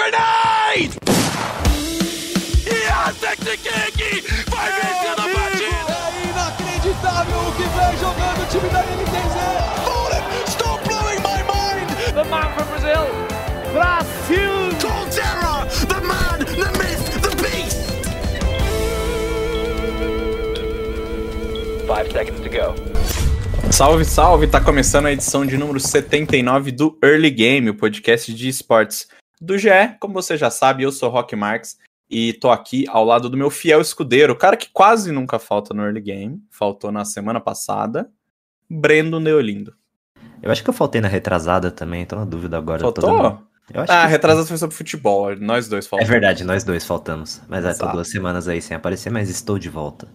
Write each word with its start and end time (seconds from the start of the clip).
Grenade! 0.00 0.96
Yes, 2.64 3.20
Vai 3.20 4.72
vencendo 4.72 5.20
a 5.20 5.28
partida! 5.28 5.92
É 6.08 6.24
inacreditável 6.30 7.38
o 7.40 7.52
que 7.52 7.64
vem 7.64 7.92
jogando 7.98 8.40
o 8.40 8.46
time 8.46 8.68
da 8.70 8.80
NTZ! 8.80 9.36
Fallen, 9.84 10.22
stop 10.46 10.80
blowing 10.88 11.20
my 11.20 11.42
mind! 11.44 11.86
The 12.14 12.24
man 12.30 12.48
from 12.54 12.66
Brazil, 12.68 13.04
Brasil! 13.74 14.72
Colterra, 14.80 15.68
the 15.86 16.00
man, 16.00 16.38
the 16.46 16.70
myth, 16.78 17.04
the 17.20 17.36
beast! 17.42 17.78
Five 21.86 22.10
seconds 22.10 22.40
to 22.40 22.48
go. 22.48 22.74
Salve, 23.70 24.06
salve! 24.06 24.46
Tá 24.46 24.62
começando 24.62 25.06
a 25.06 25.12
edição 25.12 25.44
de 25.44 25.58
número 25.58 25.78
79 25.78 26.72
do 26.72 26.98
Early 27.04 27.30
Game, 27.30 27.68
o 27.68 27.74
podcast 27.74 28.32
de 28.32 28.48
esportes 28.48 29.06
do 29.40 29.56
GE. 29.58 29.68
Como 29.98 30.14
você 30.14 30.36
já 30.36 30.50
sabe, 30.50 30.82
eu 30.82 30.92
sou 30.92 31.08
Rock 31.08 31.34
Marx 31.34 31.78
e 32.08 32.32
tô 32.34 32.50
aqui 32.50 32.84
ao 32.88 33.04
lado 33.04 33.28
do 33.30 33.36
meu 33.36 33.50
fiel 33.50 33.80
escudeiro, 33.80 34.32
o 34.32 34.36
cara 34.36 34.56
que 34.56 34.68
quase 34.72 35.12
nunca 35.12 35.38
falta 35.38 35.72
no 35.72 35.82
Early 35.84 36.00
Game, 36.00 36.42
faltou 36.50 36.90
na 36.90 37.04
semana 37.04 37.40
passada, 37.40 38.10
Brendo 38.68 39.20
Neolindo. 39.20 39.74
Eu 40.42 40.50
acho 40.50 40.62
que 40.64 40.70
eu 40.70 40.74
faltei 40.74 41.00
na 41.00 41.08
retrasada 41.08 41.70
também, 41.70 42.04
tô 42.06 42.16
na 42.16 42.24
dúvida 42.24 42.56
agora. 42.58 42.80
Faltou? 42.80 43.04
Dando... 43.10 43.50
Eu 43.72 43.82
acho 43.82 43.92
Ah, 43.92 44.02
a 44.02 44.06
que- 44.06 44.10
retrasada 44.12 44.46
foi 44.46 44.56
sobre 44.58 44.74
futebol, 44.74 45.36
nós 45.36 45.68
dois 45.68 45.86
É 45.86 45.88
faltamos. 45.88 46.10
verdade, 46.10 46.42
nós 46.44 46.64
dois 46.64 46.84
faltamos. 46.84 47.40
Mas 47.48 47.64
é, 47.64 47.72
tô 47.74 47.86
duas 47.92 48.08
semanas 48.10 48.48
aí 48.48 48.60
sem 48.60 48.76
aparecer, 48.76 49.10
mas 49.10 49.30
estou 49.30 49.58
de 49.58 49.68
volta. 49.68 50.08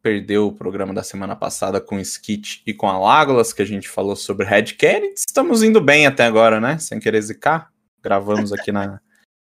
Perdeu 0.00 0.46
o 0.46 0.52
programa 0.52 0.94
da 0.94 1.02
semana 1.02 1.34
passada 1.36 1.80
com 1.80 1.96
o 1.96 2.00
Skit 2.00 2.62
e 2.66 2.72
com 2.72 2.88
a 2.88 2.96
Lágolas, 2.98 3.52
que 3.52 3.60
a 3.60 3.64
gente 3.66 3.88
falou 3.88 4.16
sobre 4.16 4.46
Red 4.46 4.74
Kennedy. 4.78 5.12
Estamos 5.16 5.62
indo 5.62 5.80
bem 5.82 6.06
até 6.06 6.24
agora, 6.24 6.60
né? 6.60 6.78
Sem 6.78 6.98
querer 7.00 7.20
zicar. 7.20 7.70
Gravamos 8.02 8.52
aqui 8.52 8.70
na, 8.72 9.00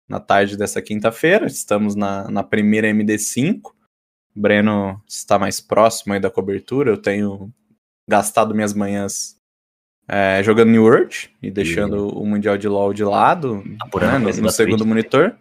na 0.08 0.20
tarde 0.20 0.56
dessa 0.56 0.80
quinta-feira. 0.80 1.46
Estamos 1.46 1.94
na, 1.94 2.30
na 2.30 2.42
primeira 2.42 2.88
MD5. 2.88 3.60
O 3.66 4.40
Breno 4.40 5.02
está 5.06 5.38
mais 5.38 5.60
próximo 5.60 6.12
aí 6.12 6.20
da 6.20 6.30
cobertura. 6.30 6.90
Eu 6.90 7.00
tenho 7.00 7.52
gastado 8.08 8.54
minhas 8.54 8.74
manhãs 8.74 9.36
é, 10.08 10.42
jogando 10.42 10.70
New 10.70 10.84
World 10.84 11.34
e 11.42 11.50
deixando 11.50 12.08
o 12.08 12.26
Mundial 12.26 12.58
de 12.58 12.68
LoL 12.68 12.92
de 12.92 13.04
lado, 13.04 13.62
Apurando 13.80 14.26
né, 14.26 14.40
no, 14.40 14.50
segundo 14.50 14.78
Twitch. 14.78 14.88
monitor. 14.88 15.38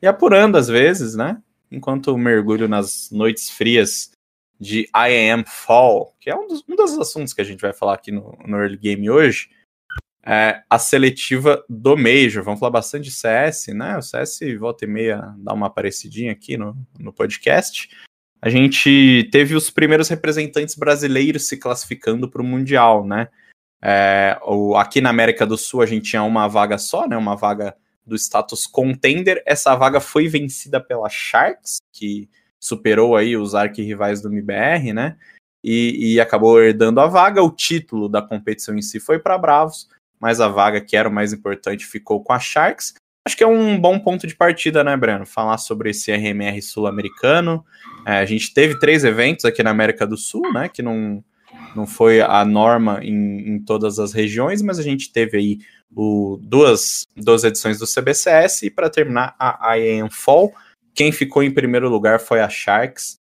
E 0.00 0.06
apurando 0.06 0.56
às 0.56 0.68
vezes, 0.68 1.14
né? 1.14 1.40
Enquanto 1.70 2.16
mergulho 2.18 2.68
nas 2.68 3.10
noites 3.10 3.50
frias 3.50 4.10
de 4.60 4.82
I 4.94 5.30
Am 5.30 5.44
Fall, 5.46 6.14
que 6.20 6.30
é 6.30 6.36
um 6.36 6.46
dos, 6.46 6.62
um 6.68 6.76
dos 6.76 6.98
assuntos 6.98 7.32
que 7.32 7.40
a 7.40 7.44
gente 7.44 7.60
vai 7.60 7.72
falar 7.72 7.94
aqui 7.94 8.12
no, 8.12 8.38
no 8.46 8.58
Early 8.58 8.76
Game 8.76 9.08
hoje, 9.08 9.50
é 10.24 10.62
a 10.70 10.78
seletiva 10.78 11.64
do 11.68 11.96
Major. 11.96 12.44
Vamos 12.44 12.60
falar 12.60 12.70
bastante 12.70 13.04
de 13.04 13.10
CS, 13.10 13.68
né? 13.68 13.96
O 13.98 14.02
CS 14.02 14.38
volta 14.58 14.84
e 14.84 14.88
meia 14.88 15.34
dá 15.38 15.52
uma 15.52 15.66
aparecidinha 15.66 16.32
aqui 16.32 16.56
no, 16.56 16.76
no 16.98 17.12
podcast. 17.12 17.90
A 18.40 18.48
gente 18.48 19.28
teve 19.32 19.54
os 19.54 19.70
primeiros 19.70 20.08
representantes 20.08 20.74
brasileiros 20.74 21.48
se 21.48 21.56
classificando 21.56 22.28
para 22.28 22.42
o 22.42 22.44
Mundial, 22.44 23.06
né? 23.06 23.28
É, 23.84 24.38
o, 24.44 24.76
aqui 24.76 25.00
na 25.00 25.10
América 25.10 25.44
do 25.44 25.58
Sul 25.58 25.82
a 25.82 25.86
gente 25.86 26.10
tinha 26.10 26.22
uma 26.22 26.46
vaga 26.46 26.78
só, 26.78 27.08
né? 27.08 27.16
Uma 27.16 27.36
vaga 27.36 27.74
do 28.06 28.16
status 28.16 28.66
contender. 28.66 29.42
Essa 29.44 29.74
vaga 29.74 30.00
foi 30.00 30.28
vencida 30.28 30.80
pela 30.80 31.08
Sharks, 31.08 31.78
que 31.92 32.28
superou 32.60 33.16
aí 33.16 33.36
os 33.36 33.56
arquirrivais 33.56 34.22
do 34.22 34.28
MBR, 34.28 34.92
né? 34.92 35.16
E, 35.64 36.14
e 36.14 36.20
acabou 36.20 36.60
herdando 36.60 37.00
a 37.00 37.06
vaga. 37.06 37.42
O 37.42 37.50
título 37.50 38.08
da 38.08 38.22
competição 38.22 38.76
em 38.76 38.82
si 38.82 39.00
foi 39.00 39.18
para 39.18 39.38
Bravos, 39.38 39.88
mas 40.22 40.40
a 40.40 40.46
vaga 40.46 40.80
que 40.80 40.96
era 40.96 41.08
o 41.08 41.12
mais 41.12 41.32
importante 41.32 41.84
ficou 41.84 42.22
com 42.22 42.32
a 42.32 42.38
Sharks. 42.38 42.94
Acho 43.26 43.36
que 43.36 43.42
é 43.42 43.46
um 43.46 43.76
bom 43.78 43.98
ponto 43.98 44.24
de 44.24 44.36
partida, 44.36 44.84
né, 44.84 44.96
Breno? 44.96 45.26
Falar 45.26 45.58
sobre 45.58 45.90
esse 45.90 46.12
RMR 46.12 46.62
sul-americano. 46.62 47.64
É, 48.06 48.18
a 48.18 48.24
gente 48.24 48.54
teve 48.54 48.78
três 48.78 49.02
eventos 49.02 49.44
aqui 49.44 49.64
na 49.64 49.70
América 49.70 50.06
do 50.06 50.16
Sul, 50.16 50.52
né? 50.52 50.68
Que 50.68 50.80
não, 50.80 51.24
não 51.74 51.88
foi 51.88 52.20
a 52.20 52.44
norma 52.44 53.00
em, 53.02 53.48
em 53.48 53.58
todas 53.58 53.98
as 53.98 54.12
regiões, 54.12 54.62
mas 54.62 54.78
a 54.78 54.82
gente 54.82 55.12
teve 55.12 55.36
aí 55.36 55.58
o, 55.94 56.38
duas, 56.40 57.04
duas 57.16 57.42
edições 57.42 57.80
do 57.80 57.86
CBCS 57.86 58.62
e 58.62 58.70
para 58.70 58.88
terminar 58.88 59.34
a 59.38 59.74
IAM 59.76 60.08
Fall. 60.08 60.52
Quem 60.94 61.10
ficou 61.10 61.42
em 61.42 61.50
primeiro 61.50 61.88
lugar 61.88 62.20
foi 62.20 62.40
a 62.40 62.48
Sharks, 62.48 63.16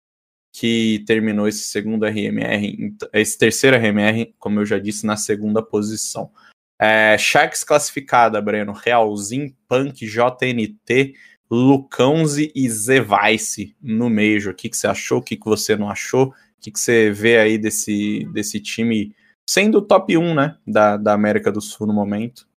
que 0.52 1.04
terminou 1.06 1.46
esse 1.46 1.62
segundo 1.62 2.04
RMR, 2.04 2.96
esse 3.12 3.38
terceiro 3.38 3.76
RMR, 3.76 4.34
como 4.38 4.58
eu 4.58 4.66
já 4.66 4.78
disse, 4.78 5.06
na 5.06 5.16
segunda 5.16 5.62
posição. 5.62 6.30
É, 6.78 7.16
Sharks 7.18 7.64
classificada, 7.64 8.40
Breno, 8.40 8.72
Realzinho, 8.72 9.54
Punk, 9.68 10.06
JNT, 10.06 11.14
Lucãozi 11.50 12.52
e 12.54 12.68
Zevice 12.68 13.74
no 13.82 14.08
Major. 14.08 14.52
O 14.52 14.56
que, 14.56 14.68
que 14.68 14.76
você 14.76 14.86
achou? 14.86 15.18
O 15.18 15.22
que, 15.22 15.36
que 15.36 15.46
você 15.46 15.76
não 15.76 15.90
achou? 15.90 16.28
O 16.28 16.34
que, 16.60 16.70
que 16.70 16.78
você 16.80 17.10
vê 17.10 17.38
aí 17.38 17.58
desse, 17.58 18.28
desse 18.32 18.60
time 18.60 19.14
sendo 19.48 19.78
o 19.78 19.82
top 19.82 20.16
1 20.16 20.34
né, 20.34 20.56
da, 20.66 20.96
da 20.96 21.12
América 21.12 21.50
do 21.50 21.60
Sul 21.60 21.86
no 21.86 21.92
momento? 21.92 22.47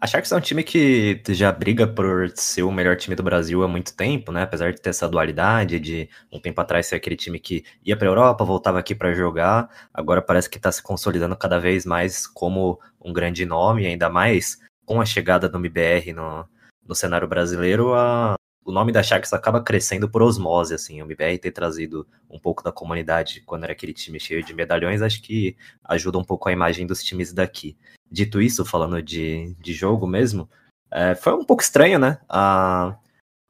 A 0.00 0.06
Sharks 0.06 0.30
é 0.30 0.36
um 0.36 0.40
time 0.40 0.62
que 0.62 1.20
já 1.30 1.50
briga 1.50 1.84
por 1.84 2.30
ser 2.36 2.62
o 2.62 2.70
melhor 2.70 2.96
time 2.96 3.16
do 3.16 3.22
Brasil 3.22 3.64
há 3.64 3.68
muito 3.68 3.96
tempo, 3.96 4.30
né? 4.30 4.42
Apesar 4.42 4.72
de 4.72 4.80
ter 4.80 4.90
essa 4.90 5.08
dualidade 5.08 5.80
de 5.80 6.08
um 6.30 6.38
tempo 6.40 6.60
atrás 6.60 6.86
ser 6.86 6.94
aquele 6.94 7.16
time 7.16 7.40
que 7.40 7.64
ia 7.84 7.96
pra 7.96 8.06
Europa, 8.06 8.44
voltava 8.44 8.78
aqui 8.78 8.94
pra 8.94 9.12
jogar, 9.12 9.68
agora 9.92 10.22
parece 10.22 10.48
que 10.48 10.58
tá 10.60 10.70
se 10.70 10.80
consolidando 10.80 11.36
cada 11.36 11.58
vez 11.58 11.84
mais 11.84 12.28
como 12.28 12.78
um 13.04 13.12
grande 13.12 13.44
nome, 13.44 13.86
ainda 13.86 14.08
mais 14.08 14.58
com 14.86 15.00
a 15.00 15.04
chegada 15.04 15.48
do 15.48 15.58
MBR 15.58 16.12
no, 16.12 16.48
no 16.86 16.94
cenário 16.94 17.26
brasileiro, 17.26 17.92
a- 17.94 18.36
o 18.64 18.70
nome 18.70 18.92
da 18.92 19.02
Sharks 19.02 19.32
acaba 19.32 19.62
crescendo 19.62 20.08
por 20.08 20.22
osmose, 20.22 20.74
assim, 20.74 21.00
o 21.00 21.06
MBR 21.06 21.38
ter 21.38 21.50
trazido 21.50 22.06
um 22.30 22.38
pouco 22.38 22.62
da 22.62 22.70
comunidade 22.70 23.40
quando 23.46 23.64
era 23.64 23.72
aquele 23.72 23.94
time 23.94 24.20
cheio 24.20 24.44
de 24.44 24.54
medalhões, 24.54 25.02
acho 25.02 25.22
que 25.22 25.56
ajuda 25.82 26.18
um 26.18 26.24
pouco 26.24 26.48
a 26.48 26.52
imagem 26.52 26.86
dos 26.86 27.02
times 27.02 27.32
daqui. 27.32 27.76
Dito 28.10 28.40
isso, 28.40 28.64
falando 28.64 29.02
de, 29.02 29.54
de 29.60 29.72
jogo 29.72 30.06
mesmo, 30.06 30.48
é, 30.90 31.14
foi 31.14 31.34
um 31.34 31.44
pouco 31.44 31.62
estranho, 31.62 31.98
né? 31.98 32.18
A, 32.28 32.96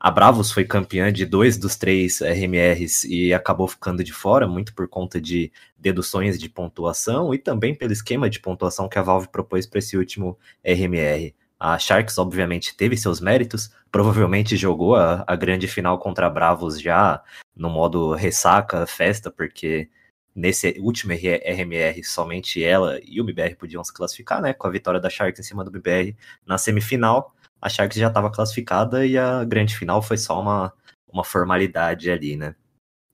a 0.01 0.11
Bravos 0.11 0.53
foi 0.53 0.65
campeã 0.65 1.13
de 1.13 1.25
dois 1.25 1.57
dos 1.57 1.77
três 1.77 2.21
RMRs 2.21 3.05
e 3.05 3.35
acabou 3.35 3.67
ficando 3.67 4.05
de 4.05 4.13
fora, 4.13 4.47
muito 4.47 4.75
por 4.75 4.89
conta 4.89 5.21
de 5.21 5.53
deduções 5.77 6.39
de 6.39 6.49
pontuação 6.49 7.35
e 7.35 7.39
também 7.39 7.75
pelo 7.75 7.93
esquema 7.93 8.31
de 8.31 8.41
pontuação 8.41 8.89
que 8.89 8.99
a 8.99 9.03
Valve 9.03 9.29
propôs 9.29 9.67
para 9.67 9.79
esse 9.79 9.97
último 9.97 10.39
RMR. 10.65 11.35
A 11.59 11.77
Sharks, 11.77 12.19
obviamente, 12.19 12.77
teve 12.77 12.97
seus 12.97 13.21
méritos, 13.21 13.73
provavelmente 13.91 14.57
jogou 14.57 14.95
a, 14.95 15.25
a 15.27 15.35
grande 15.35 15.67
final 15.67 15.99
contra 15.99 16.27
a 16.27 16.31
Bravos 16.31 16.81
já 16.81 17.21
no 17.57 17.69
modo 17.69 18.15
ressaca, 18.15 18.87
festa, 18.87 19.31
porque 19.31 19.91
nesse 20.38 20.76
último 20.78 21.12
RMR, 21.12 22.04
somente 22.04 22.62
ela 22.62 23.00
e 23.04 23.21
o 23.21 23.25
MBR 23.25 23.56
podiam 23.56 23.82
se 23.82 23.93
classificar, 23.93 24.41
né? 24.41 24.53
Com 24.53 24.69
a 24.69 24.71
vitória 24.71 25.00
da 25.00 25.10
Sharks 25.10 25.41
em 25.41 25.43
cima 25.43 25.65
do 25.65 25.71
MBR 25.71 26.16
na 26.47 26.56
semifinal. 26.56 27.34
A 27.60 27.69
Sharks 27.69 27.99
já 27.99 28.06
estava 28.06 28.31
classificada 28.31 29.04
e 29.04 29.19
a 29.19 29.44
grande 29.44 29.76
final 29.76 30.00
foi 30.00 30.16
só 30.16 30.41
uma, 30.41 30.72
uma 31.12 31.25
formalidade 31.25 32.09
ali, 32.09 32.37
né? 32.37 32.54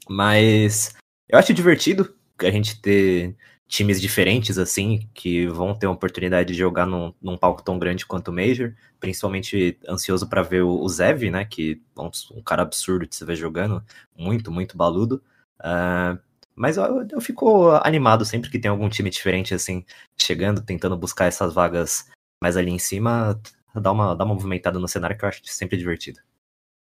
Mas 0.07 0.95
eu 1.27 1.39
acho 1.39 1.55
divertido 1.55 2.15
a 2.39 2.51
gente 2.51 2.79
ter 2.83 3.35
times 3.67 4.03
diferentes, 4.03 4.59
assim, 4.59 5.09
que 5.15 5.47
vão 5.47 5.75
ter 5.75 5.87
uma 5.87 5.95
oportunidade 5.95 6.53
de 6.53 6.59
jogar 6.59 6.85
num, 6.85 7.15
num 7.23 7.39
palco 7.39 7.63
tão 7.63 7.79
grande 7.79 8.05
quanto 8.05 8.29
o 8.29 8.35
Major. 8.35 8.75
Principalmente 9.01 9.79
ansioso 9.89 10.29
para 10.29 10.43
ver 10.43 10.63
o, 10.63 10.79
o 10.79 10.89
Zev, 10.91 11.31
né? 11.31 11.47
Que 11.47 11.81
é 11.97 12.01
um, 12.01 12.11
um 12.35 12.43
cara 12.43 12.63
absurdo 12.63 13.07
de 13.07 13.17
se 13.17 13.25
ver 13.25 13.37
jogando. 13.37 13.83
Muito, 14.15 14.53
muito 14.53 14.77
baludo. 14.77 15.23
Ah, 15.59 16.19
mas 16.55 16.77
eu, 16.77 17.07
eu 17.11 17.21
fico 17.21 17.71
animado 17.83 18.25
sempre 18.25 18.51
que 18.51 18.59
tem 18.59 18.71
algum 18.71 18.89
time 18.89 19.11
diferente, 19.11 19.55
assim, 19.55 19.85
chegando, 20.17 20.63
tentando 20.63 20.97
buscar 20.97 21.27
essas 21.27 21.55
vagas 21.55 22.09
mais 22.43 22.57
ali 22.57 22.71
em 22.71 22.79
cima, 22.79 23.41
dá 23.75 23.93
uma, 23.93 24.15
dá 24.15 24.25
uma 24.25 24.35
movimentada 24.35 24.79
no 24.79 24.89
cenário 24.89 25.17
que 25.17 25.25
eu 25.25 25.29
acho 25.29 25.41
sempre 25.45 25.77
divertido. 25.77 26.21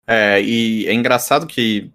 É, 0.07 0.41
e 0.41 0.87
é 0.87 0.93
engraçado 0.93 1.45
que 1.45 1.91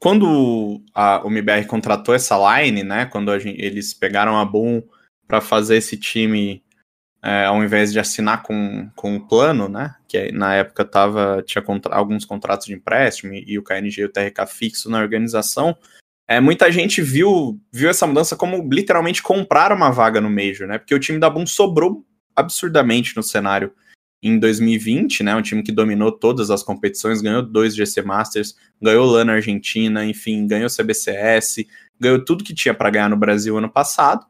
quando 0.00 0.82
a, 0.92 1.24
o 1.24 1.30
MBR 1.30 1.64
contratou 1.66 2.12
essa 2.12 2.36
line, 2.60 2.82
né? 2.82 3.06
Quando 3.06 3.38
gente- 3.38 3.60
eles 3.62 3.94
pegaram 3.94 4.36
a 4.36 4.44
Boom 4.44 4.82
para 5.28 5.40
fazer 5.40 5.76
esse 5.76 5.96
time, 5.96 6.60
é, 7.22 7.44
ao 7.44 7.62
invés 7.62 7.92
de 7.92 8.00
assinar 8.00 8.42
com, 8.42 8.90
com 8.96 9.14
o 9.14 9.28
plano, 9.28 9.68
né? 9.68 9.94
Que 10.08 10.32
na 10.32 10.54
época 10.56 10.84
tava, 10.84 11.40
tinha 11.46 11.62
contra- 11.62 11.94
alguns 11.94 12.24
contratos 12.24 12.66
de 12.66 12.74
empréstimo 12.74 13.32
e, 13.32 13.44
e 13.52 13.58
o 13.58 13.62
KNG 13.62 14.00
e 14.00 14.04
o 14.04 14.08
TRK 14.12 14.44
fixo 14.46 14.90
na 14.90 14.98
organização. 14.98 15.76
É, 16.28 16.40
muita 16.40 16.70
gente 16.70 17.02
viu, 17.02 17.60
viu 17.72 17.90
essa 17.90 18.06
mudança 18.06 18.36
como 18.36 18.68
literalmente 18.72 19.22
comprar 19.22 19.72
uma 19.72 19.90
vaga 19.90 20.20
no 20.20 20.30
Major, 20.30 20.66
né? 20.66 20.78
Porque 20.78 20.94
o 20.94 21.00
time 21.00 21.18
da 21.18 21.28
Boom 21.28 21.46
sobrou 21.46 22.04
absurdamente 22.34 23.16
no 23.16 23.22
cenário 23.22 23.72
em 24.22 24.38
2020, 24.38 25.24
né? 25.24 25.34
Um 25.34 25.42
time 25.42 25.62
que 25.62 25.72
dominou 25.72 26.12
todas 26.12 26.50
as 26.50 26.62
competições, 26.62 27.20
ganhou 27.20 27.42
dois 27.42 27.74
GC 27.74 28.02
Masters, 28.02 28.56
ganhou 28.80 29.04
LAN 29.04 29.24
na 29.24 29.32
Argentina, 29.34 30.04
enfim, 30.04 30.46
ganhou 30.46 30.70
CBCS, 30.70 31.66
ganhou 31.98 32.24
tudo 32.24 32.44
que 32.44 32.54
tinha 32.54 32.72
para 32.72 32.90
ganhar 32.90 33.08
no 33.08 33.16
Brasil 33.16 33.58
ano 33.58 33.68
passado. 33.68 34.24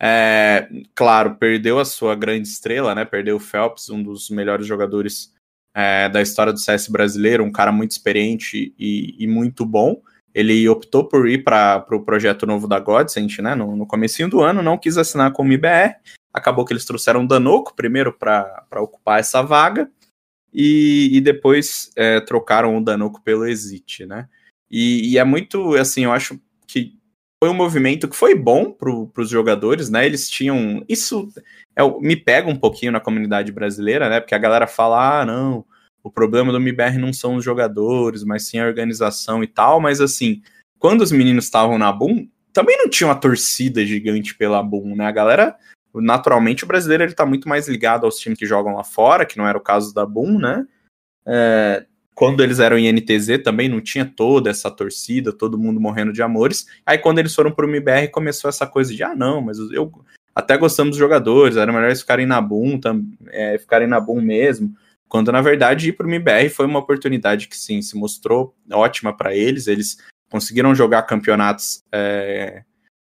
É, 0.00 0.68
claro, 0.94 1.36
perdeu 1.36 1.78
a 1.78 1.84
sua 1.84 2.14
grande 2.14 2.48
estrela, 2.48 2.94
né? 2.94 3.04
Perdeu 3.04 3.36
o 3.36 3.40
Phelps, 3.40 3.90
um 3.90 4.02
dos 4.02 4.30
melhores 4.30 4.66
jogadores 4.66 5.32
é, 5.74 6.08
da 6.08 6.22
história 6.22 6.52
do 6.52 6.58
CS 6.58 6.88
brasileiro, 6.88 7.44
um 7.44 7.52
cara 7.52 7.70
muito 7.70 7.90
experiente 7.90 8.74
e, 8.78 9.14
e 9.18 9.26
muito 9.26 9.66
bom. 9.66 10.00
Ele 10.34 10.68
optou 10.68 11.04
por 11.04 11.28
ir 11.28 11.44
para 11.44 11.76
o 11.76 11.82
pro 11.82 12.04
projeto 12.04 12.44
novo 12.46 12.66
da 12.66 12.80
Godsend, 12.80 13.40
né? 13.40 13.54
No, 13.54 13.76
no 13.76 13.86
comecinho 13.86 14.28
do 14.28 14.40
ano, 14.40 14.62
não 14.62 14.76
quis 14.76 14.98
assinar 14.98 15.32
com 15.32 15.44
o 15.44 15.52
IBR. 15.52 15.94
Acabou 16.32 16.64
que 16.64 16.72
eles 16.72 16.84
trouxeram 16.84 17.22
o 17.24 17.28
Danoco 17.28 17.74
primeiro 17.76 18.12
para 18.12 18.66
ocupar 18.78 19.20
essa 19.20 19.42
vaga. 19.42 19.88
E, 20.52 21.10
e 21.12 21.20
depois 21.20 21.90
é, 21.96 22.20
trocaram 22.20 22.76
o 22.76 22.84
Danoco 22.84 23.22
pelo 23.22 23.46
Exit, 23.46 24.06
né? 24.06 24.28
E, 24.70 25.12
e, 25.12 25.18
é 25.18 25.24
muito, 25.24 25.74
assim, 25.74 26.04
eu 26.04 26.12
acho 26.12 26.40
que 26.66 26.96
foi 27.42 27.50
um 27.50 27.54
movimento 27.54 28.08
que 28.08 28.16
foi 28.16 28.34
bom 28.34 28.72
para 28.72 28.90
os 28.90 29.28
jogadores, 29.28 29.90
né? 29.90 30.06
Eles 30.06 30.28
tinham. 30.28 30.84
Isso 30.88 31.28
é, 31.76 31.82
me 32.00 32.16
pega 32.16 32.48
um 32.48 32.56
pouquinho 32.56 32.90
na 32.90 33.00
comunidade 33.00 33.52
brasileira, 33.52 34.08
né? 34.08 34.20
Porque 34.20 34.34
a 34.34 34.38
galera 34.38 34.66
fala, 34.66 35.20
ah, 35.20 35.26
não, 35.26 35.64
o 36.04 36.10
problema 36.10 36.52
do 36.52 36.58
MBR 36.58 36.98
não 36.98 37.14
são 37.14 37.36
os 37.36 37.44
jogadores, 37.44 38.22
mas 38.22 38.46
sim 38.46 38.58
a 38.58 38.66
organização 38.66 39.42
e 39.42 39.46
tal. 39.46 39.80
Mas 39.80 40.02
assim, 40.02 40.42
quando 40.78 41.00
os 41.00 41.10
meninos 41.10 41.46
estavam 41.46 41.78
na 41.78 41.90
Boom, 41.90 42.28
também 42.52 42.76
não 42.76 42.90
tinha 42.90 43.08
uma 43.08 43.14
torcida 43.14 43.84
gigante 43.86 44.34
pela 44.34 44.62
Boom, 44.62 44.94
né? 44.94 45.06
A 45.06 45.10
galera, 45.10 45.56
naturalmente, 45.94 46.62
o 46.62 46.66
brasileiro 46.66 47.04
ele 47.04 47.14
tá 47.14 47.24
muito 47.24 47.48
mais 47.48 47.66
ligado 47.66 48.04
aos 48.04 48.18
times 48.18 48.38
que 48.38 48.44
jogam 48.44 48.74
lá 48.74 48.84
fora, 48.84 49.24
que 49.24 49.38
não 49.38 49.48
era 49.48 49.56
o 49.56 49.62
caso 49.62 49.94
da 49.94 50.04
Boom, 50.04 50.38
né? 50.38 50.66
É, 51.26 51.86
quando 52.14 52.42
eles 52.42 52.58
eram 52.58 52.76
em 52.76 52.92
NTZ 52.92 53.42
também 53.42 53.66
não 53.66 53.80
tinha 53.80 54.04
toda 54.04 54.50
essa 54.50 54.70
torcida, 54.70 55.32
todo 55.32 55.58
mundo 55.58 55.80
morrendo 55.80 56.12
de 56.12 56.22
amores. 56.22 56.66
Aí 56.84 56.98
quando 56.98 57.18
eles 57.18 57.34
foram 57.34 57.50
pro 57.50 57.66
MBR 57.66 58.08
começou 58.08 58.50
essa 58.50 58.66
coisa 58.66 58.94
de, 58.94 59.02
ah 59.02 59.16
não, 59.16 59.40
mas 59.40 59.58
eu 59.72 59.90
até 60.34 60.58
gostamos 60.58 60.90
dos 60.90 60.98
jogadores, 60.98 61.56
era 61.56 61.72
melhor 61.72 61.86
eles 61.86 62.02
ficarem 62.02 62.26
na 62.26 62.42
Boom, 62.42 62.78
é, 63.28 63.56
ficarem 63.56 63.88
na 63.88 63.98
Boom 63.98 64.20
mesmo. 64.20 64.76
Quando 65.14 65.30
na 65.30 65.40
verdade 65.40 65.90
ir 65.90 65.92
para 65.92 66.08
o 66.08 66.10
MBR 66.10 66.48
foi 66.48 66.66
uma 66.66 66.80
oportunidade 66.80 67.46
que 67.46 67.56
sim 67.56 67.80
se 67.80 67.96
mostrou 67.96 68.52
ótima 68.72 69.16
para 69.16 69.32
eles. 69.32 69.68
Eles 69.68 69.96
conseguiram 70.28 70.74
jogar 70.74 71.02
campeonatos 71.02 71.84
é, 71.92 72.64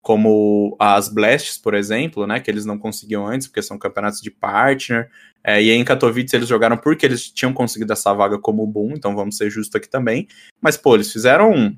como 0.01 0.75
as 0.81 1.11
Blasts, 1.11 1.59
por 1.59 1.75
exemplo, 1.75 2.27
né, 2.27 2.41
que 2.41 2.51
eles 2.51 2.65
não 2.65 2.79
conseguiam 2.79 3.27
antes, 3.27 3.49
porque 3.49 3.61
são 3.61 3.79
campeonatos 3.79 4.23
de 4.23 4.31
partner. 4.31 5.11
É, 5.45 5.63
e 5.63 5.71
aí 5.71 5.77
em 5.77 5.85
Katowice 5.85 6.35
eles 6.35 6.49
jogaram 6.49 6.79
porque 6.79 7.05
eles 7.05 7.31
tinham 7.31 7.53
conseguido 7.53 7.93
essa 7.93 8.15
vaga 8.15 8.39
como 8.39 8.67
boom, 8.67 8.93
então 8.93 9.15
vamos 9.15 9.37
ser 9.37 9.51
justos 9.51 9.77
aqui 9.77 9.87
também. 9.87 10.27
Mas, 10.59 10.79
pô, 10.79 10.95
eles 10.95 11.13
fizeram. 11.13 11.77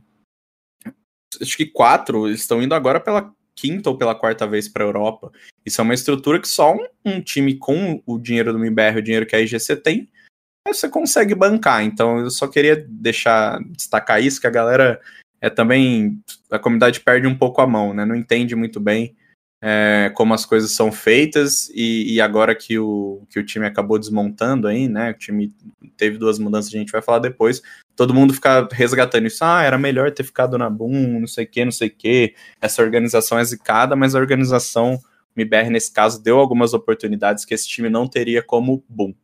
Acho 1.41 1.57
que 1.57 1.67
quatro, 1.67 2.29
eles 2.29 2.43
estão 2.43 2.63
indo 2.63 2.77
agora 2.77 3.01
pela 3.01 3.35
quinta 3.55 3.91
ou 3.91 3.97
pela 3.97 4.15
quarta 4.15 4.47
vez 4.47 4.69
para 4.69 4.85
a 4.85 4.87
Europa. 4.87 5.31
Isso 5.65 5.81
é 5.81 5.85
uma 5.85 5.95
estrutura 5.95 6.41
que 6.41 6.49
só 6.49 6.75
um, 6.75 6.87
um, 7.05 7.21
time 7.21 7.55
com 7.55 8.03
o 8.07 8.19
dinheiro 8.19 8.53
do 8.53 8.59
MBR, 8.59 8.99
o 8.99 9.03
dinheiro 9.03 9.27
que 9.27 9.37
a 9.37 9.41
IGC 9.41 9.77
tem, 9.77 10.09
você 10.67 10.89
consegue 10.89 11.35
bancar. 11.35 11.83
Então 11.85 12.21
eu 12.21 12.31
só 12.31 12.47
queria 12.47 12.77
deixar 12.89 13.61
destacar 13.71 14.23
isso 14.23 14.41
que 14.41 14.47
a 14.47 14.51
galera 14.51 15.01
é 15.41 15.51
também 15.51 16.21
a 16.51 16.59
comunidade 16.59 17.01
perde 17.01 17.27
um 17.27 17.37
pouco 17.37 17.61
a 17.61 17.67
mão, 17.67 17.93
né? 17.93 18.05
Não 18.05 18.15
entende 18.15 18.55
muito 18.55 18.79
bem 18.79 19.17
é, 19.64 20.11
como 20.14 20.35
as 20.35 20.44
coisas 20.44 20.73
são 20.73 20.91
feitas 20.91 21.70
e, 21.73 22.14
e, 22.14 22.20
agora 22.20 22.53
que 22.53 22.81
o, 22.81 23.23
que 23.31 23.38
o 23.38 23.47
time 23.47 23.64
acabou 23.64 23.97
desmontando 23.97 24.67
aí, 24.67 24.88
né? 24.88 25.12
O 25.12 25.14
time 25.14 25.55
teve 25.97 26.19
duas 26.19 26.37
mudanças, 26.37 26.75
a 26.75 26.76
gente 26.76 26.91
vai 26.91 27.00
falar 27.00 27.20
depois. 27.20 27.62
Todo 27.94 28.12
mundo 28.12 28.35
fica 28.35 28.69
resgatando 28.73 29.29
isso. 29.29 29.44
Ah, 29.44 29.62
era 29.62 29.79
melhor 29.79 30.11
ter 30.11 30.25
ficado 30.25 30.59
na 30.59 30.69
Boom, 30.69 31.20
não 31.20 31.29
sei 31.29 31.44
o 31.44 31.49
que, 31.49 31.64
não 31.64 31.70
sei 31.70 31.87
o 31.87 31.94
que. 31.97 32.35
Essa 32.61 32.82
organização 32.82 33.38
é 33.38 33.44
zicada, 33.44 33.94
mas 33.94 34.17
a 34.17 34.19
organização 34.19 34.99
MIBR, 35.37 35.70
nesse 35.70 35.93
caso, 35.93 36.20
deu 36.20 36.41
algumas 36.41 36.75
oportunidades 36.75 37.44
que 37.44 37.55
esse 37.55 37.69
time 37.69 37.88
não 37.88 38.08
teria 38.08 38.43
como 38.43 38.82
Boom. 38.88 39.15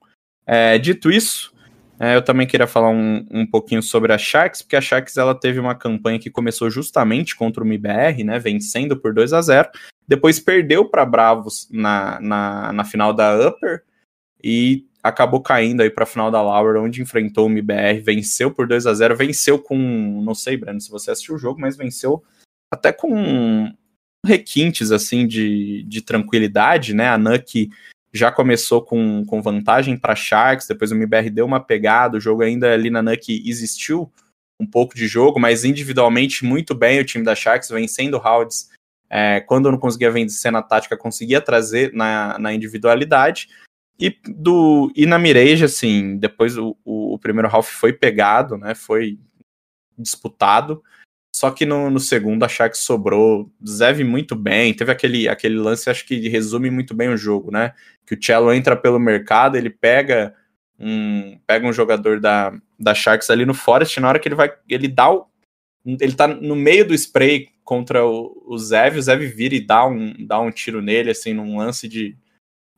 É, 0.46 0.79
dito 0.79 1.11
isso, 1.11 1.52
é, 1.99 2.14
eu 2.14 2.23
também 2.23 2.46
queria 2.46 2.69
falar 2.69 2.91
um, 2.91 3.26
um 3.29 3.44
pouquinho 3.44 3.82
sobre 3.82 4.12
a 4.12 4.19
Sharks, 4.19 4.62
porque 4.62 4.76
a 4.76 4.81
Sharks 4.81 5.17
ela 5.17 5.34
teve 5.34 5.58
uma 5.58 5.75
campanha 5.75 6.19
que 6.19 6.31
começou 6.31 6.70
justamente 6.70 7.34
contra 7.34 7.62
o 7.62 7.67
MIBR, 7.67 8.23
né, 8.25 8.38
vencendo 8.38 8.96
por 8.96 9.12
2 9.12 9.32
a 9.32 9.43
0 9.43 9.69
depois 10.08 10.40
perdeu 10.40 10.88
para 10.88 11.05
Bravos 11.05 11.69
na, 11.70 12.19
na, 12.20 12.72
na, 12.72 12.84
final 12.84 13.12
da 13.12 13.49
Upper 13.49 13.84
e 14.43 14.87
acabou 15.02 15.43
caindo 15.43 15.82
aí 15.82 15.90
para 15.90 16.05
a 16.05 16.06
final 16.06 16.31
da 16.31 16.40
Lower, 16.40 16.81
onde 16.81 17.02
enfrentou 17.02 17.46
o 17.46 17.49
MIBR, 17.50 18.00
venceu 18.02 18.50
por 18.50 18.66
2 18.66 18.87
a 18.87 18.94
0 18.94 19.14
venceu 19.14 19.58
com, 19.58 19.76
não 20.25 20.34
sei, 20.34 20.56
Breno, 20.56 20.81
se 20.81 20.90
você 20.90 21.10
assistiu 21.10 21.34
o 21.34 21.38
jogo, 21.38 21.60
mas 21.60 21.76
venceu 21.76 22.25
até 22.72 22.90
com 22.90 23.70
requintes 24.25 24.90
assim 24.90 25.26
de, 25.26 25.82
de 25.84 26.00
tranquilidade, 26.00 26.94
né? 26.94 27.08
A 27.08 27.19
Nuck 27.19 27.70
já 28.12 28.32
começou 28.32 28.82
com, 28.82 29.25
com 29.26 29.43
vantagem 29.43 29.96
para 29.96 30.16
Sharks, 30.16 30.66
depois 30.66 30.90
o 30.90 30.94
MBR 30.94 31.31
deu 31.31 31.44
uma 31.44 31.60
pegada, 31.60 32.16
o 32.16 32.20
jogo 32.20 32.43
ainda 32.43 32.72
ali 32.72 32.90
na 32.90 33.02
Nuck 33.02 33.43
existiu 33.49 34.10
um 34.60 34.66
pouco 34.66 34.94
de 34.94 35.06
jogo, 35.06 35.38
mas 35.38 35.64
individualmente 35.64 36.44
muito 36.44 36.75
bem 36.75 36.99
o 36.99 37.05
time 37.05 37.25
da 37.25 37.34
Sharks, 37.34 37.69
vencendo 37.69 38.19
rounds. 38.19 38.70
É, 39.10 39.40
quando 39.40 39.66
eu 39.66 39.72
não 39.72 39.78
conseguia 39.78 40.10
vencer 40.10 40.52
na 40.52 40.62
tática, 40.62 40.96
conseguia 40.96 41.40
trazer 41.40 41.93
na, 41.94 42.38
na 42.38 42.52
individualidade. 42.52 43.49
E, 44.00 44.16
do, 44.26 44.93
e 44.94 45.06
na 45.06 45.19
Mirage, 45.19 45.64
assim, 45.64 46.16
depois 46.19 46.56
o, 46.56 46.76
o, 46.84 47.14
o 47.14 47.19
primeiro 47.19 47.49
half 47.49 47.69
foi 47.69 47.93
pegado, 47.93 48.56
né? 48.56 48.75
Foi 48.75 49.19
disputado. 49.99 50.82
Só 51.34 51.50
que 51.50 51.66
no, 51.66 51.90
no 51.90 52.00
segundo 52.00 52.44
a 52.44 52.49
Sharks 52.49 52.81
sobrou. 52.81 53.50
Zev 53.66 54.02
muito 54.02 54.34
bem. 54.34 54.75
Teve 54.75 54.93
aquele, 54.93 55.28
aquele 55.28 55.56
lance, 55.56 55.90
acho 55.90 56.06
que 56.06 56.28
resume 56.28 56.70
muito 56.70 56.94
bem 56.94 57.08
o 57.08 57.16
jogo, 57.16 57.50
né? 57.50 57.75
Que 58.06 58.14
o 58.14 58.19
Cello 58.20 58.52
entra 58.52 58.76
pelo 58.76 58.99
mercado, 58.99 59.56
ele 59.56 59.70
pega 59.70 60.34
um, 60.78 61.38
pega 61.46 61.66
um 61.66 61.72
jogador 61.72 62.20
da, 62.20 62.52
da 62.78 62.94
Sharks 62.94 63.31
ali 63.31 63.44
no 63.44 63.55
Forest, 63.55 63.99
na 64.00 64.08
hora 64.08 64.19
que 64.19 64.28
ele 64.28 64.34
vai. 64.34 64.52
Ele 64.69 64.88
dá 64.88 65.10
o. 65.10 65.26
Ele 65.85 66.15
tá 66.15 66.27
no 66.27 66.57
meio 66.57 66.87
do 66.87 66.95
spray 66.95 67.49
contra 67.65 68.07
o, 68.07 68.45
o 68.47 68.59
Zev, 68.59 68.97
o 68.97 69.03
Zev 69.03 69.21
vira 69.27 69.55
e 69.55 69.61
dá 69.61 69.87
um, 69.87 70.15
dá 70.27 70.41
um 70.41 70.51
tiro 70.51 70.81
nele, 70.83 71.11
assim, 71.11 71.33
num 71.33 71.59
lance 71.59 71.89
de. 71.89 72.17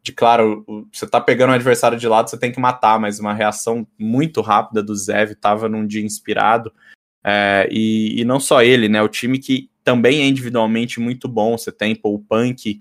De 0.03 0.13
claro, 0.13 0.65
o, 0.67 0.89
você 0.91 1.07
tá 1.07 1.21
pegando 1.21 1.51
o 1.51 1.55
adversário 1.55 1.99
de 1.99 2.09
lado, 2.09 2.31
você 2.31 2.39
tem 2.39 2.51
que 2.51 2.59
matar, 2.59 2.99
mas 2.99 3.21
uma 3.21 3.35
reação 3.35 3.87
muito 3.99 4.41
rápida 4.41 4.83
do 4.83 4.95
Zev, 4.95 5.35
tava 5.35 5.69
num 5.69 5.87
dia 5.87 6.03
inspirado. 6.03 6.73
É, 7.23 7.69
e, 7.71 8.19
e, 8.19 8.25
não 8.25 8.41
só 8.41 8.63
ele, 8.63 8.89
né? 8.89 9.03
O 9.03 9.09
time 9.09 9.39
que 9.39 9.71
também 9.85 10.23
é 10.23 10.27
individualmente 10.27 10.99
muito 11.01 11.29
bom. 11.29 11.57
Você 11.57 11.71
tem 11.71 11.99
o 12.03 12.19
Punk, 12.19 12.81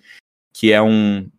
que 0.53 0.71
é 0.71 0.81
um, 0.81 1.29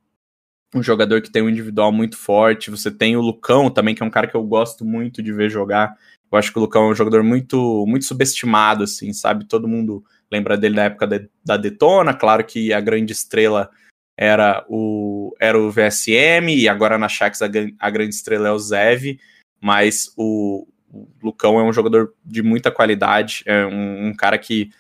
um 0.75 0.83
jogador 0.83 1.21
que 1.21 1.31
tem 1.31 1.43
um 1.43 1.49
individual 1.49 1.91
muito 1.91 2.17
forte. 2.17 2.71
Você 2.71 2.91
tem 2.91 3.17
o 3.17 3.21
Lucão 3.21 3.71
também, 3.71 3.95
que 3.95 4.03
é 4.03 4.07
um 4.07 4.11
cara 4.11 4.27
que 4.27 4.37
eu 4.37 4.45
gosto 4.45 4.85
muito 4.85 5.23
de 5.23 5.33
ver 5.33 5.51
jogar. 5.51 5.97
Eu 6.31 6.39
acho 6.39 6.53
que 6.53 6.59
o 6.59 6.63
Lucão 6.63 6.89
é 6.89 6.93
um 6.93 6.95
jogador 6.95 7.23
muito, 7.23 7.85
muito 7.87 8.05
subestimado, 8.05 8.85
assim, 8.85 9.13
sabe? 9.13 9.47
Todo 9.47 9.67
mundo 9.69 10.05
lembra 10.31 10.57
dele 10.57 10.77
da 10.77 10.85
época 10.85 11.07
de, 11.07 11.29
da 11.45 11.57
Detona. 11.57 12.15
Claro 12.15 12.45
que 12.45 12.73
a 12.73 12.81
grande 12.81 13.13
estrela 13.13 13.71
era 14.17 14.65
o, 14.69 15.35
era 15.41 15.59
o 15.59 15.71
VSM, 15.71 16.55
e 16.55 16.69
agora 16.69 16.99
na 16.99 17.09
Shax 17.09 17.43
a, 17.43 17.47
a 17.79 17.91
grande 17.91 18.15
estrela 18.15 18.49
é 18.49 18.53
o 18.53 18.59
Zev. 18.59 19.19
Mas 19.61 20.13
o, 20.17 20.67
o 20.89 21.09
Lucão 21.23 21.59
é 21.59 21.63
um 21.65 21.73
jogador 21.73 22.15
de 22.25 22.43
muita 22.43 22.71
qualidade, 22.71 23.43
é 23.47 23.67
um, 23.67 24.09
um 24.09 24.15
cara 24.15 24.39
que 24.39 24.71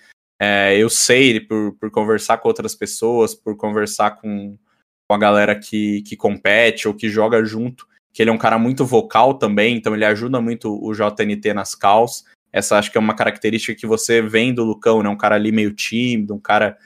é, 0.41 0.77
eu 0.79 0.89
sei 0.89 1.39
por, 1.39 1.75
por 1.75 1.91
conversar 1.91 2.39
com 2.39 2.49
outras 2.49 2.75
pessoas, 2.75 3.35
por 3.35 3.57
conversar 3.57 4.13
com, 4.13 4.57
com 5.07 5.15
a 5.15 5.19
galera 5.19 5.55
que, 5.55 6.03
que 6.03 6.17
compete 6.17 6.89
ou 6.89 6.95
que 6.95 7.11
joga 7.11 7.45
junto, 7.45 7.87
que 8.13 8.23
ele 8.23 8.31
é 8.31 8.33
um 8.33 8.39
cara 8.39 8.59
muito 8.59 8.85
vocal 8.85 9.35
também, 9.35 9.77
então 9.77 9.95
ele 9.95 10.05
ajuda 10.05 10.41
muito 10.41 10.79
o 10.83 10.93
JNT 10.93 11.55
nas 11.55 11.75
calls. 11.75 12.25
Essa 12.53 12.79
acho 12.79 12.91
que 12.91 12.99
é 12.99 13.01
uma 13.01 13.15
característica 13.15 13.79
que 13.79 13.87
você 13.87 14.21
vem 14.21 14.53
do 14.53 14.65
Lucão, 14.65 15.03
né? 15.03 15.09
Um 15.09 15.17
cara 15.17 15.37
ali 15.37 15.53
meio 15.53 15.73
tímido, 15.73 16.35
um 16.35 16.41
cara 16.41 16.77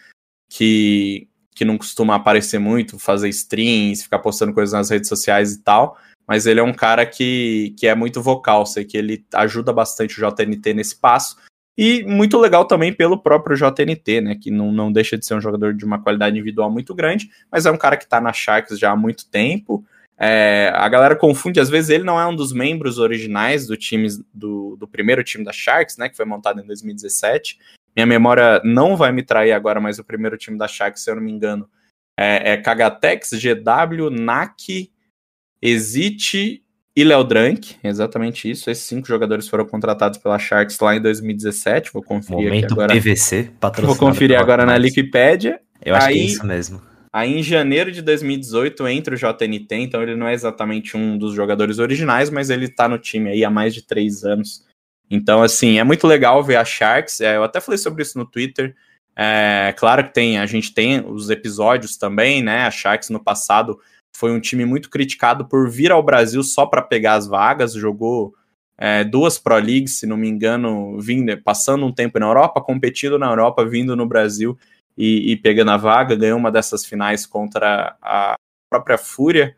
que, 0.49 1.27
que 1.55 1.65
não 1.65 1.79
costuma 1.79 2.15
aparecer 2.15 2.59
muito, 2.59 2.99
fazer 2.99 3.29
streams, 3.31 4.03
ficar 4.03 4.19
postando 4.19 4.53
coisas 4.53 4.75
nas 4.75 4.91
redes 4.91 5.09
sociais 5.09 5.53
e 5.53 5.63
tal 5.63 5.97
mas 6.27 6.47
ele 6.47 6.61
é 6.61 6.63
um 6.63 6.73
cara 6.73 7.05
que, 7.05 7.75
que 7.79 7.87
é 7.87 7.95
muito 7.95 8.23
vocal, 8.23 8.65
sei 8.65 8.85
que 8.85 8.97
ele 8.97 9.25
ajuda 9.35 9.73
bastante 9.73 10.21
o 10.21 10.31
JNT 10.31 10.75
nesse 10.75 10.97
passo. 10.97 11.37
E 11.77 12.05
muito 12.05 12.39
legal 12.39 12.65
também 12.65 12.93
pelo 12.93 13.19
próprio 13.19 13.57
JNT, 13.57 14.21
né? 14.21 14.37
Que 14.37 14.51
não, 14.51 14.71
não 14.71 14.93
deixa 14.93 15.19
de 15.19 15.27
ser 15.27 15.35
um 15.35 15.41
jogador 15.41 15.75
de 15.75 15.85
uma 15.85 16.01
qualidade 16.01 16.37
individual 16.37 16.71
muito 16.71 16.95
grande, 16.95 17.29
mas 17.51 17.67
é 17.67 17.71
um 17.71 17.77
cara 17.77 17.97
que 17.97 18.09
tá 18.09 18.21
na 18.21 18.33
Sharks 18.33 18.79
já 18.79 18.93
há 18.93 18.97
muito 18.97 19.29
tempo. 19.29 19.85
É, 20.19 20.71
a 20.75 20.89
galera 20.89 21.17
confunde, 21.17 21.59
às 21.59 21.69
vezes 21.69 21.91
ele 21.91 22.05
não 22.05 22.21
é 22.21 22.27
um 22.27 22.37
dos 22.37 22.53
membros 22.53 22.99
originais 22.99 23.67
do 23.67 23.77
time 23.77 24.09
do, 24.33 24.77
do 24.77 24.87
primeiro 24.87 25.25
time 25.25 25.45
da 25.45 25.53
Sharks, 25.53 25.97
né? 25.97 26.09
Que 26.09 26.17
foi 26.17 26.25
montado 26.25 26.61
em 26.61 26.67
2017. 26.67 27.59
Minha 27.97 28.07
memória 28.07 28.61
não 28.65 28.97
vai 28.97 29.13
me 29.13 29.23
trair 29.23 29.53
agora, 29.53 29.81
mas 29.81 29.99
o 29.99 30.05
primeiro 30.05 30.37
time 30.37 30.59
da 30.59 30.69
Sharks, 30.69 31.03
se 31.03 31.11
eu 31.11 31.17
não 31.17 31.23
me 31.23 31.33
engano, 31.33 31.69
é, 32.19 32.53
é 32.53 32.57
Kagatex, 32.57 33.31
GW, 33.33 34.11
NAC, 34.11 34.91
Exit 35.61 36.63
e 36.97 37.03
Léo 37.03 37.25
Drank, 37.25 37.77
exatamente 37.83 38.49
isso. 38.49 38.71
Esses 38.71 38.85
cinco 38.85 39.09
jogadores 39.09 39.49
foram 39.49 39.67
contratados 39.67 40.19
pela 40.19 40.39
Sharks 40.39 40.79
lá 40.79 40.95
em 40.95 41.03
2017. 41.03 41.93
Vou 41.93 42.03
conferir 42.03 42.45
Momento 42.45 42.73
agora. 42.73 42.95
PVC, 42.95 43.51
Vou 43.83 43.97
conferir 43.97 44.39
agora 44.39 44.65
na 44.65 44.75
Wikipedia. 44.75 45.61
Eu 45.85 45.97
acho 45.97 46.07
Aí, 46.07 46.15
que 46.15 46.21
é 46.21 46.25
isso 46.25 46.47
mesmo. 46.47 46.94
Aí 47.15 47.39
em 47.39 47.45
janeiro 47.45 47.93
de 47.93 48.03
2018 48.03 48.89
entra 48.89 49.15
o 49.15 49.17
JNT, 49.17 49.77
então 49.77 50.03
ele 50.03 50.17
não 50.17 50.27
é 50.27 50.35
exatamente 50.35 50.97
um 50.97 51.17
dos 51.17 51.33
jogadores 51.33 51.79
originais, 51.79 52.29
mas 52.29 52.51
ele 52.51 52.67
tá 52.67 52.89
no 52.89 52.99
time 52.99 53.31
aí 53.31 53.45
há 53.45 53.51
mais 53.51 53.73
de 53.73 53.83
três 53.83 54.25
anos. 54.25 54.67
Então, 55.09 55.41
assim, 55.41 55.79
é 55.79 55.85
muito 55.85 56.09
legal 56.09 56.43
ver 56.43 56.57
a 56.57 56.65
Sharks. 56.65 57.21
É, 57.21 57.37
eu 57.37 57.45
até 57.45 57.61
falei 57.61 57.79
sobre 57.79 58.03
isso 58.03 58.19
no 58.19 58.27
Twitter. 58.27 58.75
É, 59.15 59.73
claro 59.79 60.03
que 60.03 60.13
tem, 60.13 60.41
a 60.41 60.47
gente 60.47 60.75
tem 60.75 61.07
os 61.07 61.31
episódios 61.31 61.97
também, 61.97 62.43
né? 62.43 62.67
A 62.67 62.71
Sharks 62.73 63.11
no 63.11 63.23
passado 63.23 63.79
foi 64.17 64.33
um 64.33 64.41
time 64.41 64.65
muito 64.65 64.91
criticado 64.91 65.45
por 65.47 65.71
vir 65.71 65.93
ao 65.93 66.03
Brasil 66.03 66.43
só 66.43 66.67
para 66.67 66.83
pegar 66.83 67.15
as 67.15 67.29
vagas, 67.29 67.75
jogou 67.75 68.35
é, 68.77 69.05
duas 69.05 69.39
Pro 69.39 69.55
Leagues, 69.55 70.01
se 70.01 70.07
não 70.07 70.17
me 70.17 70.29
engano, 70.29 71.01
vindo, 71.01 71.41
passando 71.45 71.87
um 71.87 71.93
tempo 71.93 72.19
na 72.19 72.27
Europa, 72.27 72.61
competindo 72.61 73.21
na 73.21 73.29
Europa, 73.29 73.65
vindo 73.65 73.95
no 73.95 74.05
Brasil 74.05 74.59
e, 74.97 75.33
e 75.33 75.37
pegando 75.37 75.71
a 75.71 75.77
vaga, 75.77 76.17
ganhou 76.17 76.39
uma 76.39 76.51
dessas 76.51 76.85
finais 76.85 77.27
contra 77.27 77.97
a 78.01 78.35
própria 78.71 78.99
Fúria. 78.99 79.57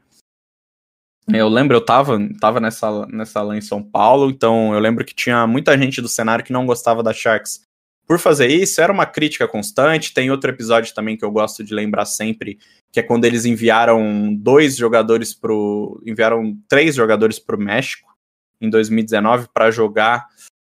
Eu 1.29 1.49
lembro, 1.49 1.77
eu 1.77 1.85
tava, 1.85 2.19
tava 2.41 2.61
nessa, 2.61 3.07
nessa 3.07 3.43
lá 3.43 3.57
em 3.57 3.61
São 3.61 3.83
Paulo, 3.83 4.31
então 4.31 4.73
eu 4.73 4.79
lembro 4.79 5.05
que 5.05 5.15
tinha 5.15 5.47
muita 5.47 5.77
gente 5.77 6.01
do 6.01 6.09
cenário 6.09 6.45
que 6.45 6.53
não 6.53 6.67
gostava 6.67 7.03
da 7.03 7.13
Sharks 7.13 7.67
por 8.07 8.21
fazer 8.21 8.47
isso, 8.47 8.81
era 8.81 8.93
uma 8.93 9.05
crítica 9.05 9.49
constante. 9.49 10.15
Tem 10.15 10.31
outro 10.31 10.49
episódio 10.49 10.95
também 10.95 11.17
que 11.17 11.25
eu 11.25 11.31
gosto 11.31 11.65
de 11.65 11.75
lembrar 11.75 12.05
sempre, 12.05 12.59
que 12.93 13.01
é 13.01 13.03
quando 13.03 13.25
eles 13.25 13.45
enviaram 13.45 14.33
dois 14.33 14.77
jogadores 14.77 15.35
pro. 15.35 16.01
enviaram 16.07 16.57
três 16.69 16.95
jogadores 16.95 17.41
pro 17.41 17.59
México 17.59 18.15
em 18.61 18.71
2019 18.71 19.49
para 19.53 19.73
jogar 19.73 20.27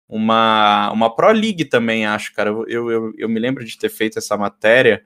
uma, 0.08 0.90
uma 0.90 1.14
Pro 1.14 1.30
League 1.32 1.66
também, 1.66 2.06
acho, 2.06 2.34
cara. 2.34 2.50
Eu, 2.50 2.90
eu, 2.90 3.12
eu 3.16 3.28
me 3.28 3.38
lembro 3.38 3.64
de 3.64 3.76
ter 3.76 3.90
feito 3.90 4.18
essa 4.18 4.36
matéria. 4.36 5.04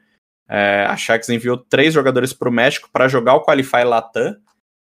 É, 0.49 0.87
a 0.89 0.97
Sharks 0.97 1.29
enviou 1.29 1.57
três 1.57 1.95
jogadores 1.95 2.33
para 2.33 2.49
o 2.49 2.53
México 2.53 2.89
para 2.93 3.09
jogar 3.09 3.35
o 3.35 3.43
Qualify 3.43 3.85
Latam, 3.85 4.37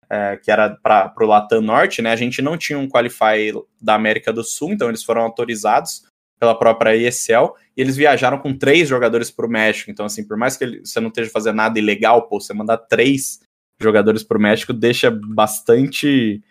é, 0.09 0.37
que 0.37 0.49
era 0.49 0.69
para 0.81 1.13
o 1.19 1.25
Latam 1.25 1.61
Norte, 1.61 2.01
né? 2.01 2.11
A 2.11 2.15
gente 2.15 2.41
não 2.41 2.57
tinha 2.57 2.79
um 2.79 2.87
Qualify 2.87 3.53
da 3.79 3.93
América 3.93 4.33
do 4.33 4.43
Sul, 4.43 4.71
então 4.71 4.89
eles 4.89 5.03
foram 5.03 5.21
autorizados 5.21 6.07
pela 6.39 6.57
própria 6.57 6.95
ESL 6.95 7.53
e 7.75 7.81
eles 7.81 7.97
viajaram 7.97 8.39
com 8.39 8.57
três 8.57 8.87
jogadores 8.87 9.29
para 9.29 9.45
o 9.45 9.49
México. 9.49 9.91
Então, 9.91 10.05
assim, 10.05 10.25
por 10.25 10.37
mais 10.37 10.55
que 10.57 10.63
ele, 10.63 10.79
você 10.85 10.99
não 10.99 11.09
esteja 11.09 11.29
fazendo 11.29 11.57
nada 11.57 11.77
ilegal, 11.77 12.27
pô, 12.27 12.39
você 12.39 12.53
mandar 12.53 12.77
três 12.77 13.41
jogadores 13.79 14.23
para 14.23 14.37
o 14.37 14.41
México 14.41 14.73
deixa 14.73 15.11
bastante 15.11 16.41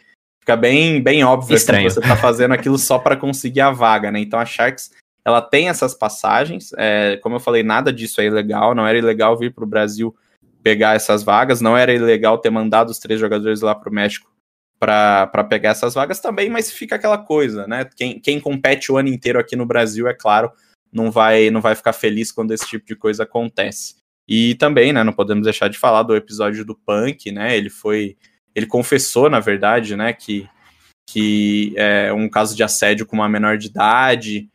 fica 0.48 0.56
bem, 0.56 1.02
bem 1.02 1.22
óbvio 1.22 1.56
assim, 1.56 1.72
que 1.72 1.82
você 1.82 2.00
tá 2.00 2.16
fazendo 2.16 2.54
aquilo 2.54 2.78
só 2.78 2.98
para 2.98 3.16
conseguir 3.16 3.60
a 3.60 3.70
vaga, 3.70 4.10
né? 4.10 4.18
Então 4.18 4.40
a 4.40 4.46
Sharks 4.46 4.90
ela 5.22 5.42
tem 5.42 5.68
essas 5.68 5.92
passagens. 5.92 6.70
É, 6.78 7.18
como 7.18 7.36
eu 7.36 7.40
falei, 7.40 7.62
nada 7.62 7.92
disso 7.92 8.18
é 8.22 8.24
ilegal. 8.24 8.74
Não 8.74 8.86
era 8.86 8.96
ilegal 8.96 9.36
vir 9.36 9.52
para 9.52 9.64
o 9.64 9.66
Brasil 9.66 10.16
pegar 10.62 10.96
essas 10.96 11.22
vagas. 11.22 11.60
Não 11.60 11.76
era 11.76 11.92
ilegal 11.92 12.38
ter 12.38 12.48
mandado 12.48 12.88
os 12.88 12.98
três 12.98 13.20
jogadores 13.20 13.60
lá 13.60 13.74
para 13.74 13.90
o 13.90 13.92
México 13.92 14.32
para 14.80 15.44
pegar 15.50 15.70
essas 15.70 15.92
vagas 15.92 16.18
também. 16.18 16.48
Mas 16.48 16.72
fica 16.72 16.94
aquela 16.94 17.18
coisa, 17.18 17.66
né? 17.66 17.86
Quem, 17.94 18.18
quem 18.18 18.40
compete 18.40 18.90
o 18.90 18.96
ano 18.96 19.10
inteiro 19.10 19.38
aqui 19.38 19.54
no 19.54 19.66
Brasil, 19.66 20.08
é 20.08 20.14
claro, 20.14 20.50
não 20.90 21.10
vai, 21.10 21.50
não 21.50 21.60
vai 21.60 21.74
ficar 21.74 21.92
feliz 21.92 22.32
quando 22.32 22.54
esse 22.54 22.66
tipo 22.66 22.86
de 22.86 22.96
coisa 22.96 23.24
acontece. 23.24 23.96
E 24.26 24.54
também, 24.54 24.94
né? 24.94 25.04
Não 25.04 25.12
podemos 25.12 25.44
deixar 25.44 25.68
de 25.68 25.78
falar 25.78 26.04
do 26.04 26.16
episódio 26.16 26.64
do 26.64 26.74
Punk, 26.74 27.30
né? 27.30 27.54
Ele 27.54 27.68
foi 27.68 28.16
ele 28.58 28.66
confessou, 28.66 29.30
na 29.30 29.40
verdade, 29.40 29.96
né, 29.96 30.12
que, 30.12 30.48
que 31.08 31.72
é 31.76 32.12
um 32.12 32.28
caso 32.28 32.56
de 32.56 32.62
assédio 32.62 33.06
com 33.06 33.16
uma 33.16 33.28
menor 33.28 33.56
de 33.56 33.68
idade. 33.68 34.48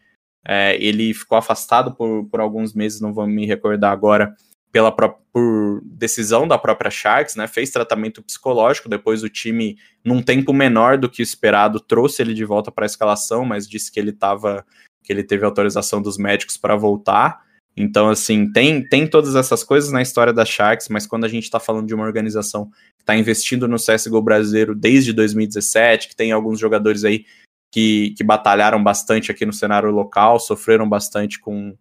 É, 0.45 0.75
ele 0.75 1.13
ficou 1.13 1.37
afastado 1.37 1.95
por, 1.95 2.25
por 2.25 2.41
alguns 2.41 2.73
meses, 2.73 2.99
não 2.99 3.13
vou 3.13 3.25
me 3.25 3.45
recordar 3.45 3.91
agora, 3.91 4.35
pela 4.71 4.91
por 4.91 5.81
decisão 5.83 6.47
da 6.47 6.57
própria 6.57 6.91
Sharks, 6.91 7.35
né? 7.35 7.47
Fez 7.47 7.69
tratamento 7.71 8.21
psicológico, 8.21 8.89
depois 8.89 9.23
o 9.23 9.29
time, 9.29 9.77
num 10.03 10.21
tempo 10.21 10.51
menor 10.51 10.97
do 10.97 11.09
que 11.09 11.21
esperado, 11.21 11.79
trouxe 11.79 12.21
ele 12.21 12.33
de 12.33 12.43
volta 12.43 12.71
para 12.71 12.85
a 12.85 12.87
escalação, 12.87 13.45
mas 13.45 13.67
disse 13.67 13.91
que 13.91 13.99
ele 13.99 14.09
estava 14.09 14.65
que 15.03 15.11
ele 15.11 15.23
teve 15.23 15.45
autorização 15.45 16.01
dos 16.01 16.17
médicos 16.17 16.55
para 16.55 16.75
voltar. 16.75 17.41
Então, 17.75 18.09
assim, 18.09 18.51
tem, 18.51 18.87
tem 18.87 19.07
todas 19.07 19.35
essas 19.35 19.63
coisas 19.63 19.91
na 19.91 20.01
história 20.01 20.31
da 20.31 20.45
Sharks, 20.45 20.87
mas 20.89 21.07
quando 21.07 21.25
a 21.25 21.27
gente 21.27 21.43
está 21.43 21.59
falando 21.59 21.87
de 21.87 21.95
uma 21.95 22.05
organização 22.05 22.71
está 23.03 23.15
investindo 23.15 23.67
no 23.67 23.75
CSGO 23.75 24.21
brasileiro 24.21 24.73
desde 24.73 25.13
2017, 25.13 26.07
que 26.07 26.15
tem 26.15 26.31
alguns 26.31 26.59
jogadores 26.59 27.03
aí 27.03 27.25
que, 27.71 28.13
que 28.17 28.23
batalharam 28.23 28.81
bastante 28.81 29.31
aqui 29.31 29.45
no 29.45 29.53
cenário 29.53 29.91
local, 29.91 30.39
sofreram 30.39 30.87
bastante 30.87 31.39
com, 31.39 31.75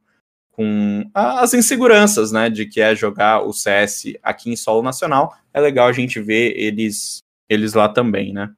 com 0.51 1.09
as 1.15 1.55
inseguranças, 1.55 2.33
né, 2.33 2.51
de 2.51 2.67
que 2.67 2.81
é 2.81 2.95
jogar 2.95 3.43
o 3.43 3.53
CS 3.53 4.15
aqui 4.23 4.51
em 4.51 4.57
solo 4.57 4.83
nacional, 4.83 5.35
é 5.55 5.61
legal 5.61 5.87
a 5.87 5.93
gente 5.93 6.21
ver 6.21 6.55
eles, 6.57 7.19
eles 7.49 7.75
lá 7.75 7.89
também, 7.89 8.33
né. 8.33 8.53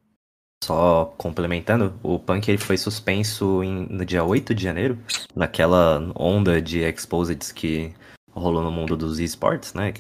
Só 0.63 1.13
complementando, 1.19 1.99
o 2.03 2.19
Punk 2.19 2.49
ele 2.49 2.57
foi 2.57 2.79
suspenso 2.79 3.63
em, 3.63 3.87
no 3.91 4.05
dia 4.05 4.25
8 4.25 4.55
de 4.55 4.63
janeiro, 4.63 4.99
naquela 5.37 6.11
onda 6.15 6.63
de 6.63 6.79
exposeds 6.81 7.53
que 7.53 7.93
rolou 8.31 8.63
no 8.63 8.71
mundo 8.71 8.97
dos 8.97 9.19
esportes, 9.19 9.75
né? 9.75 9.93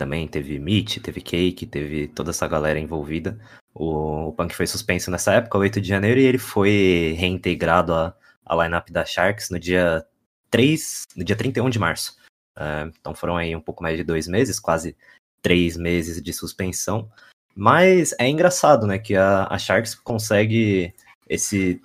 Também 0.00 0.26
teve 0.26 0.58
Meet, 0.58 0.96
teve 1.02 1.20
Cake, 1.20 1.66
teve 1.66 2.08
toda 2.08 2.30
essa 2.30 2.48
galera 2.48 2.80
envolvida. 2.80 3.38
O, 3.74 4.28
o 4.28 4.32
Punk 4.32 4.56
foi 4.56 4.66
suspenso 4.66 5.10
nessa 5.10 5.34
época, 5.34 5.58
8 5.58 5.78
de 5.78 5.86
janeiro, 5.86 6.18
e 6.18 6.24
ele 6.24 6.38
foi 6.38 7.14
reintegrado 7.18 7.92
à, 7.92 8.16
à 8.46 8.64
lineup 8.64 8.88
da 8.90 9.04
Sharks 9.04 9.50
no 9.50 9.58
dia 9.58 10.02
3, 10.50 11.04
no 11.14 11.22
dia 11.22 11.36
31 11.36 11.68
de 11.68 11.78
março. 11.78 12.16
Uh, 12.56 12.90
então 12.98 13.14
foram 13.14 13.36
aí 13.36 13.54
um 13.54 13.60
pouco 13.60 13.82
mais 13.82 13.98
de 13.98 14.02
dois 14.02 14.26
meses, 14.26 14.58
quase 14.58 14.96
três 15.42 15.76
meses 15.76 16.22
de 16.22 16.32
suspensão. 16.32 17.06
Mas 17.54 18.14
é 18.18 18.26
engraçado, 18.26 18.86
né, 18.86 18.98
que 18.98 19.14
a, 19.14 19.48
a 19.50 19.58
Sharks 19.58 19.94
consegue 19.94 20.94
esse, 21.28 21.78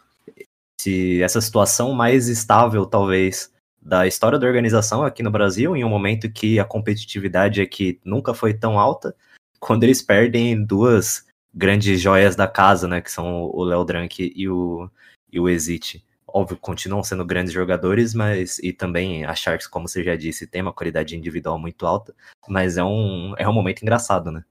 esse, 0.79 1.21
essa 1.21 1.41
situação 1.41 1.91
mais 1.91 2.29
estável, 2.29 2.85
talvez, 2.85 3.51
da 3.85 4.07
história 4.07 4.39
da 4.39 4.47
organização 4.47 5.03
aqui 5.03 5.21
no 5.21 5.29
Brasil, 5.29 5.75
em 5.75 5.83
um 5.83 5.89
momento 5.89 6.31
que 6.31 6.59
a 6.59 6.65
competitividade 6.65 7.61
aqui 7.61 7.99
nunca 8.03 8.33
foi 8.33 8.51
tão 8.51 8.79
alta, 8.79 9.15
quando 9.59 9.83
eles 9.83 10.01
perdem 10.01 10.65
duas 10.65 11.23
grandes 11.53 12.01
joias 12.01 12.35
da 12.35 12.47
casa, 12.47 12.87
né, 12.87 12.99
que 12.99 13.11
são 13.11 13.43
o 13.43 13.63
Léo 13.63 13.85
Drank 13.85 14.33
e 14.35 14.49
o, 14.49 14.89
e 15.31 15.39
o 15.39 15.47
Exit. 15.47 16.03
Óbvio, 16.27 16.57
continuam 16.57 17.03
sendo 17.03 17.23
grandes 17.23 17.53
jogadores, 17.53 18.15
mas 18.15 18.57
e 18.59 18.73
também 18.73 19.23
a 19.23 19.35
Sharks, 19.35 19.67
como 19.67 19.87
você 19.87 20.03
já 20.03 20.15
disse, 20.15 20.47
tem 20.47 20.63
uma 20.63 20.73
qualidade 20.73 21.15
individual 21.15 21.59
muito 21.59 21.85
alta, 21.85 22.13
mas 22.49 22.77
é 22.77 22.83
um, 22.83 23.35
é 23.37 23.47
um 23.47 23.53
momento 23.53 23.83
engraçado, 23.83 24.31
né? 24.31 24.43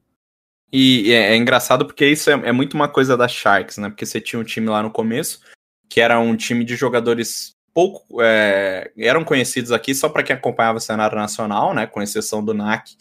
E 0.72 1.12
é, 1.12 1.32
é 1.32 1.36
engraçado 1.36 1.84
porque 1.84 2.06
isso 2.06 2.30
é, 2.30 2.34
é, 2.34 2.52
muito 2.52 2.74
uma 2.74 2.88
coisa 2.88 3.16
da 3.16 3.28
Sharks, 3.28 3.78
né? 3.78 3.90
Porque 3.90 4.06
você 4.06 4.20
tinha 4.20 4.40
um 4.40 4.44
time 4.44 4.68
lá 4.68 4.82
no 4.82 4.90
começo, 4.90 5.40
que 5.88 6.00
era 6.00 6.18
um 6.18 6.36
time 6.36 6.64
de 6.64 6.74
jogadores 6.74 7.53
pouco. 7.74 8.22
É, 8.22 8.90
eram 8.96 9.24
conhecidos 9.24 9.72
aqui 9.72 9.94
só 9.94 10.08
para 10.08 10.22
quem 10.22 10.36
acompanhava 10.36 10.78
o 10.78 10.80
cenário 10.80 11.18
nacional, 11.18 11.74
né? 11.74 11.86
Com 11.86 12.00
exceção 12.00 12.42
do 12.42 12.54
NAC, 12.54 12.96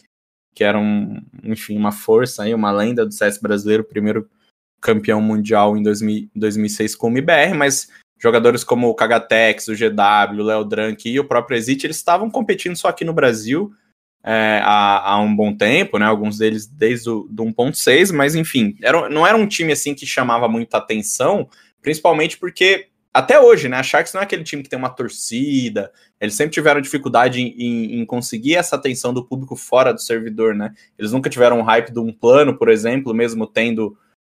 que 0.54 0.64
era 0.64 0.78
um, 0.78 1.22
enfim, 1.42 1.76
uma 1.76 1.92
força 1.92 2.42
aí, 2.42 2.52
uma 2.52 2.72
lenda 2.72 3.06
do 3.06 3.12
CS 3.12 3.38
brasileiro, 3.38 3.84
primeiro 3.84 4.28
campeão 4.80 5.20
mundial 5.20 5.76
em 5.76 5.82
2000, 5.82 6.28
2006 6.34 6.94
com 6.94 7.06
o 7.06 7.10
MBR, 7.10 7.54
mas 7.54 7.88
jogadores 8.18 8.62
como 8.62 8.88
o 8.88 8.94
Kagatex, 8.94 9.68
o 9.68 9.74
GW, 9.74 10.40
o 10.40 10.44
Léo 10.44 10.64
Drank 10.64 11.08
e 11.08 11.18
o 11.18 11.24
próprio 11.24 11.56
Exit, 11.56 11.86
eles 11.86 11.96
estavam 11.96 12.28
competindo 12.28 12.76
só 12.76 12.88
aqui 12.88 13.04
no 13.04 13.14
Brasil 13.14 13.72
é, 14.26 14.60
há, 14.62 15.12
há, 15.12 15.20
um 15.20 15.36
bom 15.36 15.54
tempo, 15.54 15.98
né? 15.98 16.06
Alguns 16.06 16.38
deles 16.38 16.66
desde 16.66 17.10
o 17.10 17.28
do 17.30 17.44
1.6, 17.44 18.10
mas 18.10 18.34
enfim, 18.34 18.74
era, 18.82 19.08
não 19.10 19.26
era 19.26 19.36
um 19.36 19.46
time 19.46 19.70
assim 19.72 19.94
que 19.94 20.06
chamava 20.06 20.48
muita 20.48 20.78
atenção, 20.78 21.46
principalmente 21.82 22.38
porque 22.38 22.88
até 23.14 23.40
hoje, 23.40 23.68
né? 23.68 23.76
A 23.76 23.82
Sharks 23.82 24.12
não 24.12 24.20
é 24.20 24.24
aquele 24.24 24.42
time 24.42 24.62
que 24.62 24.68
tem 24.68 24.78
uma 24.78 24.90
torcida, 24.90 25.92
eles 26.20 26.34
sempre 26.34 26.52
tiveram 26.52 26.80
dificuldade 26.80 27.40
em, 27.40 27.54
em, 27.56 28.00
em 28.00 28.04
conseguir 28.04 28.56
essa 28.56 28.74
atenção 28.74 29.14
do 29.14 29.24
público 29.24 29.54
fora 29.54 29.94
do 29.94 30.00
servidor, 30.00 30.54
né? 30.54 30.74
Eles 30.98 31.12
nunca 31.12 31.30
tiveram 31.30 31.60
um 31.60 31.62
hype 31.62 31.92
de 31.92 32.00
um 32.00 32.12
plano, 32.12 32.58
por 32.58 32.68
exemplo, 32.68 33.14
mesmo 33.14 33.46
tendo 33.46 33.96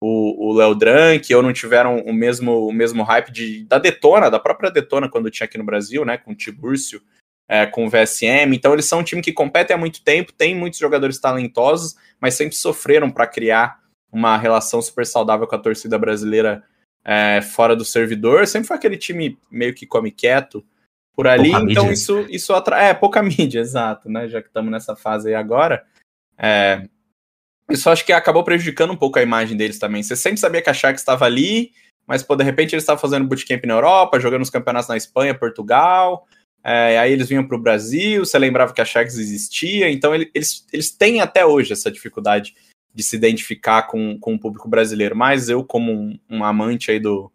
o 0.06 0.52
Léo 0.52 0.74
Drank, 0.74 1.34
ou 1.34 1.42
não 1.42 1.52
tiveram 1.52 2.00
o 2.00 2.12
mesmo, 2.12 2.66
o 2.66 2.72
mesmo 2.72 3.02
hype 3.02 3.32
de, 3.32 3.64
da 3.64 3.78
Detona, 3.78 4.30
da 4.30 4.38
própria 4.38 4.70
Detona, 4.70 5.08
quando 5.08 5.30
tinha 5.30 5.46
aqui 5.46 5.56
no 5.56 5.64
Brasil, 5.64 6.04
né? 6.04 6.18
Com 6.18 6.32
o 6.32 6.34
Tibúrcio 6.34 7.00
é, 7.48 7.64
com 7.64 7.86
o 7.86 7.88
VSM. 7.88 8.54
Então, 8.54 8.72
eles 8.72 8.84
são 8.84 8.98
um 8.98 9.04
time 9.04 9.22
que 9.22 9.32
compete 9.32 9.72
há 9.72 9.78
muito 9.78 10.02
tempo, 10.02 10.32
tem 10.32 10.54
muitos 10.54 10.78
jogadores 10.78 11.18
talentosos, 11.18 11.96
mas 12.20 12.34
sempre 12.34 12.54
sofreram 12.54 13.10
para 13.10 13.26
criar 13.26 13.80
uma 14.12 14.36
relação 14.36 14.82
super 14.82 15.06
saudável 15.06 15.46
com 15.46 15.54
a 15.54 15.58
torcida 15.58 15.98
brasileira 15.98 16.62
é, 17.04 17.42
fora 17.42 17.76
do 17.76 17.84
servidor. 17.84 18.46
Sempre 18.46 18.68
foi 18.68 18.76
aquele 18.76 18.96
time 18.96 19.38
meio 19.50 19.74
que 19.74 19.86
come 19.86 20.10
quieto 20.10 20.64
por 21.14 21.26
ali. 21.26 21.50
Pouca 21.50 21.70
então, 21.70 21.84
mídia. 21.84 21.94
isso, 21.94 22.20
isso 22.30 22.54
atrai. 22.54 22.90
É, 22.90 22.94
pouca 22.94 23.22
mídia, 23.22 23.60
exato, 23.60 24.08
né? 24.08 24.28
Já 24.28 24.40
que 24.40 24.48
estamos 24.48 24.70
nessa 24.70 24.96
fase 24.96 25.28
aí 25.28 25.34
agora. 25.34 25.84
É, 26.38 26.88
isso 27.70 27.88
acho 27.88 28.04
que 28.04 28.12
acabou 28.12 28.44
prejudicando 28.44 28.92
um 28.92 28.96
pouco 28.96 29.18
a 29.18 29.22
imagem 29.22 29.56
deles 29.56 29.78
também. 29.78 30.02
Você 30.02 30.16
sempre 30.16 30.40
sabia 30.40 30.62
que 30.62 30.70
a 30.70 30.74
Sharks 30.74 31.00
estava 31.00 31.24
ali, 31.24 31.72
mas 32.06 32.22
pô, 32.22 32.36
de 32.36 32.44
repente 32.44 32.74
eles 32.74 32.82
estavam 32.82 33.00
fazendo 33.00 33.26
bootcamp 33.26 33.64
na 33.64 33.74
Europa, 33.74 34.20
jogando 34.20 34.42
os 34.42 34.50
campeonatos 34.50 34.88
na 34.88 34.96
Espanha, 34.96 35.34
Portugal, 35.34 36.26
É, 36.62 36.98
aí 36.98 37.12
eles 37.12 37.28
vinham 37.28 37.46
para 37.46 37.56
o 37.56 37.60
Brasil, 37.60 38.24
você 38.24 38.38
lembrava 38.38 38.72
que 38.72 38.80
a 38.80 38.84
Sharks 38.84 39.18
existia, 39.18 39.90
então 39.90 40.14
ele, 40.14 40.30
eles, 40.34 40.66
eles 40.72 40.90
têm 40.90 41.20
até 41.20 41.44
hoje 41.44 41.72
essa 41.74 41.90
dificuldade 41.90 42.54
de 42.94 43.02
se 43.02 43.16
identificar 43.16 43.82
com, 43.82 44.18
com 44.18 44.34
o 44.34 44.38
público 44.38 44.68
brasileiro. 44.68 45.16
Mas 45.16 45.48
eu, 45.48 45.64
como 45.64 45.92
um, 45.92 46.18
um 46.30 46.44
amante 46.44 46.90
aí 46.90 47.00
do, 47.00 47.30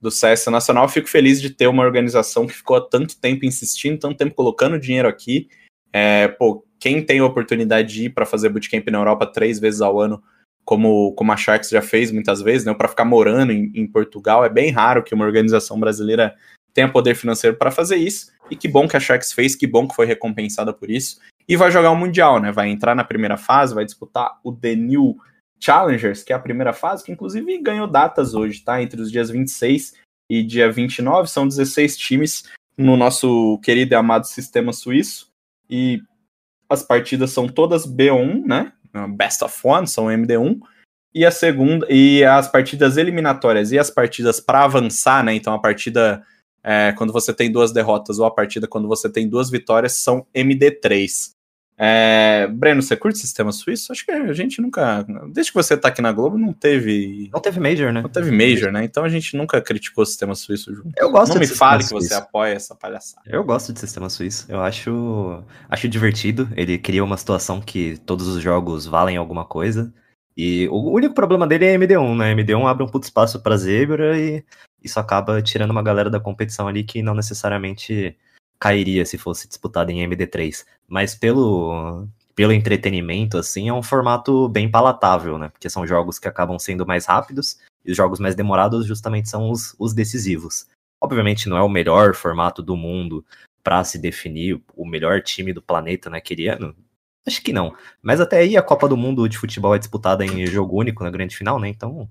do 0.00 0.10
CS 0.10 0.46
Nacional, 0.46 0.88
fico 0.88 1.08
feliz 1.08 1.40
de 1.40 1.50
ter 1.50 1.66
uma 1.66 1.82
organização 1.82 2.46
que 2.46 2.52
ficou 2.52 2.76
há 2.76 2.80
tanto 2.80 3.18
tempo 3.18 3.46
insistindo, 3.46 3.98
tanto 3.98 4.18
tempo 4.18 4.34
colocando 4.34 4.78
dinheiro 4.78 5.08
aqui. 5.08 5.48
É, 5.92 6.28
pô, 6.28 6.64
quem 6.78 7.02
tem 7.02 7.20
a 7.20 7.24
oportunidade 7.24 7.92
de 7.92 8.04
ir 8.04 8.10
para 8.10 8.26
fazer 8.26 8.50
bootcamp 8.50 8.86
na 8.88 8.98
Europa 8.98 9.26
três 9.26 9.58
vezes 9.58 9.80
ao 9.80 9.98
ano, 9.98 10.22
como, 10.64 11.12
como 11.14 11.32
a 11.32 11.36
Sharks 11.36 11.70
já 11.70 11.80
fez 11.80 12.12
muitas 12.12 12.42
vezes, 12.42 12.66
né, 12.66 12.74
para 12.74 12.88
ficar 12.88 13.04
morando 13.04 13.52
em, 13.52 13.72
em, 13.74 13.86
Portugal, 13.86 14.44
é 14.44 14.50
bem 14.50 14.70
raro 14.70 15.02
que 15.02 15.14
uma 15.14 15.24
organização 15.24 15.80
brasileira 15.80 16.36
tenha 16.74 16.92
poder 16.92 17.14
financeiro 17.14 17.56
para 17.56 17.70
fazer 17.70 17.96
isso. 17.96 18.30
E 18.50 18.56
que 18.56 18.68
bom 18.68 18.86
que 18.86 18.96
a 18.96 19.00
Sharks 19.00 19.32
fez, 19.32 19.56
que 19.56 19.66
bom 19.66 19.88
que 19.88 19.96
foi 19.96 20.06
recompensada 20.06 20.72
por 20.72 20.90
isso. 20.90 21.18
E 21.48 21.56
vai 21.56 21.70
jogar 21.70 21.90
o 21.90 21.96
Mundial, 21.96 22.38
né? 22.40 22.52
Vai 22.52 22.68
entrar 22.68 22.94
na 22.94 23.02
primeira 23.02 23.38
fase, 23.38 23.74
vai 23.74 23.84
disputar 23.84 24.38
o 24.44 24.52
The 24.52 24.74
New 24.76 25.16
Challengers, 25.58 26.22
que 26.22 26.32
é 26.32 26.36
a 26.36 26.40
primeira 26.40 26.74
fase, 26.74 27.02
que 27.02 27.10
inclusive 27.10 27.58
ganhou 27.62 27.86
datas 27.86 28.34
hoje, 28.34 28.60
tá? 28.60 28.82
Entre 28.82 29.00
os 29.00 29.10
dias 29.10 29.30
26 29.30 29.94
e 30.30 30.42
dia 30.42 30.70
29, 30.70 31.28
são 31.28 31.48
16 31.48 31.96
times 31.96 32.44
no 32.76 32.96
nosso 32.96 33.58
querido 33.62 33.94
e 33.94 33.96
amado 33.96 34.26
sistema 34.26 34.72
suíço. 34.74 35.32
E 35.70 36.02
as 36.68 36.82
partidas 36.82 37.30
são 37.30 37.48
todas 37.48 37.86
B1, 37.86 38.44
né? 38.44 38.72
Best 39.16 39.42
of 39.42 39.58
One, 39.64 39.86
são 39.86 40.06
MD1. 40.06 40.60
E 41.14 41.24
a 41.24 41.30
segunda, 41.30 41.86
e 41.90 42.22
as 42.22 42.46
partidas 42.46 42.98
eliminatórias 42.98 43.72
e 43.72 43.78
as 43.78 43.90
partidas 43.90 44.38
para 44.38 44.64
avançar, 44.64 45.24
né? 45.24 45.34
Então 45.34 45.54
a 45.54 45.58
partida 45.58 46.22
é, 46.62 46.92
quando 46.92 47.12
você 47.12 47.32
tem 47.32 47.50
duas 47.50 47.72
derrotas 47.72 48.18
ou 48.18 48.26
a 48.26 48.30
partida 48.30 48.68
quando 48.68 48.86
você 48.86 49.10
tem 49.10 49.26
duas 49.26 49.48
vitórias 49.48 49.94
são 49.94 50.26
MD3. 50.34 51.37
É, 51.80 52.48
Breno, 52.48 52.82
você 52.82 52.96
curte 52.96 53.20
sistema 53.20 53.52
suíço? 53.52 53.92
Acho 53.92 54.04
que 54.04 54.10
a 54.10 54.32
gente 54.32 54.60
nunca. 54.60 55.06
Desde 55.32 55.52
que 55.52 55.56
você 55.56 55.76
tá 55.76 55.88
aqui 55.88 56.02
na 56.02 56.10
Globo, 56.10 56.36
não 56.36 56.52
teve. 56.52 57.30
Não 57.32 57.40
teve 57.40 57.60
Major, 57.60 57.92
né? 57.92 58.02
Não 58.02 58.08
teve 58.08 58.32
Major, 58.32 58.72
né? 58.72 58.84
Então 58.84 59.04
a 59.04 59.08
gente 59.08 59.36
nunca 59.36 59.60
criticou 59.60 60.02
o 60.02 60.06
sistema 60.06 60.34
suíço 60.34 60.74
junto. 60.74 60.90
Eu 60.96 61.08
gosto 61.12 61.34
Não 61.34 61.40
me 61.40 61.46
fale 61.46 61.84
que 61.84 61.90
você 61.90 62.14
apoia 62.14 62.54
essa 62.54 62.74
palhaçada. 62.74 63.22
Eu 63.26 63.44
gosto 63.44 63.72
de 63.72 63.78
sistema 63.78 64.10
suíço. 64.10 64.46
Eu 64.48 64.60
acho, 64.60 65.40
acho 65.68 65.88
divertido. 65.88 66.48
Ele 66.56 66.76
cria 66.78 67.04
uma 67.04 67.16
situação 67.16 67.60
que 67.60 67.96
todos 68.04 68.26
os 68.26 68.42
jogos 68.42 68.84
valem 68.84 69.16
alguma 69.16 69.44
coisa. 69.44 69.94
E 70.36 70.66
o 70.68 70.90
único 70.90 71.14
problema 71.14 71.46
dele 71.46 71.66
é 71.66 71.78
MD1, 71.78 72.16
né? 72.16 72.34
MD1 72.34 72.66
abre 72.66 72.82
um 72.82 72.88
puto 72.88 73.06
espaço 73.06 73.40
pra 73.40 73.56
zebra 73.56 74.18
e 74.18 74.44
isso 74.82 74.98
acaba 74.98 75.40
tirando 75.42 75.70
uma 75.70 75.82
galera 75.82 76.10
da 76.10 76.20
competição 76.20 76.66
ali 76.66 76.82
que 76.82 77.02
não 77.02 77.14
necessariamente 77.14 78.16
cairia 78.58 79.04
se 79.04 79.16
fosse 79.16 79.48
disputado 79.48 79.90
em 79.90 80.06
MD3. 80.08 80.64
Mas 80.86 81.14
pelo, 81.14 82.06
pelo 82.34 82.52
entretenimento, 82.52 83.38
assim, 83.38 83.68
é 83.68 83.72
um 83.72 83.82
formato 83.82 84.48
bem 84.48 84.70
palatável, 84.70 85.38
né? 85.38 85.48
Porque 85.48 85.70
são 85.70 85.86
jogos 85.86 86.18
que 86.18 86.28
acabam 86.28 86.58
sendo 86.58 86.86
mais 86.86 87.06
rápidos 87.06 87.58
e 87.84 87.90
os 87.90 87.96
jogos 87.96 88.18
mais 88.20 88.34
demorados 88.34 88.86
justamente 88.86 89.28
são 89.28 89.50
os, 89.50 89.74
os 89.78 89.92
decisivos. 89.94 90.66
Obviamente 91.00 91.48
não 91.48 91.56
é 91.56 91.62
o 91.62 91.68
melhor 91.68 92.14
formato 92.14 92.62
do 92.62 92.76
mundo 92.76 93.24
para 93.62 93.84
se 93.84 93.98
definir 93.98 94.60
o 94.74 94.86
melhor 94.86 95.22
time 95.22 95.52
do 95.52 95.62
planeta 95.62 96.10
naquele 96.10 96.48
ano. 96.48 96.74
Acho 97.26 97.42
que 97.42 97.52
não. 97.52 97.74
Mas 98.02 98.20
até 98.20 98.38
aí 98.38 98.56
a 98.56 98.62
Copa 98.62 98.88
do 98.88 98.96
Mundo 98.96 99.28
de 99.28 99.36
futebol 99.36 99.74
é 99.74 99.78
disputada 99.78 100.24
em 100.24 100.46
jogo 100.46 100.78
único 100.78 101.04
na 101.04 101.10
grande 101.10 101.36
final, 101.36 101.60
né? 101.60 101.68
Então 101.68 102.08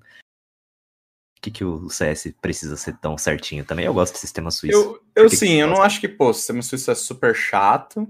que, 1.41 1.51
que 1.51 1.63
o 1.63 1.89
CS 1.89 2.33
precisa 2.41 2.75
ser 2.75 2.97
tão 2.97 3.17
certinho 3.17 3.63
também? 3.63 3.85
Eu 3.85 3.93
gosto 3.93 4.13
do 4.13 4.19
sistema 4.19 4.49
suíço. 4.51 5.01
Eu, 5.15 5.23
eu 5.23 5.29
sim, 5.29 5.61
eu 5.61 5.67
não 5.67 5.81
acho 5.81 5.99
que, 5.99 6.07
pô, 6.07 6.29
o 6.29 6.33
sistema 6.33 6.61
suíço 6.61 6.89
é 6.91 6.95
super 6.95 7.35
chato. 7.35 8.07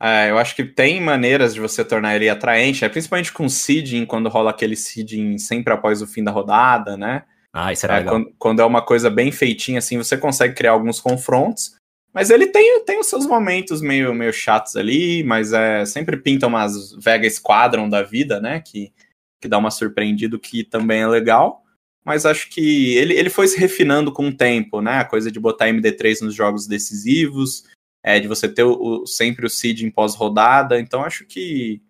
É, 0.00 0.30
eu 0.30 0.38
acho 0.38 0.56
que 0.56 0.64
tem 0.64 1.00
maneiras 1.00 1.54
de 1.54 1.60
você 1.60 1.84
tornar 1.84 2.16
ele 2.16 2.28
atraente, 2.28 2.84
é, 2.84 2.88
principalmente 2.88 3.32
com 3.32 3.48
seeding, 3.48 4.04
quando 4.04 4.28
rola 4.28 4.50
aquele 4.50 4.76
seeding 4.76 5.38
sempre 5.38 5.72
após 5.72 6.02
o 6.02 6.06
fim 6.06 6.22
da 6.22 6.30
rodada, 6.30 6.96
né? 6.96 7.24
Ah, 7.52 7.72
isso 7.72 7.86
era 7.86 7.96
é, 7.96 7.98
legal. 7.98 8.14
Quando, 8.14 8.34
quando, 8.38 8.60
é 8.60 8.64
uma 8.64 8.82
coisa 8.82 9.08
bem 9.08 9.30
feitinha, 9.30 9.78
assim, 9.78 9.96
você 9.96 10.16
consegue 10.16 10.54
criar 10.54 10.72
alguns 10.72 11.00
confrontos, 11.00 11.76
mas 12.12 12.30
ele 12.30 12.48
tem, 12.48 12.84
tem 12.84 12.98
os 12.98 13.06
seus 13.06 13.26
momentos 13.26 13.80
meio, 13.80 14.14
meio 14.14 14.32
chatos 14.32 14.76
ali, 14.76 15.22
mas 15.24 15.52
é 15.52 15.84
sempre 15.84 16.16
pinta 16.16 16.46
umas 16.46 16.92
Vega 16.94 17.28
Squadron 17.28 17.88
da 17.88 18.02
vida, 18.02 18.40
né? 18.40 18.60
Que, 18.60 18.92
que 19.40 19.48
dá 19.48 19.58
uma 19.58 19.70
surpreendido 19.70 20.38
que 20.38 20.64
também 20.64 21.02
é 21.02 21.06
legal 21.06 21.63
mas 22.04 22.26
acho 22.26 22.50
que 22.50 22.94
ele, 22.96 23.14
ele 23.14 23.30
foi 23.30 23.48
se 23.48 23.58
refinando 23.58 24.12
com 24.12 24.28
o 24.28 24.36
tempo, 24.36 24.82
né? 24.82 24.98
A 24.98 25.04
coisa 25.04 25.30
de 25.30 25.40
botar 25.40 25.68
MD3 25.68 26.20
nos 26.20 26.34
jogos 26.34 26.66
decisivos, 26.66 27.64
é, 28.02 28.20
de 28.20 28.28
você 28.28 28.46
ter 28.46 28.62
o, 28.62 29.02
o 29.02 29.06
sempre 29.06 29.46
o 29.46 29.50
seed 29.50 29.80
em 29.80 29.90
pós-rodada. 29.90 30.78
Então 30.78 31.02
acho 31.02 31.24
que 31.24 31.80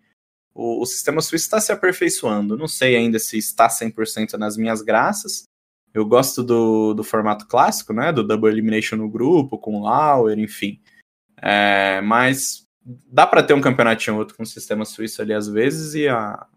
o, 0.53 0.81
o 0.81 0.85
sistema 0.85 1.21
suíço 1.21 1.45
está 1.45 1.59
se 1.59 1.71
aperfeiçoando. 1.73 2.57
Não 2.57 2.67
sei 2.67 2.95
ainda 2.95 3.19
se 3.19 3.37
está 3.37 3.67
100% 3.67 4.33
nas 4.33 4.55
minhas 4.55 4.81
graças. 4.81 5.43
Eu 5.93 6.05
gosto 6.05 6.43
do, 6.43 6.93
do 6.93 7.03
formato 7.03 7.45
clássico, 7.47 7.91
né? 7.91 8.13
Do 8.13 8.25
Double 8.25 8.49
Elimination 8.49 8.95
no 8.95 9.09
grupo, 9.09 9.57
com 9.57 9.83
Lauer, 9.83 10.39
enfim. 10.39 10.79
É, 11.41 11.99
mas 12.01 12.63
dá 12.85 13.27
para 13.27 13.43
ter 13.43 13.53
um 13.53 13.61
campeonatinho 13.61 14.17
outro 14.17 14.37
com 14.37 14.43
o 14.43 14.47
sistema 14.47 14.85
suíço 14.85 15.21
ali 15.21 15.33
às 15.33 15.47
vezes 15.47 15.95
e 15.95 16.07
a, 16.07 16.47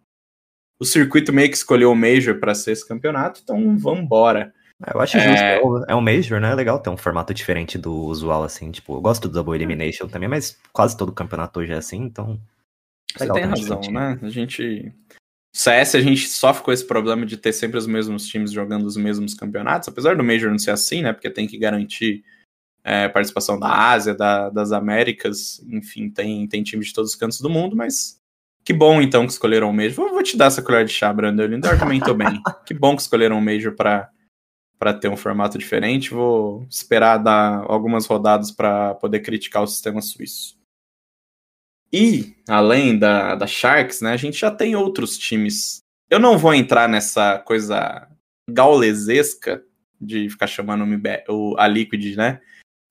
o 0.81 0.85
circuito 0.85 1.33
meio 1.33 1.49
que 1.49 1.57
escolheu 1.57 1.91
o 1.91 1.97
Major 1.97 2.39
para 2.39 2.55
ser 2.55 2.73
esse 2.73 2.87
campeonato, 2.87 3.41
então 3.43 3.77
vamos 3.77 4.01
embora. 4.05 4.55
Eu 4.95 5.01
acho 5.01 5.19
justo, 5.19 5.43
é... 5.43 5.61
é 5.89 5.95
um 5.95 6.01
Major, 6.01 6.41
né? 6.41 6.53
É 6.53 6.55
legal 6.55 6.79
ter 6.79 6.91
um 6.91 6.97
formato 6.97 7.35
diferente 7.35 7.77
do 7.77 7.93
usual, 7.93 8.45
assim. 8.45 8.71
Tipo, 8.71 8.95
eu 8.95 9.01
gosto 9.01 9.29
do 9.29 9.35
Double 9.35 9.55
Elimination 9.55 10.07
também, 10.07 10.29
mas 10.29 10.57
quase 10.73 10.97
todo 10.97 11.13
campeonato 11.13 11.59
hoje 11.59 11.73
é 11.73 11.77
assim, 11.77 11.99
então. 12.03 12.41
Você 13.17 13.33
tem 13.33 13.45
razão, 13.45 13.81
né? 13.91 14.19
A 14.23 14.29
gente. 14.29 14.93
CS 15.53 15.97
a 15.97 16.01
gente 16.01 16.29
sofre 16.29 16.63
com 16.63 16.71
esse 16.71 16.87
problema 16.87 17.27
de 17.27 17.37
ter 17.37 17.53
sempre 17.53 17.79
os 17.79 17.87
mesmos 17.87 18.29
times 18.29 18.53
jogando 18.53 18.85
os 18.85 18.97
mesmos 18.97 19.35
campeonatos, 19.35 19.89
apesar 19.89 20.17
do 20.17 20.23
Major 20.23 20.51
não 20.51 20.59
ser 20.59 20.71
assim, 20.71 21.03
né? 21.03 21.13
Porque 21.13 21.31
tem 21.31 21.49
que 21.49 21.59
garantir 21.59 22.23
é, 22.85 23.09
participação 23.09 23.59
da 23.59 23.91
Ásia, 23.91 24.15
da, 24.15 24.49
das 24.51 24.71
Américas, 24.71 25.61
enfim, 25.69 26.09
tem, 26.09 26.47
tem 26.47 26.63
times 26.63 26.89
de 26.89 26.93
todos 26.93 27.11
os 27.11 27.17
cantos 27.17 27.41
do 27.41 27.51
mundo, 27.51 27.75
mas 27.75 28.21
que 28.65 28.73
bom, 28.73 29.01
então, 29.01 29.27
que 29.27 29.33
escolheram 29.33 29.71
o 29.71 29.73
Major. 29.73 29.95
Vou, 29.95 30.11
vou 30.11 30.23
te 30.23 30.37
dar 30.37 30.47
essa 30.47 30.63
colher 30.63 30.85
de 30.85 30.93
chá, 30.93 31.13
Brando. 31.13 31.43
Ele 31.43 31.55
ainda 31.55 31.71
argumentou 31.71 32.15
bem. 32.15 32.41
Que 32.67 32.75
bom 32.75 32.95
que 32.95 33.03
escolheram 33.03 33.39
o 33.39 33.43
Major 33.43 33.75
para 33.75 34.11
para 34.79 34.95
ter 34.95 35.09
um 35.09 35.17
formato 35.17 35.59
diferente. 35.59 36.11
Vou 36.11 36.67
esperar 36.71 37.19
dar 37.19 37.65
algumas 37.67 38.07
rodadas 38.07 38.51
para 38.51 38.95
poder 38.95 39.21
criticar 39.21 39.63
o 39.63 39.67
sistema 39.67 40.01
suíço. 40.01 40.57
E, 41.93 42.37
além 42.49 42.99
da, 42.99 43.35
da 43.35 43.47
Sharks, 43.47 44.01
né, 44.01 44.13
a 44.13 44.17
gente 44.17 44.39
já 44.39 44.51
tem 44.51 44.77
outros 44.77 45.19
times. 45.19 45.81
Eu 46.09 46.21
não 46.21 46.39
vou 46.39 46.55
entrar 46.55 46.89
nessa 46.89 47.39
coisa 47.39 48.09
gaulesesca 48.49 49.63
de 50.01 50.29
ficar 50.29 50.47
chamando 50.47 50.85
o, 51.29 51.57
a 51.59 51.67
Liquid, 51.67 52.17
né, 52.17 52.41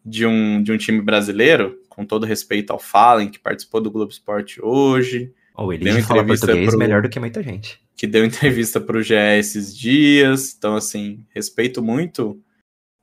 de 0.04 0.26
um, 0.26 0.62
de 0.62 0.72
um 0.72 0.78
time 0.78 1.02
brasileiro, 1.02 1.82
com 1.88 2.06
todo 2.06 2.26
respeito 2.26 2.72
ao 2.72 2.80
Fallen, 2.80 3.30
que 3.30 3.40
participou 3.40 3.80
do 3.80 3.92
Globo 3.92 4.12
Esporte 4.12 4.60
hoje, 4.62 5.34
ou 5.58 5.74
ele 5.74 5.92
já 5.92 6.04
fala 6.04 6.24
português 6.24 6.70
pro, 6.70 6.78
melhor 6.78 7.02
do 7.02 7.10
que 7.10 7.20
muita 7.20 7.42
gente. 7.42 7.82
Que 7.96 8.06
deu 8.06 8.24
entrevista 8.24 8.80
para 8.80 8.96
o 8.96 9.02
GE 9.02 9.16
esses 9.16 9.76
dias. 9.76 10.54
Então, 10.56 10.76
assim, 10.76 11.26
respeito 11.34 11.82
muito 11.82 12.40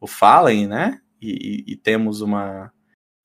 o 0.01 0.07
Fallen, 0.07 0.69
né? 0.69 1.01
E, 1.21 1.33
e, 1.33 1.73
e, 1.73 1.77
temos 1.77 2.21
uma, 2.21 2.71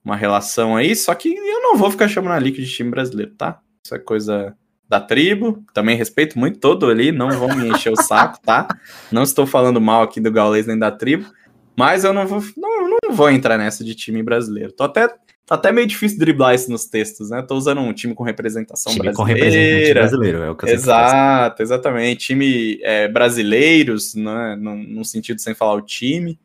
uma 0.03 0.15
relação 0.15 0.75
aí. 0.75 0.95
Só 0.95 1.13
que 1.13 1.29
eu 1.31 1.61
não 1.61 1.77
vou 1.77 1.91
ficar 1.91 2.07
chamando 2.07 2.33
a 2.33 2.39
Liquid 2.39 2.65
de 2.65 2.73
time 2.73 2.89
brasileiro, 2.89 3.35
tá? 3.35 3.61
Isso 3.85 3.93
é 3.93 3.99
coisa 3.99 4.57
da 4.87 4.99
tribo. 4.99 5.63
Também 5.75 5.95
respeito 5.95 6.39
muito 6.39 6.59
todo 6.59 6.87
ali. 6.87 7.11
Não 7.11 7.29
vão 7.29 7.55
me 7.55 7.69
encher 7.69 7.93
o 7.93 7.97
saco, 8.01 8.39
tá? 8.41 8.67
Não 9.11 9.21
estou 9.21 9.45
falando 9.45 9.79
mal 9.79 10.01
aqui 10.01 10.19
do 10.19 10.31
Gaulês 10.31 10.65
nem 10.65 10.79
da 10.79 10.89
tribo. 10.89 11.29
Mas 11.77 12.03
eu 12.03 12.13
não 12.13 12.25
vou, 12.25 12.41
não, 12.57 12.89
não 12.89 13.15
vou 13.15 13.29
entrar 13.29 13.59
nessa 13.59 13.83
de 13.83 13.93
time 13.93 14.23
brasileiro. 14.23 14.71
Tô 14.71 14.85
até 14.85 15.07
Tá 15.49 15.55
até 15.55 15.71
meio 15.71 15.87
difícil 15.87 16.19
driblar 16.19 16.53
isso 16.53 16.69
nos 16.69 16.85
textos, 16.85 17.31
né? 17.31 17.41
Tô 17.41 17.55
usando 17.55 17.81
um 17.81 17.91
time 17.91 18.13
com 18.13 18.23
representação 18.23 18.93
time 18.93 19.05
brasileira. 19.05 19.15
Com 19.17 19.23
representante 19.23 19.93
brasileiro, 19.95 20.37
é 20.43 20.51
o 20.51 20.55
que 20.55 20.65
eu 20.65 20.69
Exato, 20.69 21.63
exatamente. 21.63 22.27
Time 22.27 22.79
é, 22.83 23.07
brasileiros, 23.07 24.13
né? 24.13 24.55
Num, 24.55 24.83
num, 24.83 25.03
sentido 25.03 25.41
sem 25.41 25.55
falar 25.55 25.73
o 25.73 25.81
time. 25.81 26.39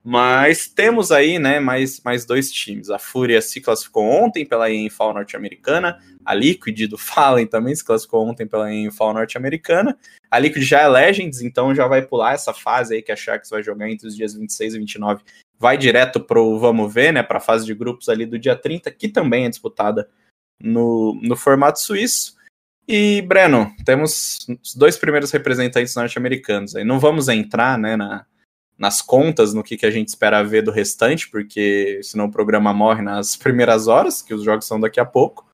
Mas 0.00 0.68
temos 0.68 1.10
aí, 1.10 1.40
né, 1.40 1.58
mais, 1.58 2.00
mais 2.04 2.24
dois 2.24 2.52
times. 2.52 2.88
A 2.88 3.00
Fúria 3.00 3.42
se 3.42 3.60
classificou 3.60 4.04
ontem 4.04 4.46
pela 4.46 4.70
ENFAL 4.70 5.12
norte-americana. 5.12 5.98
A 6.24 6.32
Liquid 6.32 6.88
do 6.88 6.96
Fallen 6.96 7.48
também 7.48 7.74
se 7.74 7.84
classificou 7.84 8.24
ontem 8.24 8.46
pela 8.46 8.72
ENFAL 8.72 9.12
norte-americana. 9.12 9.98
A 10.30 10.38
Liquid 10.38 10.62
já 10.62 10.82
é 10.82 10.86
Legends, 10.86 11.42
então 11.42 11.74
já 11.74 11.88
vai 11.88 12.02
pular 12.02 12.34
essa 12.34 12.54
fase 12.54 12.94
aí 12.94 13.02
que 13.02 13.10
a 13.10 13.16
Sharks 13.16 13.50
vai 13.50 13.64
jogar 13.64 13.90
entre 13.90 14.06
os 14.06 14.14
dias 14.14 14.34
26 14.34 14.74
e 14.74 14.78
29 14.78 15.24
vai 15.58 15.76
direto 15.78 16.20
pro 16.20 16.58
vamos 16.58 16.92
ver, 16.92 17.12
né, 17.12 17.22
para 17.22 17.38
a 17.38 17.40
fase 17.40 17.64
de 17.64 17.74
grupos 17.74 18.08
ali 18.08 18.26
do 18.26 18.38
dia 18.38 18.56
30, 18.56 18.90
que 18.90 19.08
também 19.08 19.46
é 19.46 19.48
disputada 19.48 20.08
no, 20.60 21.18
no 21.22 21.36
formato 21.36 21.80
suíço. 21.80 22.36
E, 22.88 23.20
Breno, 23.22 23.74
temos 23.84 24.38
os 24.62 24.74
dois 24.74 24.96
primeiros 24.96 25.30
representantes 25.30 25.94
norte-americanos. 25.94 26.76
Aí 26.76 26.84
não 26.84 27.00
vamos 27.00 27.28
entrar 27.28 27.76
né, 27.76 27.96
na, 27.96 28.24
nas 28.78 29.02
contas, 29.02 29.52
no 29.52 29.62
que, 29.62 29.76
que 29.76 29.86
a 29.86 29.90
gente 29.90 30.08
espera 30.08 30.44
ver 30.44 30.62
do 30.62 30.70
restante, 30.70 31.28
porque 31.28 32.00
senão 32.02 32.26
o 32.26 32.30
programa 32.30 32.72
morre 32.72 33.02
nas 33.02 33.34
primeiras 33.36 33.88
horas, 33.88 34.22
que 34.22 34.34
os 34.34 34.42
jogos 34.42 34.66
são 34.66 34.78
daqui 34.78 35.00
a 35.00 35.04
pouco. 35.04 35.46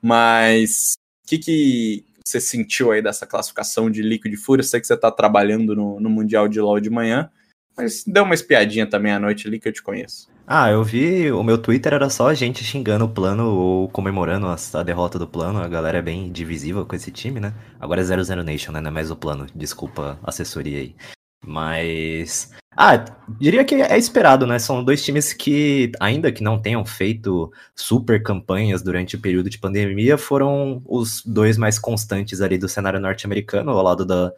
Mas 0.00 0.94
o 1.24 1.28
que, 1.28 1.38
que 1.38 2.04
você 2.24 2.40
sentiu 2.40 2.92
aí 2.92 3.02
dessa 3.02 3.26
classificação 3.26 3.90
de 3.90 4.02
Liquid 4.02 4.36
Fúria? 4.36 4.62
sei 4.62 4.80
que 4.80 4.86
você 4.86 4.94
está 4.94 5.10
trabalhando 5.10 5.74
no, 5.74 5.98
no 5.98 6.10
Mundial 6.10 6.46
de 6.46 6.60
LoL 6.60 6.78
de 6.78 6.90
manhã, 6.90 7.30
mas 7.78 8.02
deu 8.04 8.24
uma 8.24 8.34
espiadinha 8.34 8.86
também 8.86 9.12
à 9.12 9.20
noite 9.20 9.46
ali 9.46 9.60
que 9.60 9.68
eu 9.68 9.72
te 9.72 9.82
conheço. 9.82 10.28
Ah, 10.50 10.70
eu 10.70 10.82
vi, 10.82 11.30
o 11.30 11.42
meu 11.42 11.58
Twitter 11.58 11.92
era 11.92 12.08
só 12.08 12.32
gente 12.32 12.64
xingando 12.64 13.04
o 13.04 13.08
plano 13.08 13.50
ou 13.54 13.88
comemorando 13.88 14.46
a, 14.46 14.56
a 14.74 14.82
derrota 14.82 15.18
do 15.18 15.28
plano. 15.28 15.60
A 15.60 15.68
galera 15.68 15.98
é 15.98 16.02
bem 16.02 16.32
divisível 16.32 16.84
com 16.86 16.96
esse 16.96 17.10
time, 17.10 17.38
né? 17.38 17.52
Agora 17.78 18.00
é 18.00 18.04
00 18.04 18.42
Nation, 18.42 18.72
né? 18.72 18.80
Não 18.80 18.88
é 18.88 18.92
mais 18.92 19.10
o 19.10 19.16
plano. 19.16 19.46
Desculpa, 19.54 20.18
assessoria 20.22 20.78
aí. 20.78 20.96
Mas. 21.44 22.50
Ah, 22.74 23.04
diria 23.38 23.64
que 23.64 23.74
é 23.74 23.98
esperado, 23.98 24.46
né? 24.46 24.58
São 24.58 24.82
dois 24.82 25.04
times 25.04 25.32
que, 25.32 25.92
ainda 26.00 26.32
que 26.32 26.42
não 26.42 26.58
tenham 26.58 26.84
feito 26.84 27.52
super 27.76 28.22
campanhas 28.22 28.82
durante 28.82 29.16
o 29.16 29.20
período 29.20 29.50
de 29.50 29.58
pandemia, 29.58 30.16
foram 30.16 30.80
os 30.86 31.22
dois 31.26 31.58
mais 31.58 31.78
constantes 31.78 32.40
ali 32.40 32.56
do 32.56 32.68
cenário 32.68 33.00
norte-americano, 33.00 33.72
ao 33.72 33.82
lado 33.82 34.06
da, 34.06 34.32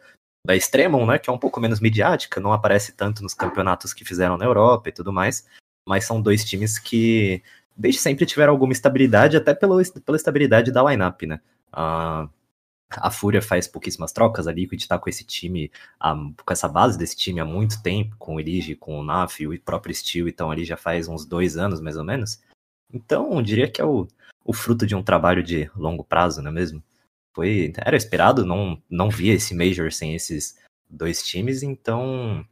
da 0.45 0.55
Extremon, 0.55 1.05
né? 1.05 1.19
Que 1.19 1.29
é 1.29 1.33
um 1.33 1.37
pouco 1.37 1.59
menos 1.59 1.79
midiática, 1.79 2.39
não 2.39 2.53
aparece 2.53 2.93
tanto 2.93 3.23
nos 3.23 3.33
campeonatos 3.33 3.93
que 3.93 4.05
fizeram 4.05 4.37
na 4.37 4.45
Europa 4.45 4.89
e 4.89 4.91
tudo 4.91 5.13
mais 5.13 5.45
mas 5.87 6.05
são 6.05 6.21
dois 6.21 6.45
times 6.45 6.77
que 6.77 7.43
desde 7.75 8.01
sempre 8.01 8.25
tiveram 8.25 8.53
alguma 8.53 8.73
estabilidade, 8.73 9.37
até 9.37 9.53
pela, 9.53 9.81
pela 10.05 10.17
estabilidade 10.17 10.71
da 10.71 10.83
lineup, 10.83 11.23
né? 11.23 11.39
Uh, 11.73 12.29
a 12.89 13.09
Fúria 13.09 13.41
faz 13.41 13.67
pouquíssimas 13.67 14.11
trocas, 14.11 14.47
a 14.47 14.51
Liquid 14.51 14.85
tá 14.85 14.99
com 14.99 15.09
esse 15.09 15.23
time, 15.23 15.71
com 15.99 16.51
essa 16.53 16.67
base 16.67 16.97
desse 16.97 17.15
time 17.15 17.39
há 17.39 17.45
muito 17.45 17.81
tempo, 17.81 18.15
com 18.19 18.35
o 18.35 18.39
Elige, 18.39 18.75
com 18.75 18.99
o 18.99 19.03
Naf, 19.03 19.47
o 19.47 19.59
próprio 19.61 19.95
Steel, 19.95 20.27
então 20.27 20.51
ali 20.51 20.65
já 20.65 20.75
faz 20.75 21.07
uns 21.07 21.25
dois 21.25 21.55
anos, 21.55 21.79
mais 21.79 21.95
ou 21.95 22.03
menos. 22.03 22.41
Então, 22.93 23.33
eu 23.33 23.41
diria 23.41 23.71
que 23.71 23.79
é 23.79 23.85
o, 23.85 24.05
o 24.43 24.51
fruto 24.51 24.85
de 24.85 24.93
um 24.93 25.01
trabalho 25.01 25.41
de 25.41 25.71
longo 25.73 26.03
prazo, 26.03 26.41
não 26.41 26.51
é 26.51 26.53
mesmo? 26.53 26.83
Foi, 27.33 27.71
era 27.77 27.95
esperado, 27.95 28.45
não, 28.45 28.81
não 28.89 29.09
via 29.09 29.33
esse 29.33 29.55
Major 29.55 29.91
sem 29.91 30.15
esses 30.15 30.59
dois 30.89 31.23
times, 31.23 31.63
então 31.63 32.45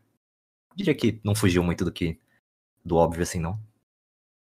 diria 0.76 0.96
que 0.96 1.20
não 1.24 1.36
fugiu 1.36 1.64
muito 1.64 1.84
do 1.84 1.92
que 1.92 2.18
do 2.84 2.96
óbvio 2.96 3.24
assim, 3.24 3.40
não. 3.40 3.60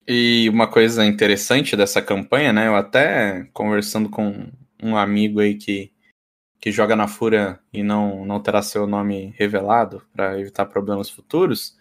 E 0.08 0.50
uma 0.50 0.70
coisa 0.70 1.06
interessante 1.06 1.78
dessa 1.78 2.02
campanha, 2.02 2.52
né? 2.52 2.68
Eu 2.68 2.76
até 2.76 3.46
conversando 3.54 4.10
com 4.10 4.52
um 4.82 4.98
amigo 4.98 5.40
aí 5.40 5.56
que, 5.56 5.94
que 6.60 6.72
joga 6.72 6.96
na 6.96 7.08
Fúria 7.08 7.60
e 7.72 7.82
não, 7.84 8.26
não 8.26 8.42
terá 8.42 8.62
seu 8.62 8.86
nome 8.86 9.34
revelado 9.38 10.06
para 10.12 10.38
evitar 10.40 10.66
problemas 10.66 11.10
futuros. 11.10 11.78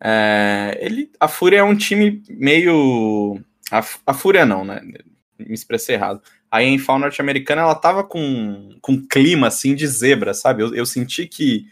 É, 0.00 0.78
ele, 0.80 1.10
a 1.20 1.28
Fúria 1.28 1.58
é 1.58 1.62
um 1.62 1.76
time 1.76 2.22
meio. 2.30 3.38
A, 3.70 3.80
a 4.06 4.14
Fúria 4.14 4.46
não, 4.46 4.64
né? 4.64 4.80
Me 5.38 5.52
expressei 5.52 5.96
errado. 5.96 6.22
A 6.50 6.62
Enfal 6.62 6.98
norte-americana 6.98 7.62
ela 7.62 7.74
tava 7.74 8.04
com, 8.04 8.76
com 8.80 9.06
clima 9.06 9.48
assim 9.48 9.74
de 9.74 9.86
zebra, 9.86 10.32
sabe? 10.34 10.62
Eu, 10.62 10.74
eu 10.74 10.86
senti 10.86 11.26
que 11.26 11.66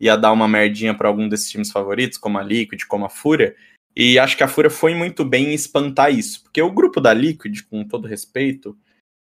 ia 0.00 0.16
dar 0.16 0.32
uma 0.32 0.48
merdinha 0.48 0.94
para 0.94 1.08
algum 1.08 1.28
desses 1.28 1.50
times 1.50 1.70
favoritos, 1.70 2.18
como 2.18 2.38
a 2.38 2.42
Liquid, 2.42 2.84
como 2.86 3.04
a 3.04 3.08
Fúria. 3.10 3.54
E 3.94 4.18
acho 4.18 4.36
que 4.36 4.44
a 4.44 4.48
Fúria 4.48 4.70
foi 4.70 4.94
muito 4.94 5.24
bem 5.24 5.46
em 5.46 5.54
espantar 5.54 6.12
isso, 6.12 6.42
porque 6.42 6.60
o 6.60 6.70
grupo 6.70 7.00
da 7.00 7.14
Liquid, 7.14 7.62
com 7.62 7.82
todo 7.82 8.06
respeito, 8.06 8.76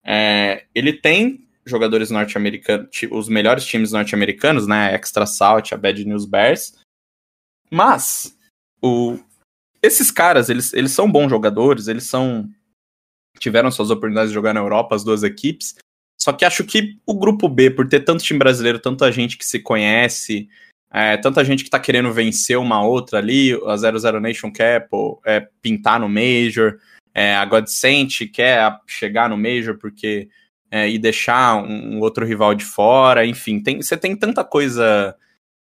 é, 0.05 0.65
ele 0.75 0.93
tem 0.93 1.47
jogadores 1.65 2.12
norte-americanos, 2.12 2.89
os 3.12 3.29
melhores 3.29 3.65
times 3.65 3.91
norte-americanos, 3.91 4.67
né? 4.67 4.89
A 4.89 4.91
Extra 4.91 5.25
Salt, 5.25 5.71
a 5.71 5.77
Bad 5.77 6.03
News 6.05 6.25
Bears. 6.25 6.75
Mas 7.69 8.35
o, 8.81 9.19
esses 9.81 10.12
caras, 10.12 10.49
eles, 10.49 10.73
eles 10.73 10.91
são 10.91 11.12
bons 11.12 11.29
jogadores, 11.29 11.88
eles 11.88 12.03
são 12.03 12.49
tiveram 13.39 13.71
suas 13.71 13.89
oportunidades 13.89 14.30
de 14.30 14.36
jogar 14.36 14.54
na 14.54 14.60
Europa, 14.60 14.95
as 14.95 15.04
duas 15.04 15.23
equipes. 15.23 15.75
Só 16.21 16.34
que 16.34 16.43
acho 16.43 16.63
que 16.65 16.97
o 17.06 17.13
grupo 17.13 17.47
B, 17.47 17.71
por 17.71 17.88
ter 17.88 18.02
tanto 18.02 18.23
time 18.23 18.38
brasileiro, 18.38 18.80
tanta 18.80 19.12
gente 19.12 19.38
que 19.38 19.45
se 19.45 19.60
conhece, 19.60 20.49
é, 20.91 21.17
tanta 21.17 21.45
gente 21.45 21.63
que 21.63 21.69
tá 21.69 21.80
querendo 21.80 22.12
vencer 22.12 22.58
uma 22.58 22.84
outra 22.84 23.19
ali, 23.19 23.54
a 23.65 23.78
00 23.78 24.19
Nation 24.19 24.52
quer 24.52 24.88
é, 25.25 25.47
pintar 25.62 25.99
no 25.99 26.10
Major, 26.10 26.78
é, 27.13 27.36
a 27.36 27.45
Godsent 27.45 28.28
quer 28.32 28.78
chegar 28.88 29.30
no 29.30 29.38
Major 29.38 29.78
porque 29.78 30.30
é, 30.71 30.89
e 30.89 30.97
deixar 30.97 31.56
um, 31.63 31.95
um, 31.95 31.99
outro 31.99 32.25
rival 32.25 32.54
de 32.54 32.65
fora, 32.65 33.25
enfim, 33.25 33.60
tem, 33.60 33.82
você 33.82 33.95
tem 33.95 34.15
tanta 34.15 34.43
coisa 34.43 35.15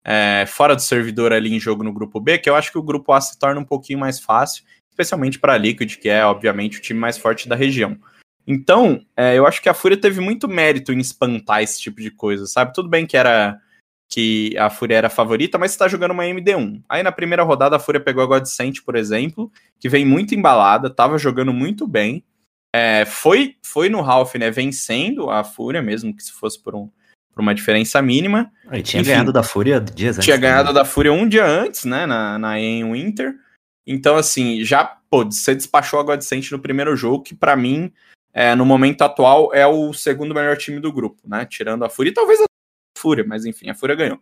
é, 0.05 0.45
fora 0.47 0.75
do 0.75 0.83
servidor 0.83 1.33
ali 1.33 1.55
em 1.55 1.61
jogo 1.61 1.85
no 1.85 1.93
grupo 1.93 2.21
B 2.21 2.39
que 2.39 2.49
eu 2.49 2.57
acho 2.57 2.73
que 2.73 2.79
o 2.79 2.83
grupo 2.83 3.13
A 3.13 3.21
se 3.21 3.39
torna 3.39 3.61
um 3.61 3.65
pouquinho 3.65 3.99
mais 3.99 4.21
fácil, 4.21 4.65
especialmente 4.97 5.39
para 5.39 5.53
a 5.53 5.59
Liquid, 5.59 5.97
que 5.97 6.09
é 6.09 6.25
obviamente 6.25 6.79
o 6.79 6.83
time 6.83 6.99
mais 6.99 7.19
forte 7.19 7.49
da 7.49 7.55
região. 7.55 7.99
Então, 8.47 9.05
é, 9.17 9.37
eu 9.37 9.47
acho 9.47 9.61
que 9.61 9.69
a 9.69 9.75
Fúria 9.75 9.97
teve 9.97 10.21
muito 10.21 10.49
mérito 10.49 10.93
em 10.93 10.99
espantar 10.99 11.63
esse 11.63 11.81
tipo 11.81 12.01
de 12.01 12.11
coisa, 12.11 12.47
sabe? 12.47 12.73
Tudo 12.73 12.89
bem 12.89 13.07
que 13.07 13.17
era 13.17 13.61
que 14.09 14.57
a 14.57 14.71
Fúria 14.71 14.95
era 14.95 15.09
a 15.09 15.11
favorita, 15.11 15.59
mas 15.59 15.73
está 15.73 15.89
jogando 15.89 16.13
uma 16.13 16.23
MD1. 16.23 16.81
Aí 16.89 17.03
na 17.03 17.11
primeira 17.11 17.43
rodada 17.43 17.75
a 17.75 17.79
Fúria 17.79 18.01
pegou 18.01 18.23
a 18.23 18.27
Godsent, 18.27 18.83
por 18.85 18.95
exemplo, 18.95 19.51
que 19.81 19.89
vem 19.89 20.07
muito 20.07 20.33
embalada, 20.33 20.87
estava 20.87 21.19
jogando 21.19 21.53
muito 21.53 21.89
bem. 21.89 22.25
É, 22.73 23.05
foi, 23.05 23.57
foi 23.65 23.89
no 23.89 24.01
Ralph, 24.01 24.37
né, 24.37 24.49
vencendo 24.49 25.29
a 25.29 25.43
Fúria, 25.43 25.83
mesmo 25.83 26.15
que 26.15 26.23
se 26.23 26.31
fosse 26.31 26.63
por, 26.63 26.77
um, 26.77 26.89
por 27.35 27.41
uma 27.41 27.53
diferença 27.53 28.01
mínima. 28.01 28.53
Ele 28.71 28.83
tinha 28.83 29.01
Enfim, 29.01 29.11
ganhado 29.11 29.33
da 29.33 29.43
Fúria 29.43 29.81
dias 29.81 30.19
antes. 30.19 30.25
Tinha 30.25 30.37
ganhado 30.37 30.73
da 30.73 30.85
Fúria 30.85 31.13
um 31.13 31.29
dia 31.29 31.45
antes, 31.45 31.85
né, 31.85 32.07
na, 32.07 32.39
na 32.39 32.61
em 32.61 32.89
Winter. 32.89 33.35
Então, 33.87 34.17
assim, 34.17 34.65
já, 34.65 34.85
pô, 34.85 35.25
você 35.25 35.55
despachou 35.55 36.01
a 36.01 36.03
Godsent 36.03 36.51
no 36.51 36.59
primeiro 36.59 36.97
jogo, 36.97 37.23
que 37.23 37.35
para 37.35 37.55
mim, 37.55 37.93
é, 38.33 38.55
no 38.55 38.67
momento 38.67 39.03
atual, 39.03 39.55
é 39.55 39.67
o 39.67 39.93
segundo 39.93 40.35
melhor 40.35 40.57
time 40.57 40.81
do 40.81 40.93
grupo, 40.93 41.23
né, 41.27 41.47
tirando 41.47 41.85
a 41.85 41.89
Fúria, 41.89 42.11
e 42.11 42.15
talvez 42.15 42.41
a 42.41 42.45
Fúria, 42.99 43.25
mas 43.27 43.47
enfim, 43.47 43.71
a 43.71 43.75
Fúria 43.75 43.95
ganhou. 43.95 44.21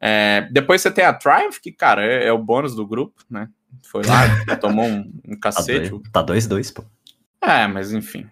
É, 0.00 0.48
depois 0.50 0.80
você 0.80 0.90
tem 0.90 1.04
a 1.04 1.12
Triumph, 1.12 1.58
que, 1.58 1.72
cara, 1.72 2.04
é, 2.04 2.26
é 2.26 2.32
o 2.32 2.38
bônus 2.38 2.74
do 2.74 2.86
grupo, 2.86 3.24
né? 3.30 3.48
Foi 3.84 4.02
lá, 4.04 4.22
tomou 4.60 4.84
um, 4.84 5.12
um 5.28 5.38
cacete. 5.38 5.90
Tá 6.12 6.24
2-2, 6.24 6.72
pô. 6.72 6.84
É, 7.40 7.66
mas 7.66 7.92
enfim, 7.92 8.28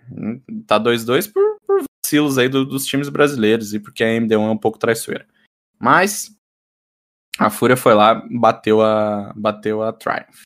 tá 0.66 0.78
2-2 0.78 1.32
por, 1.32 1.58
por 1.66 1.82
vacilos 2.04 2.38
aí 2.38 2.48
do, 2.48 2.64
dos 2.64 2.86
times 2.86 3.08
brasileiros 3.08 3.74
e 3.74 3.80
porque 3.80 4.04
a 4.04 4.06
MD1 4.06 4.32
é 4.32 4.50
um 4.50 4.58
pouco 4.58 4.78
traiçoeira. 4.78 5.26
Mas 5.78 6.36
a 7.38 7.50
Fúria 7.50 7.76
foi 7.76 7.94
lá, 7.94 8.22
bateu 8.30 8.82
a, 8.82 9.32
bateu 9.34 9.82
a 9.82 9.92
Triumph. 9.92 10.42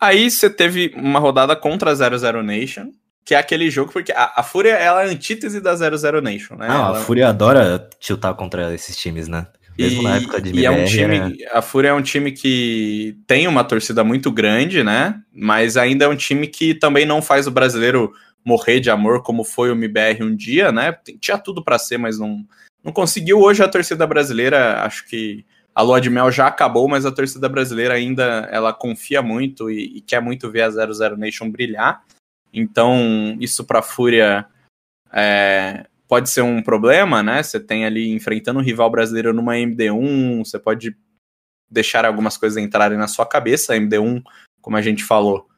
Aí 0.00 0.30
você 0.30 0.50
teve 0.50 0.92
uma 0.96 1.18
rodada 1.18 1.54
contra 1.56 1.90
a 1.90 1.94
00 1.94 2.42
Nation, 2.42 2.90
que 3.24 3.34
é 3.34 3.38
aquele 3.38 3.70
jogo, 3.70 3.92
porque 3.92 4.12
a, 4.12 4.34
a 4.36 4.42
Fúria 4.42 4.72
ela 4.72 5.02
é 5.02 5.06
a 5.06 5.10
antítese 5.10 5.60
da 5.60 5.74
00 5.74 6.20
Nation, 6.20 6.56
né? 6.56 6.66
Ah, 6.68 6.74
ela... 6.74 6.98
a 6.98 7.00
Fúria 7.00 7.28
adora 7.28 7.88
tiltar 7.98 8.34
contra 8.34 8.74
esses 8.74 8.96
times, 8.96 9.28
né? 9.28 9.46
Mesmo 9.78 10.02
e, 10.02 10.04
na 10.04 10.16
época 10.16 10.40
de 10.40 10.50
MBR, 10.50 10.62
e 10.62 10.66
é 10.66 10.70
um 10.70 10.84
time, 10.84 11.42
era... 11.42 11.58
a 11.58 11.62
Fúria 11.62 11.88
é 11.88 11.94
um 11.94 12.02
time 12.02 12.32
que 12.32 13.16
tem 13.26 13.48
uma 13.48 13.64
torcida 13.64 14.04
muito 14.04 14.30
grande, 14.30 14.84
né? 14.84 15.20
Mas 15.32 15.76
ainda 15.76 16.04
é 16.04 16.08
um 16.08 16.16
time 16.16 16.46
que 16.46 16.74
também 16.74 17.04
não 17.04 17.20
faz 17.20 17.46
o 17.46 17.50
brasileiro 17.50 18.12
morrer 18.44 18.78
de 18.78 18.90
amor 18.90 19.22
como 19.22 19.42
foi 19.42 19.70
o 19.70 19.74
MBR 19.74 20.22
um 20.22 20.36
dia, 20.36 20.70
né? 20.70 20.94
Tinha 21.20 21.38
tudo 21.38 21.64
para 21.64 21.78
ser, 21.78 21.98
mas 21.98 22.18
não, 22.18 22.44
não 22.84 22.92
conseguiu. 22.92 23.40
Hoje 23.40 23.62
a 23.62 23.68
torcida 23.68 24.06
brasileira, 24.06 24.82
acho 24.82 25.06
que 25.06 25.44
a 25.74 25.82
lua 25.82 26.00
de 26.00 26.08
mel 26.08 26.30
já 26.30 26.46
acabou, 26.46 26.86
mas 26.86 27.04
a 27.04 27.10
torcida 27.12 27.48
brasileira 27.48 27.94
ainda 27.94 28.48
ela 28.52 28.72
confia 28.72 29.20
muito 29.20 29.70
e, 29.70 29.98
e 29.98 30.00
quer 30.00 30.20
muito 30.20 30.50
ver 30.50 30.62
a 30.62 30.70
00 30.70 31.16
Nation 31.16 31.50
brilhar. 31.50 32.04
Então, 32.52 33.36
isso 33.40 33.64
para 33.64 33.80
a 33.80 33.82
Fúria 33.82 34.46
é, 35.12 35.86
pode 36.06 36.30
ser 36.30 36.42
um 36.42 36.62
problema, 36.62 37.22
né? 37.22 37.42
Você 37.42 37.58
tem 37.58 37.84
ali 37.84 38.12
enfrentando 38.12 38.60
um 38.60 38.62
rival 38.62 38.88
brasileiro 38.88 39.32
numa 39.32 39.54
MD1, 39.54 40.44
você 40.44 40.58
pode 40.58 40.96
deixar 41.68 42.04
algumas 42.04 42.36
coisas 42.36 42.62
entrarem 42.62 42.96
na 42.96 43.08
sua 43.08 43.26
cabeça. 43.26 43.72
A 43.72 43.76
MD1, 43.76 44.22
como 44.60 44.76
a 44.76 44.82
gente 44.82 45.02
falou, 45.02 45.48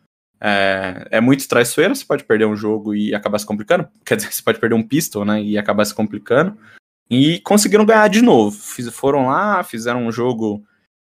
é, 0.40 1.07
é 1.11 1.20
muito 1.20 1.46
traiçoeira, 1.46 1.94
você 1.94 2.05
pode 2.05 2.24
perder 2.24 2.46
um 2.46 2.57
jogo 2.57 2.94
e 2.94 3.14
acabar 3.14 3.38
se 3.38 3.44
complicando. 3.44 3.87
Quer 4.05 4.16
dizer, 4.16 4.33
você 4.33 4.42
pode 4.42 4.59
perder 4.59 4.74
um 4.74 4.83
pistol, 4.83 5.26
né? 5.26 5.42
E 5.42 5.59
acabar 5.59 5.85
se 5.85 5.94
complicando. 5.94 6.57
E 7.09 7.40
conseguiram 7.40 7.85
ganhar 7.85 8.09
de 8.09 8.23
novo. 8.23 8.57
Fiz, 8.57 8.88
foram 8.88 9.27
lá, 9.27 9.62
fizeram 9.62 10.07
um 10.07 10.12
jogo 10.12 10.62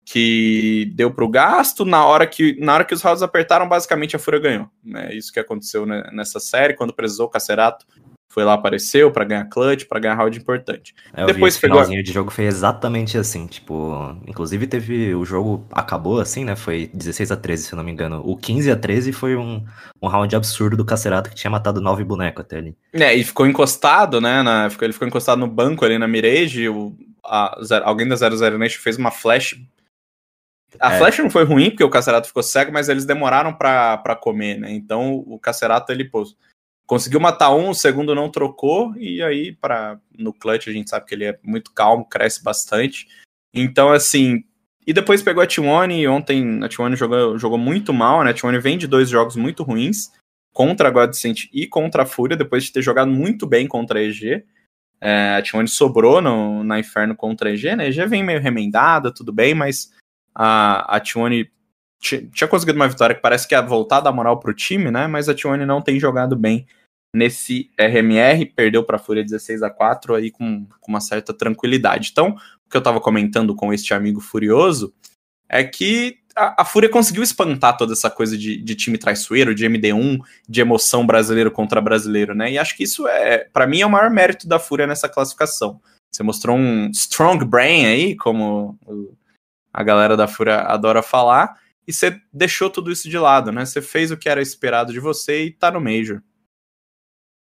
que 0.05 0.93
deu 0.95 1.13
para 1.13 1.25
o 1.25 1.29
gasto. 1.29 1.85
Na 1.85 2.05
hora 2.05 2.27
que 2.27 2.59
na 2.61 2.75
hora 2.75 2.85
que 2.85 2.95
os 2.95 3.03
rounds 3.03 3.23
apertaram, 3.23 3.69
basicamente 3.69 4.17
a 4.17 4.19
Fúria 4.19 4.41
ganhou. 4.41 4.71
É 4.95 5.15
isso 5.15 5.33
que 5.33 5.41
aconteceu 5.41 5.87
né, 5.87 6.09
nessa 6.13 6.41
série. 6.41 6.75
Quando 6.75 6.93
precisou, 6.93 7.27
o 7.27 7.31
Cacerato 7.31 7.87
foi 8.29 8.43
lá, 8.45 8.55
apareceu 8.55 9.13
para 9.13 9.25
ganhar 9.25 9.45
clutch, 9.45 9.85
para 9.85 10.01
ganhar 10.01 10.15
round 10.17 10.37
importante. 10.37 10.93
É, 11.13 11.25
Depois 11.25 11.57
pegou. 11.57 11.77
O 11.77 11.81
finalzinho 11.81 12.03
de 12.03 12.13
jogo 12.13 12.31
foi 12.31 12.47
exatamente 12.47 13.17
assim. 13.17 13.47
Tipo, 13.47 14.17
inclusive 14.27 14.67
teve. 14.67 15.15
O 15.15 15.25
jogo 15.25 15.65
acabou 15.71 16.19
assim, 16.21 16.45
né? 16.45 16.57
Foi 16.57 16.91
16 16.93 17.31
a 17.31 17.37
13 17.37 17.63
se 17.65 17.73
eu 17.73 17.77
não 17.77 17.85
me 17.85 17.93
engano. 17.93 18.21
O 18.25 18.37
15 18.37 18.71
a 18.73 18.77
13 18.77 19.13
foi 19.13 19.37
um, 19.37 19.65
um 20.03 20.09
round 20.09 20.35
absurdo 20.35 20.77
do 20.77 20.85
Cacerato 20.85 21.31
que 21.31 21.37
tinha 21.37 21.51
matado 21.51 21.81
nove 21.81 22.03
bonecos 22.03 22.45
até 22.45 22.59
ali. 22.59 22.77
É, 22.93 23.15
e 23.15 23.23
ficou 23.23 23.47
encostado, 23.47 24.21
né? 24.21 24.43
Na, 24.43 24.69
ele 24.81 24.93
ficou 24.93 25.07
encostado 25.07 25.39
no 25.39 25.47
banco 25.47 25.85
ali 25.85 25.97
na 25.97 26.09
Mirage. 26.09 26.69
O, 26.69 26.97
a, 27.25 27.57
alguém 27.85 28.09
da 28.09 28.17
00 28.17 28.59
Nation 28.59 28.81
fez 28.83 28.97
uma 28.97 29.13
flash 29.13 29.55
A 30.81 30.95
É. 30.95 30.99
flecha 30.99 31.23
não 31.23 31.31
foi 31.31 31.45
ruim, 31.45 31.71
porque 31.71 31.85
o 31.85 31.91
Cacerato 31.91 32.27
ficou 32.27 32.43
cego, 32.43 32.73
mas 32.73 32.89
eles 32.89 33.05
demoraram 33.05 33.53
pra, 33.55 33.97
pra 33.99 34.17
comer, 34.17 34.59
né? 34.59 34.73
Então 34.73 35.23
o 35.25 35.39
Cacerato, 35.39 35.93
ele, 35.93 36.05
pô, 36.05 36.25
conseguiu 36.87 37.20
matar 37.20 37.55
um, 37.55 37.70
o 37.70 37.75
segundo 37.75 38.14
não 38.14 38.31
trocou, 38.31 38.94
e 38.97 39.23
aí 39.23 39.53
para 39.53 39.99
no 40.16 40.33
clutch 40.33 40.68
a 40.68 40.73
gente 40.73 40.90
sabe 40.90 41.07
que 41.07 41.14
ele 41.14 41.25
é 41.25 41.38
muito 41.42 41.73
calmo, 41.73 42.05
cresce 42.05 42.42
bastante. 42.42 43.07
Então, 43.53 43.90
assim. 43.90 44.44
E 44.87 44.92
depois 44.92 45.23
pegou 45.23 45.42
a 45.42 45.47
T1 45.47 45.99
e 45.99 46.07
ontem 46.07 46.62
a 46.62 46.68
T1 46.68 46.94
jogou, 46.94 47.38
jogou 47.38 47.57
muito 47.57 47.90
mal, 47.90 48.23
né? 48.23 48.33
A 48.33 48.35
T1 48.35 48.61
vem 48.61 48.77
de 48.77 48.87
dois 48.87 49.09
jogos 49.09 49.35
muito 49.35 49.62
ruins, 49.62 50.12
contra 50.53 50.88
a 50.88 50.90
Godsent 50.90 51.47
e 51.53 51.66
contra 51.66 52.03
a 52.03 52.07
Fúria, 52.07 52.37
depois 52.37 52.64
de 52.64 52.73
ter 52.73 52.83
jogado 52.83 53.11
muito 53.11 53.47
bem 53.47 53.66
contra 53.66 53.99
a 53.99 54.03
EG. 54.03 54.44
É, 55.01 55.37
a 55.37 55.42
T1 55.42 55.66
sobrou 55.68 56.20
no, 56.20 56.62
na 56.62 56.79
Inferno 56.79 57.16
contra 57.16 57.49
a 57.49 57.53
EG, 57.53 57.75
né? 57.77 57.85
A 57.85 57.88
EG 57.88 58.07
vem 58.07 58.23
meio 58.23 58.40
remendada, 58.40 59.12
tudo 59.12 59.33
bem, 59.33 59.55
mas 59.55 59.90
a, 60.35 60.97
a 60.97 61.01
T1 61.01 61.44
ti- 61.44 61.53
tinha 62.05 62.49
conseguido 62.49 62.79
uma 62.79 62.88
vitória 62.88 63.14
que 63.14 63.23
parece 63.23 63.49
que 63.49 63.55
ia 63.55 63.62
voltar 63.62 64.07
a 64.07 64.12
moral 64.12 64.38
pro 64.38 64.55
time, 64.55 64.90
né? 64.90 65.07
Mas 65.07 65.29
a 65.29 65.35
T1 65.35 65.64
não 65.64 65.81
tem 65.81 65.99
jogado 65.99 66.37
bem 66.37 66.67
nesse 67.14 67.71
RMR, 67.79 68.45
perdeu 68.47 68.83
para 68.85 68.97
a 68.97 68.99
Fúria 68.99 69.23
16 69.23 69.62
a 69.62 69.71
4 69.71 70.17
aí 70.17 70.31
com, 70.31 70.67
com 70.81 70.93
uma 70.93 71.01
certa 71.01 71.33
tranquilidade. 71.33 72.11
Então, 72.11 72.37
o 72.67 72.71
que 72.71 72.77
eu 72.77 72.83
tava 72.83 73.01
comentando 73.01 73.55
com 73.55 73.73
este 73.73 73.95
amigo 73.95 74.21
furioso 74.21 74.93
é 75.49 75.62
que 75.62 76.19
a, 76.37 76.62
a 76.62 76.64
Fúria 76.64 76.88
conseguiu 76.88 77.23
espantar 77.23 77.77
toda 77.77 77.93
essa 77.93 78.11
coisa 78.11 78.37
de, 78.37 78.57
de 78.57 78.75
time 78.75 78.99
traiçoeiro, 78.99 79.55
de 79.55 79.64
MD1, 79.64 80.19
de 80.49 80.61
emoção 80.61 81.07
brasileiro 81.07 81.51
contra 81.51 81.81
brasileiro, 81.81 82.35
né? 82.35 82.51
E 82.51 82.59
acho 82.59 82.77
que 82.77 82.83
isso 82.83 83.07
é, 83.07 83.49
para 83.53 83.67
mim, 83.67 83.81
é 83.81 83.87
o 83.87 83.90
maior 83.90 84.11
mérito 84.11 84.49
da 84.49 84.59
Fúria 84.59 84.87
nessa 84.87 85.09
classificação. 85.09 85.81
Você 86.12 86.23
mostrou 86.23 86.57
um 86.57 86.90
strong 86.90 87.45
brain 87.45 87.87
aí, 87.87 88.17
como 88.17 88.79
a 89.73 89.83
galera 89.83 90.17
da 90.17 90.29
Fúria 90.29 90.61
adora 90.61 91.03
falar, 91.03 91.59
e 91.87 91.92
você 91.92 92.20
deixou 92.33 92.70
tudo 92.70 92.90
isso 92.90 93.09
de 93.09 93.18
lado, 93.18 93.53
né? 93.53 93.64
Você 93.64 93.81
fez 93.83 94.11
o 94.11 94.16
que 94.16 94.29
era 94.29 94.42
esperado 94.42 94.92
de 94.92 95.01
você 95.01 95.44
e 95.44 95.51
tá 95.51 95.70
no 95.70 95.81
Major. 95.81 96.20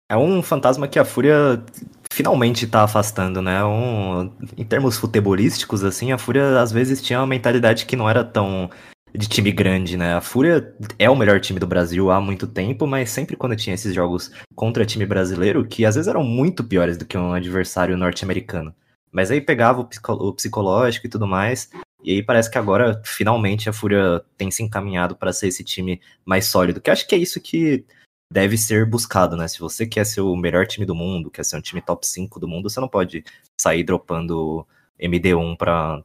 É 0.10 0.18
um 0.18 0.42
fantasma 0.42 0.88
que 0.88 1.00
a 1.00 1.06
Fúria 1.06 1.64
finalmente 2.12 2.68
tá 2.68 2.84
afastando, 2.84 3.42
né? 3.42 3.64
Um, 3.64 4.32
em 4.58 4.66
termos 4.66 4.98
futebolísticos, 4.98 5.84
assim, 5.84 6.12
a 6.12 6.18
Fúria 6.18 6.60
às 6.60 6.72
vezes 6.72 7.02
tinha 7.02 7.20
uma 7.20 7.28
mentalidade 7.28 7.86
que 7.86 7.96
não 7.96 8.10
era 8.10 8.24
tão 8.24 8.70
de 9.14 9.28
time 9.28 9.52
grande, 9.52 9.98
né? 9.98 10.16
A 10.16 10.22
Fúria 10.22 10.74
é 10.98 11.10
o 11.10 11.16
melhor 11.16 11.40
time 11.40 11.60
do 11.60 11.68
Brasil 11.68 12.12
há 12.12 12.20
muito 12.20 12.48
tempo, 12.48 12.86
mas 12.86 13.10
sempre 13.10 13.36
quando 13.36 13.56
tinha 13.56 13.74
esses 13.74 13.94
jogos 13.94 14.32
contra 14.56 14.86
time 14.86 15.06
brasileiro, 15.06 15.66
que 15.66 15.86
às 15.86 15.96
vezes 15.96 16.08
eram 16.08 16.24
muito 16.24 16.64
piores 16.64 16.98
do 16.98 17.06
que 17.06 17.18
um 17.18 17.34
adversário 17.34 17.98
norte-americano. 17.98 18.74
Mas 19.12 19.30
aí 19.30 19.42
pegava 19.42 19.82
o, 19.82 19.86
psico- 19.86 20.14
o 20.14 20.34
psicológico 20.34 21.08
e 21.08 21.10
tudo 21.10 21.28
mais, 21.28 21.70
e 22.04 22.12
aí 22.12 22.24
parece 22.24 22.50
que 22.50 22.58
agora 22.58 23.02
finalmente 23.06 23.70
a 23.70 23.74
Fúria 23.74 24.24
tem 24.38 24.50
se 24.50 24.64
encaminhado 24.64 25.16
para 25.16 25.34
ser 25.34 25.48
esse 25.48 25.64
time 25.64 26.02
mais 26.26 26.48
sólido, 26.48 26.82
que 26.82 26.90
acho 26.90 27.08
que 27.08 27.16
é 27.16 27.18
isso 27.18 27.40
que 27.40 27.86
deve 28.32 28.58
ser 28.58 28.86
buscado, 28.86 29.36
né? 29.36 29.48
Se 29.48 29.60
você 29.60 29.86
quer 29.86 30.06
ser 30.06 30.22
o 30.22 30.36
melhor 30.36 30.66
time 30.66 30.86
do 30.86 30.96
mundo, 30.96 31.30
quer 31.30 31.44
ser 31.44 31.58
um 31.58 31.62
time 31.62 31.82
top 31.82 32.08
5 32.08 32.40
do 32.40 32.48
mundo, 32.48 32.70
você 32.70 32.80
não 32.80 32.88
pode 32.88 33.24
sair 33.60 33.84
dropando 33.84 34.66
MD1 35.00 35.58
pra, 35.58 36.02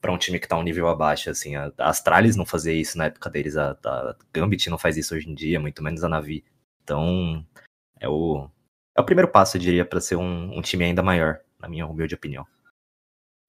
pra 0.00 0.12
um 0.12 0.18
time 0.18 0.40
que 0.40 0.48
tá 0.48 0.56
um 0.56 0.62
nível 0.62 0.88
abaixo, 0.88 1.28
assim. 1.28 1.54
A, 1.54 1.70
Astralis 1.78 2.34
não 2.34 2.46
fazia 2.46 2.72
isso 2.72 2.96
na 2.96 3.06
época 3.06 3.28
deles, 3.28 3.56
a, 3.56 3.72
a 3.84 4.16
Gambit 4.32 4.70
não 4.70 4.78
faz 4.78 4.96
isso 4.96 5.14
hoje 5.14 5.28
em 5.28 5.34
dia, 5.34 5.60
muito 5.60 5.82
menos 5.82 6.02
a 6.02 6.08
Navi. 6.08 6.44
Então, 6.82 7.44
é 8.00 8.08
o, 8.08 8.48
é 8.96 9.00
o 9.00 9.04
primeiro 9.04 9.30
passo, 9.30 9.56
eu 9.56 9.60
diria, 9.60 9.84
pra 9.84 10.00
ser 10.00 10.16
um, 10.16 10.56
um 10.56 10.62
time 10.62 10.84
ainda 10.84 11.02
maior, 11.02 11.40
na 11.60 11.68
minha 11.68 11.86
humilde 11.86 12.14
opinião. 12.14 12.46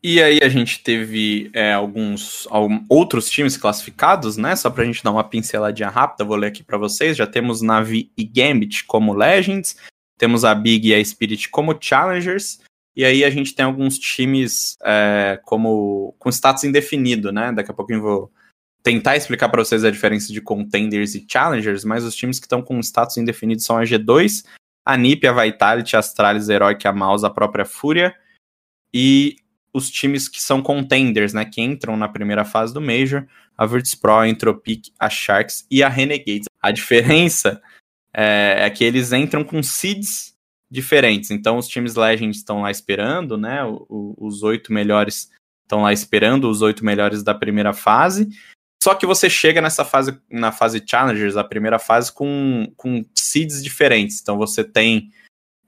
E 0.01 0.21
aí 0.21 0.39
a 0.43 0.49
gente 0.49 0.83
teve 0.83 1.49
é, 1.53 1.73
alguns 1.73 2.47
outros 2.88 3.29
times 3.29 3.57
classificados, 3.57 4.38
né? 4.38 4.55
Só 4.55 4.69
pra 4.69 4.86
gente 4.86 5.03
dar 5.03 5.12
uma 5.12 5.23
pinceladinha 5.23 5.89
rápida, 5.89 6.23
vou 6.23 6.38
ler 6.38 6.47
aqui 6.47 6.63
pra 6.63 6.77
vocês. 6.77 7.17
Já 7.17 7.25
temos 7.25 7.62
Navi 7.62 8.12
e 8.15 8.23
Gambit 8.23 8.86
como 8.86 9.13
Legends, 9.13 9.75
temos 10.17 10.45
a 10.45 10.53
Big 10.53 10.89
e 10.89 10.95
a 10.95 11.03
Spirit 11.03 11.49
como 11.49 11.77
Challengers, 11.79 12.60
e 12.95 13.05
aí 13.05 13.23
a 13.23 13.29
gente 13.29 13.53
tem 13.53 13.63
alguns 13.63 13.99
times 13.99 14.75
é, 14.83 15.39
como 15.45 16.15
com 16.17 16.29
status 16.29 16.63
indefinido, 16.63 17.31
né? 17.31 17.51
Daqui 17.51 17.71
a 17.71 17.75
eu 17.89 18.01
vou 18.01 18.31
tentar 18.81 19.15
explicar 19.15 19.49
pra 19.49 19.63
vocês 19.63 19.83
a 19.83 19.91
diferença 19.91 20.33
de 20.33 20.41
Contenders 20.41 21.13
e 21.13 21.25
Challengers, 21.29 21.83
mas 21.83 22.03
os 22.03 22.15
times 22.15 22.39
que 22.39 22.45
estão 22.45 22.62
com 22.62 22.79
status 22.79 23.17
indefinido 23.17 23.62
são 23.62 23.77
a 23.77 23.83
G2, 23.83 24.45
a 24.83 24.97
NiP, 24.97 25.27
a 25.27 25.43
Vitality, 25.43 25.95
a 25.95 25.99
Astralis, 25.99 26.49
a 26.49 26.53
Heroic, 26.53 26.88
a 26.88 26.93
Mouse, 26.93 27.23
a 27.23 27.29
própria 27.29 27.65
Fúria, 27.65 28.15
e 28.91 29.36
os 29.77 29.89
times 29.89 30.27
que 30.27 30.41
são 30.41 30.61
contenders, 30.61 31.33
né, 31.33 31.45
que 31.45 31.61
entram 31.61 31.95
na 31.95 32.09
primeira 32.09 32.43
fase 32.43 32.73
do 32.73 32.81
Major, 32.81 33.25
a 33.57 33.65
Virtus 33.65 33.95
Pro, 33.95 34.17
a 34.17 34.27
Entropic, 34.27 34.89
a 34.99 35.09
Sharks 35.09 35.65
e 35.71 35.81
a 35.81 35.89
Renegades. 35.89 36.47
A 36.61 36.71
diferença 36.71 37.61
é, 38.13 38.57
é 38.65 38.69
que 38.69 38.83
eles 38.83 39.13
entram 39.13 39.43
com 39.43 39.61
seeds 39.63 40.35
diferentes. 40.69 41.31
Então 41.31 41.57
os 41.57 41.67
times 41.67 41.95
Legends 41.95 42.37
estão 42.37 42.61
lá 42.63 42.71
esperando, 42.71 43.37
né, 43.37 43.63
o- 43.63 43.85
o- 43.89 44.27
os 44.27 44.43
oito 44.43 44.73
melhores 44.73 45.29
estão 45.63 45.83
lá 45.83 45.93
esperando, 45.93 46.49
os 46.49 46.61
oito 46.61 46.83
melhores 46.83 47.23
da 47.23 47.33
primeira 47.33 47.73
fase. 47.73 48.27
Só 48.81 48.93
que 48.93 49.05
você 49.05 49.29
chega 49.29 49.59
nessa 49.61 49.83
fase, 49.83 50.19
na 50.29 50.51
fase 50.51 50.83
Challengers, 50.85 51.35
a 51.35 51.43
primeira 51.43 51.79
fase, 51.79 52.11
com, 52.13 52.71
com 52.77 53.03
seeds 53.15 53.63
diferentes. 53.63 54.21
Então 54.21 54.37
você 54.37 54.63
tem 54.63 55.11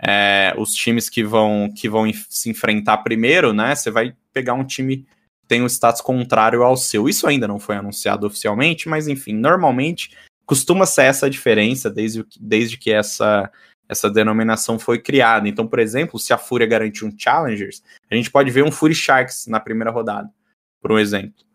é, 0.02 0.54
os 0.58 0.72
times 0.72 1.10
que 1.10 1.24
vão, 1.24 1.72
que 1.76 1.90
vão 1.90 2.12
se 2.30 2.50
enfrentar 2.50 3.00
primeiro, 3.00 3.54
né? 3.54 3.76
Você 3.76 3.92
vai 3.92 4.16
pegar 4.34 4.54
um 4.54 4.64
time 4.64 4.98
que 4.98 5.08
tem 5.48 5.62
um 5.62 5.68
status 5.68 6.02
contrário 6.02 6.64
ao 6.64 6.78
seu. 6.78 7.10
Isso 7.10 7.28
ainda 7.28 7.48
não 7.48 7.60
foi 7.60 7.76
anunciado 7.76 8.26
oficialmente, 8.26 8.88
mas 8.88 9.08
enfim, 9.08 9.34
normalmente 9.34 10.16
costuma 10.46 10.86
ser 10.86 11.04
essa 11.04 11.26
a 11.28 11.30
diferença 11.30 11.90
desde, 11.90 12.26
desde 12.40 12.78
que 12.78 12.92
essa, 12.92 13.52
essa 13.88 14.10
denominação 14.10 14.80
foi 14.80 15.00
criada. 15.00 15.48
Então, 15.48 15.68
por 15.68 15.80
exemplo, 15.80 16.18
se 16.18 16.32
a 16.34 16.38
Fúria 16.38 16.66
garantir 16.66 17.06
um 17.06 17.14
Challengers, 17.16 17.84
a 18.10 18.16
gente 18.16 18.32
pode 18.32 18.50
ver 18.50 18.64
um 18.64 18.72
Fury 18.72 18.96
Sharks 18.96 19.48
na 19.48 19.60
primeira 19.60 19.92
rodada, 19.92 20.30
por 20.82 20.92
um 20.92 20.98
exemplo. 20.98 21.46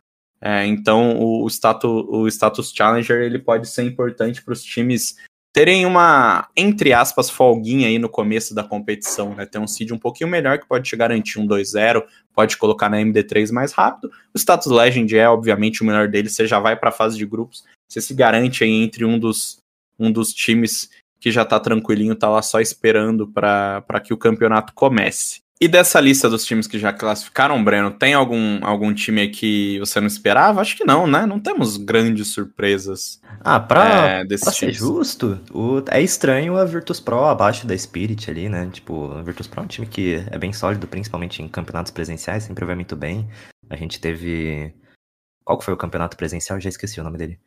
É, 0.40 0.66
então, 0.66 1.16
o, 1.16 1.44
o, 1.44 1.48
status, 1.48 1.90
o 1.90 2.28
status 2.28 2.72
Challenger 2.72 3.22
ele 3.22 3.38
pode 3.38 3.66
ser 3.66 3.82
importante 3.84 4.42
para 4.42 4.52
os 4.52 4.62
times 4.62 5.16
terem 5.54 5.86
uma, 5.86 6.48
entre 6.56 6.92
aspas, 6.92 7.30
folguinha 7.30 7.86
aí 7.86 7.96
no 7.96 8.08
começo 8.08 8.52
da 8.52 8.64
competição, 8.64 9.36
né? 9.36 9.46
Ter 9.46 9.60
um 9.60 9.68
seed 9.68 9.92
um 9.92 9.98
pouquinho 9.98 10.28
melhor 10.28 10.58
que 10.58 10.66
pode 10.66 10.90
te 10.90 10.96
garantir 10.96 11.38
um 11.38 11.46
2-0, 11.46 12.02
pode 12.34 12.56
colocar 12.56 12.90
na 12.90 12.96
MD3 12.96 13.52
mais 13.52 13.72
rápido. 13.72 14.10
O 14.34 14.36
status 14.36 14.66
Legend 14.66 15.16
é, 15.16 15.28
obviamente, 15.28 15.80
o 15.80 15.86
melhor 15.86 16.08
dele, 16.08 16.28
você 16.28 16.44
já 16.44 16.58
vai 16.58 16.74
para 16.74 16.88
a 16.88 16.92
fase 16.92 17.16
de 17.16 17.24
grupos, 17.24 17.64
você 17.88 18.00
se 18.00 18.12
garante 18.12 18.64
aí 18.64 18.82
entre 18.82 19.04
um 19.04 19.16
dos, 19.16 19.58
um 19.96 20.10
dos 20.10 20.34
times 20.34 20.90
que 21.20 21.30
já 21.30 21.44
tá 21.44 21.60
tranquilinho, 21.60 22.16
tá 22.16 22.28
lá 22.28 22.42
só 22.42 22.60
esperando 22.60 23.28
para 23.28 24.00
que 24.02 24.12
o 24.12 24.18
campeonato 24.18 24.74
comece. 24.74 25.43
E 25.64 25.68
dessa 25.68 25.98
lista 25.98 26.28
dos 26.28 26.44
times 26.44 26.66
que 26.66 26.78
já 26.78 26.92
classificaram, 26.92 27.62
Breno, 27.64 27.90
tem 27.90 28.12
algum, 28.12 28.62
algum 28.62 28.92
time 28.92 29.22
aí 29.22 29.28
que 29.30 29.78
você 29.78 29.98
não 29.98 30.06
esperava? 30.06 30.60
Acho 30.60 30.76
que 30.76 30.84
não, 30.84 31.06
né? 31.06 31.24
Não 31.24 31.40
temos 31.40 31.78
grandes 31.78 32.34
surpresas 32.34 33.18
Ah, 33.40 33.58
pra, 33.58 34.08
é, 34.20 34.24
Pra 34.26 34.52
ser 34.52 34.72
justo, 34.72 35.40
o- 35.50 35.82
é 35.90 36.02
estranho 36.02 36.56
a 36.58 36.66
Virtus 36.66 37.00
Pro 37.00 37.24
abaixo 37.24 37.66
da 37.66 37.76
Spirit 37.78 38.30
ali, 38.30 38.48
né? 38.48 38.68
Tipo, 38.70 39.10
a 39.12 39.22
Virtus 39.22 39.46
Pro 39.46 39.60
é 39.60 39.64
um 39.64 39.66
time 39.66 39.86
que 39.86 40.22
é 40.30 40.38
bem 40.38 40.52
sólido, 40.52 40.86
principalmente 40.86 41.42
em 41.42 41.48
campeonatos 41.48 41.92
presenciais, 41.92 42.42
sempre 42.44 42.66
vai 42.66 42.74
muito 42.74 42.94
bem. 42.94 43.26
A 43.70 43.76
gente 43.76 43.98
teve. 43.98 44.74
Qual 45.46 45.58
foi 45.62 45.72
o 45.72 45.78
campeonato 45.78 46.14
presencial? 46.16 46.60
Já 46.60 46.68
esqueci 46.68 47.00
o 47.00 47.04
nome 47.04 47.16
dele. 47.16 47.40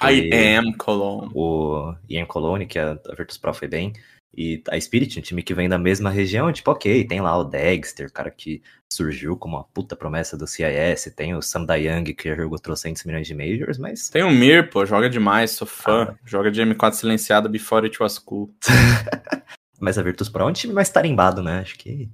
I 0.00 0.30
am 0.56 0.72
Cologne. 0.78 1.30
O 1.34 1.92
Ian 2.08 2.26
Colone, 2.26 2.66
que 2.66 2.78
a 2.78 2.94
Virtus 3.16 3.36
Pro 3.36 3.52
foi 3.52 3.66
bem. 3.66 3.92
E 4.34 4.62
a 4.70 4.80
Spirit, 4.80 5.18
um 5.18 5.22
time 5.22 5.42
que 5.42 5.52
vem 5.52 5.68
da 5.68 5.78
mesma 5.78 6.08
região, 6.08 6.50
tipo, 6.52 6.70
ok, 6.70 7.04
tem 7.04 7.20
lá 7.20 7.36
o 7.36 7.44
Dexter, 7.44 8.10
cara 8.10 8.30
que 8.30 8.62
surgiu 8.90 9.36
como 9.36 9.56
uma 9.56 9.64
puta 9.64 9.94
promessa 9.94 10.36
do 10.36 10.46
CIS, 10.46 11.12
tem 11.14 11.34
o 11.34 11.42
Sam 11.42 11.64
Dayang, 11.64 12.14
que 12.14 12.28
já 12.28 12.36
jogou 12.36 12.58
trocentos 12.58 13.04
milhões 13.04 13.26
de 13.26 13.34
Majors, 13.34 13.78
mas 13.78 14.08
Tem 14.08 14.22
o 14.22 14.30
Mir, 14.30 14.70
pô, 14.70 14.86
joga 14.86 15.08
demais, 15.08 15.52
sou 15.52 15.66
fã. 15.66 16.16
Joga 16.24 16.50
de 16.50 16.62
M4 16.62 16.92
silenciado 16.92 17.48
before 17.48 17.84
it 17.84 18.02
was 18.02 18.18
cool. 18.18 18.54
Mas 19.80 19.98
a 19.98 20.02
Virtus 20.02 20.28
Pro 20.28 20.44
é 20.44 20.46
um 20.46 20.52
time 20.52 20.72
mais 20.72 20.90
tarimbado, 20.90 21.42
né? 21.42 21.58
Acho 21.58 21.76
que. 21.76 22.08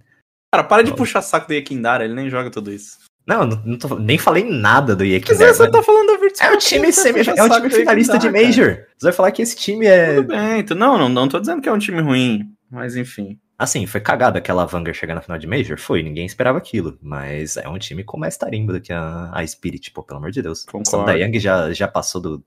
Cara, 0.50 0.64
para 0.64 0.82
de 0.82 0.96
puxar 0.96 1.20
saco 1.20 1.46
do 1.46 1.52
Yakindara, 1.52 2.02
ele 2.02 2.14
nem 2.14 2.30
joga 2.30 2.50
tudo 2.50 2.72
isso. 2.72 3.07
Não, 3.28 3.44
não, 3.46 3.76
tô- 3.78 3.98
nem 3.98 4.16
falei 4.16 4.42
nada 4.42 4.96
do 4.96 5.04
Quer 5.04 5.10
Yekindar. 5.10 5.32
dizer, 5.36 5.54
você 5.54 5.62
mas 5.64 5.72
tá 5.72 5.82
falando 5.82 6.06
da 6.06 6.16
Virtus 6.16 6.40
É 6.40 6.50
um 6.50 6.56
time, 6.56 6.90
semi, 6.90 7.20
é 7.36 7.42
um 7.44 7.48
time 7.50 7.70
finalista 7.70 8.18
de 8.18 8.32
cara. 8.32 8.42
Major. 8.42 8.86
Você 8.96 9.04
vai 9.06 9.12
falar 9.12 9.32
que 9.32 9.42
esse 9.42 9.54
time 9.54 9.84
é. 9.86 10.14
Tudo 10.14 10.28
bem, 10.28 10.60
então, 10.60 10.74
não, 10.74 10.96
não, 10.96 11.08
não 11.10 11.28
tô 11.28 11.38
dizendo 11.38 11.60
que 11.60 11.68
é 11.68 11.72
um 11.72 11.78
time 11.78 12.00
ruim, 12.00 12.50
mas 12.70 12.96
enfim. 12.96 13.38
Assim, 13.58 13.86
foi 13.86 14.00
cagada 14.00 14.38
aquela 14.38 14.64
Vanguard 14.64 14.96
chegar 14.96 15.14
na 15.14 15.20
final 15.20 15.36
de 15.36 15.46
Major? 15.46 15.78
Foi, 15.78 16.02
ninguém 16.02 16.24
esperava 16.24 16.56
aquilo. 16.56 16.96
Mas 17.02 17.56
é 17.56 17.68
um 17.68 17.76
time 17.76 18.02
com 18.04 18.16
mais 18.16 18.36
tarimba 18.36 18.72
do 18.72 18.80
que 18.80 18.92
a, 18.92 19.30
a 19.34 19.44
Spirit, 19.46 19.90
pô, 19.90 20.02
pelo 20.02 20.18
amor 20.20 20.30
de 20.30 20.40
Deus. 20.40 20.64
Concordo. 20.64 20.88
O 20.88 20.90
Sam 20.90 21.04
Dayang 21.04 21.38
já, 21.40 21.72
já 21.72 21.88
passou 21.88 22.20
do, 22.20 22.44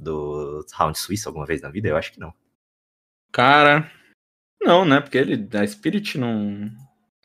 do 0.00 0.66
Round 0.74 0.98
Suíça 0.98 1.28
alguma 1.28 1.44
vez 1.46 1.60
na 1.60 1.68
vida? 1.68 1.88
Eu 1.88 1.96
acho 1.96 2.10
que 2.12 2.18
não. 2.18 2.32
Cara, 3.30 3.88
não, 4.60 4.84
né? 4.84 5.00
Porque 5.00 5.18
ele, 5.18 5.46
a 5.56 5.66
Spirit 5.66 6.18
não. 6.18 6.70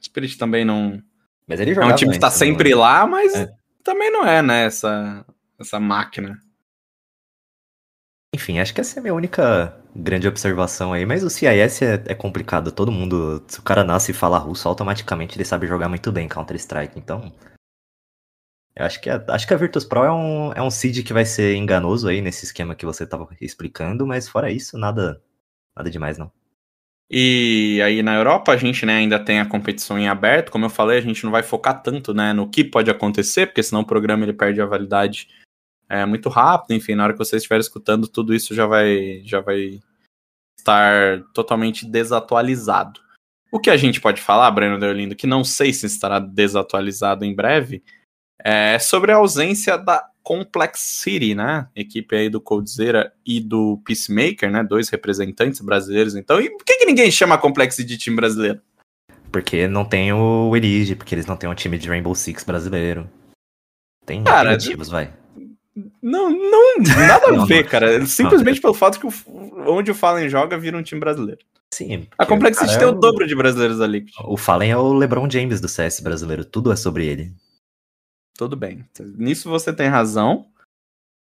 Spirit 0.01 0.37
também 0.37 0.63
não. 0.65 1.01
Mas 1.47 1.59
ele 1.59 1.71
É 1.71 1.73
jogava 1.75 1.93
um 1.93 1.95
time 1.95 2.13
que 2.13 2.19
tá 2.19 2.27
antes, 2.27 2.39
sempre 2.39 2.73
lá, 2.73 3.05
mas 3.05 3.33
É. 3.35 3.51
também 3.83 4.11
não 4.11 4.25
é, 4.25 4.41
né, 4.41 4.65
essa, 4.65 5.25
essa 5.59 5.79
máquina. 5.79 6.39
Enfim, 8.33 8.59
acho 8.59 8.73
que 8.73 8.81
essa 8.81 8.97
é 8.97 8.99
a 8.99 9.01
minha 9.03 9.13
única 9.13 9.79
grande 9.95 10.27
observação 10.27 10.91
aí. 10.91 11.05
Mas 11.05 11.23
o 11.23 11.29
CIS 11.29 11.81
é, 11.81 12.03
é 12.07 12.15
complicado. 12.15 12.71
Todo 12.71 12.91
mundo, 12.91 13.41
se 13.47 13.59
o 13.59 13.63
cara 13.63 13.83
nasce 13.83 14.11
e 14.11 14.13
fala 14.13 14.37
russo, 14.37 14.67
automaticamente 14.67 15.37
ele 15.37 15.45
sabe 15.45 15.67
jogar 15.67 15.87
muito 15.87 16.11
bem 16.11 16.27
Counter-Strike. 16.27 16.99
Então, 16.99 17.31
eu 18.75 18.85
acho 18.85 18.99
que, 18.99 19.09
a, 19.09 19.23
acho 19.29 19.47
que 19.47 19.53
a 19.53 19.57
Virtus 19.57 19.85
Pro 19.85 20.03
é 20.03 20.11
um, 20.11 20.51
é 20.51 20.61
um 20.61 20.69
seed 20.69 21.05
que 21.05 21.13
vai 21.13 21.23
ser 21.23 21.55
enganoso 21.55 22.09
aí 22.09 22.19
nesse 22.21 22.43
esquema 22.43 22.75
que 22.75 22.85
você 22.85 23.05
estava 23.05 23.25
explicando, 23.39 24.05
mas 24.05 24.27
fora 24.27 24.51
isso, 24.51 24.77
nada, 24.77 25.23
nada 25.75 25.89
demais 25.89 26.17
não. 26.17 26.29
E 27.09 27.79
aí 27.83 28.01
na 28.01 28.15
Europa 28.15 28.51
a 28.51 28.57
gente 28.57 28.85
né, 28.85 28.95
ainda 28.95 29.19
tem 29.19 29.39
a 29.39 29.45
competição 29.45 29.97
em 29.97 30.07
aberto. 30.07 30.51
Como 30.51 30.65
eu 30.65 30.69
falei, 30.69 30.97
a 30.97 31.01
gente 31.01 31.23
não 31.23 31.31
vai 31.31 31.43
focar 31.43 31.81
tanto 31.81 32.13
né, 32.13 32.33
no 32.33 32.49
que 32.49 32.63
pode 32.63 32.89
acontecer, 32.89 33.47
porque 33.47 33.63
senão 33.63 33.81
o 33.81 33.85
programa 33.85 34.23
ele 34.23 34.33
perde 34.33 34.61
a 34.61 34.65
validade 34.65 35.27
é, 35.87 36.05
muito 36.05 36.29
rápido. 36.29 36.73
Enfim, 36.75 36.95
na 36.95 37.03
hora 37.03 37.13
que 37.13 37.19
você 37.19 37.37
estiver 37.37 37.59
escutando, 37.59 38.07
tudo 38.07 38.33
isso 38.33 38.55
já 38.55 38.65
vai, 38.65 39.21
já 39.23 39.39
vai 39.39 39.79
estar 40.57 41.21
totalmente 41.33 41.85
desatualizado. 41.85 42.99
O 43.51 43.59
que 43.59 43.69
a 43.69 43.77
gente 43.77 44.01
pode 44.01 44.19
falar, 44.19 44.49
Breno 44.51 44.79
Deolindo, 44.79 45.15
que 45.15 45.27
não 45.27 45.43
sei 45.43 45.71
se 45.71 45.85
estará 45.85 46.19
desatualizado 46.19 47.23
em 47.23 47.33
breve, 47.33 47.83
é 48.43 48.77
sobre 48.79 49.11
a 49.11 49.17
ausência 49.17 49.77
da 49.77 50.09
Complexity, 50.25 51.35
né? 51.35 51.67
Equipe 51.75 52.15
aí 52.15 52.29
do 52.29 52.41
Coldzera 52.41 53.13
e 53.23 53.39
do 53.39 53.79
Peacemaker, 53.85 54.49
né? 54.49 54.63
Dois 54.63 54.89
representantes 54.89 55.61
brasileiros, 55.61 56.15
então. 56.15 56.41
E 56.41 56.49
por 56.49 56.65
que, 56.65 56.79
que 56.79 56.85
ninguém 56.87 57.11
chama 57.11 57.37
Complexity 57.37 57.87
de 57.87 57.95
time 57.95 58.15
brasileiro? 58.15 58.59
Porque 59.31 59.67
não 59.67 59.85
tem 59.85 60.11
o 60.11 60.55
Elige, 60.55 60.95
porque 60.95 61.13
eles 61.13 61.27
não 61.27 61.37
têm 61.37 61.47
um 61.47 61.53
time 61.53 61.77
de 61.77 61.87
Rainbow 61.87 62.15
Six 62.15 62.43
brasileiro. 62.43 63.07
Tem 64.03 64.23
Cara, 64.23 64.53
motivos, 64.53 64.89
vai. 64.89 65.13
Não, 66.01 66.31
não, 66.31 66.77
nada 66.81 67.41
a 67.41 67.45
ver, 67.45 67.67
cara. 67.67 68.03
Simplesmente 68.07 68.59
pelo 68.59 68.73
fato 68.73 68.99
que 68.99 69.05
o, 69.05 69.13
onde 69.67 69.91
o 69.91 69.95
Fallen 69.95 70.27
joga 70.27 70.57
vira 70.57 70.75
um 70.75 70.81
time 70.81 70.99
brasileiro. 70.99 71.41
Sim. 71.71 72.07
A 72.17 72.25
Complexity 72.25 72.79
tem 72.79 72.87
o 72.87 72.93
dobro 72.93 73.27
de 73.27 73.35
brasileiros 73.35 73.79
ali. 73.79 74.05
O 74.23 74.37
Fallen 74.37 74.71
é 74.71 74.77
o 74.77 74.91
LeBron 74.91 75.29
James 75.29 75.61
do 75.61 75.67
CS 75.67 75.99
brasileiro. 75.99 76.43
Tudo 76.43 76.71
é 76.71 76.75
sobre 76.75 77.05
ele. 77.05 77.31
Tudo 78.37 78.55
bem. 78.55 78.85
Nisso 79.17 79.49
você 79.49 79.73
tem 79.73 79.87
razão. 79.87 80.47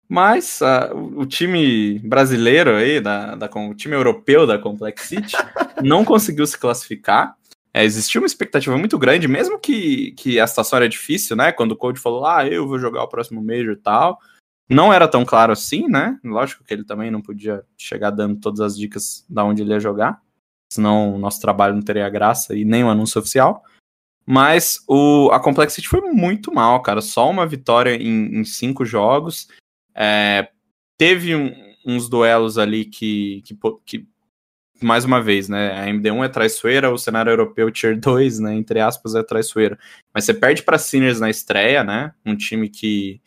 Mas 0.08 0.60
uh, 0.62 0.96
o 1.16 1.26
time 1.26 1.98
brasileiro 1.98 2.74
aí, 2.74 2.98
da, 2.98 3.34
da, 3.34 3.50
o 3.54 3.74
time 3.74 3.94
europeu 3.94 4.46
da 4.46 4.58
Complexity, 4.58 5.36
não 5.84 6.02
conseguiu 6.04 6.46
se 6.46 6.58
classificar. 6.58 7.36
É, 7.74 7.84
existiu 7.84 8.22
uma 8.22 8.26
expectativa 8.26 8.76
muito 8.78 8.98
grande, 8.98 9.28
mesmo 9.28 9.58
que, 9.58 10.12
que 10.12 10.40
a 10.40 10.46
situação 10.46 10.78
era 10.78 10.88
difícil, 10.88 11.36
né? 11.36 11.52
Quando 11.52 11.72
o 11.72 11.76
Code 11.76 12.00
falou, 12.00 12.24
ah, 12.24 12.46
eu 12.46 12.66
vou 12.66 12.78
jogar 12.78 13.02
o 13.02 13.08
próximo 13.08 13.42
Major 13.42 13.72
e 13.72 13.76
tal. 13.76 14.18
Não 14.70 14.92
era 14.92 15.06
tão 15.06 15.24
claro 15.24 15.52
assim, 15.52 15.86
né? 15.88 16.18
Lógico 16.24 16.64
que 16.64 16.72
ele 16.72 16.84
também 16.84 17.10
não 17.10 17.20
podia 17.20 17.62
chegar 17.76 18.10
dando 18.10 18.40
todas 18.40 18.60
as 18.60 18.76
dicas 18.76 19.24
da 19.28 19.44
onde 19.44 19.62
ele 19.62 19.72
ia 19.72 19.80
jogar. 19.80 20.22
Senão 20.72 21.14
o 21.14 21.18
nosso 21.18 21.40
trabalho 21.40 21.74
não 21.74 21.82
teria 21.82 22.08
graça 22.08 22.54
e 22.56 22.64
nem 22.64 22.82
o 22.82 22.90
anúncio 22.90 23.18
oficial. 23.18 23.62
Mas 24.30 24.84
o, 24.86 25.30
a 25.32 25.40
Complexity 25.40 25.88
foi 25.88 26.02
muito 26.02 26.52
mal, 26.52 26.82
cara. 26.82 27.00
Só 27.00 27.30
uma 27.30 27.46
vitória 27.46 27.94
em, 27.96 28.40
em 28.40 28.44
cinco 28.44 28.84
jogos. 28.84 29.48
É, 29.94 30.50
teve 30.98 31.34
um, 31.34 31.50
uns 31.86 32.10
duelos 32.10 32.58
ali 32.58 32.84
que, 32.84 33.42
que, 33.46 33.58
que, 33.86 34.06
mais 34.82 35.06
uma 35.06 35.22
vez, 35.22 35.48
né? 35.48 35.80
A 35.80 35.86
MD1 35.86 36.26
é 36.26 36.28
traiçoeira, 36.28 36.92
o 36.92 36.98
cenário 36.98 37.30
europeu 37.30 37.70
Tier 37.70 37.98
2, 37.98 38.40
né? 38.40 38.54
Entre 38.54 38.80
aspas, 38.80 39.14
é 39.14 39.22
traiçoeira. 39.22 39.78
Mas 40.12 40.26
você 40.26 40.34
perde 40.34 40.62
para 40.62 40.76
Sinners 40.76 41.20
na 41.20 41.30
estreia, 41.30 41.82
né? 41.82 42.12
Um 42.26 42.36
time 42.36 42.68
que 42.68 43.22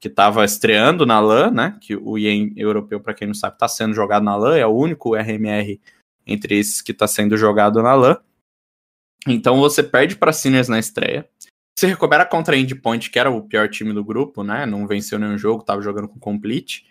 que 0.00 0.08
estava 0.08 0.44
estreando 0.44 1.04
na 1.04 1.20
LAN, 1.20 1.50
né? 1.50 1.78
Que 1.82 1.96
o 1.96 2.16
IEM 2.16 2.54
europeu, 2.56 2.98
para 2.98 3.12
quem 3.12 3.26
não 3.26 3.34
sabe, 3.34 3.56
está 3.56 3.68
sendo 3.68 3.94
jogado 3.94 4.22
na 4.22 4.36
LAN, 4.36 4.56
é 4.56 4.66
o 4.66 4.74
único 4.74 5.14
RMR 5.14 5.80
entre 6.26 6.58
esses 6.58 6.80
que 6.80 6.92
está 6.92 7.06
sendo 7.06 7.36
jogado 7.36 7.82
na 7.82 7.94
LAN. 7.94 8.16
Então 9.26 9.58
você 9.58 9.82
perde 9.82 10.16
para 10.16 10.32
Sinners 10.32 10.68
na 10.68 10.78
estreia. 10.78 11.28
Você 11.76 11.86
recupera 11.88 12.24
contra 12.24 12.56
a 12.56 12.58
Endpoint, 12.58 13.10
que 13.10 13.18
era 13.18 13.30
o 13.30 13.42
pior 13.42 13.68
time 13.68 13.92
do 13.92 14.04
grupo, 14.04 14.42
né? 14.42 14.64
Não 14.64 14.86
venceu 14.86 15.18
nenhum 15.18 15.36
jogo, 15.36 15.62
tava 15.62 15.82
jogando 15.82 16.08
com 16.08 16.18
Complete. 16.18 16.86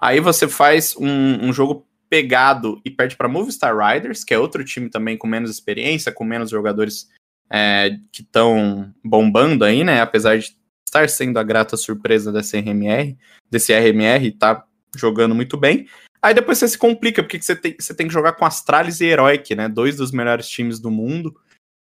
Aí 0.00 0.20
você 0.20 0.48
faz 0.48 0.96
um, 0.96 1.48
um 1.48 1.52
jogo 1.52 1.86
pegado 2.08 2.80
e 2.84 2.90
perde 2.90 3.16
para 3.16 3.28
Movistar 3.28 3.76
Riders, 3.76 4.24
que 4.24 4.32
é 4.32 4.38
outro 4.38 4.64
time 4.64 4.88
também 4.88 5.16
com 5.16 5.26
menos 5.26 5.50
experiência, 5.50 6.12
com 6.12 6.24
menos 6.24 6.50
jogadores 6.50 7.08
é, 7.50 7.96
que 8.10 8.22
estão 8.22 8.92
bombando 9.04 9.64
aí, 9.64 9.84
né? 9.84 10.00
Apesar 10.00 10.38
de 10.38 10.56
estar 10.86 11.08
sendo 11.08 11.38
a 11.38 11.42
grata 11.42 11.76
surpresa 11.76 12.32
desse 12.32 12.58
RMR, 12.58 13.16
desse 13.50 13.72
RMR, 13.72 14.30
tá 14.32 14.64
jogando 14.96 15.34
muito 15.34 15.56
bem. 15.56 15.86
Aí 16.22 16.32
depois 16.32 16.58
você 16.58 16.68
se 16.68 16.78
complica, 16.78 17.22
porque 17.22 17.40
você 17.40 17.56
tem, 17.56 17.74
você 17.78 17.94
tem 17.94 18.06
que 18.06 18.12
jogar 18.12 18.32
com 18.32 18.44
Astralis 18.44 19.00
e 19.00 19.06
Heroic, 19.06 19.54
né? 19.54 19.68
Dois 19.68 19.96
dos 19.96 20.12
melhores 20.12 20.48
times 20.48 20.78
do 20.78 20.90
mundo. 20.90 21.34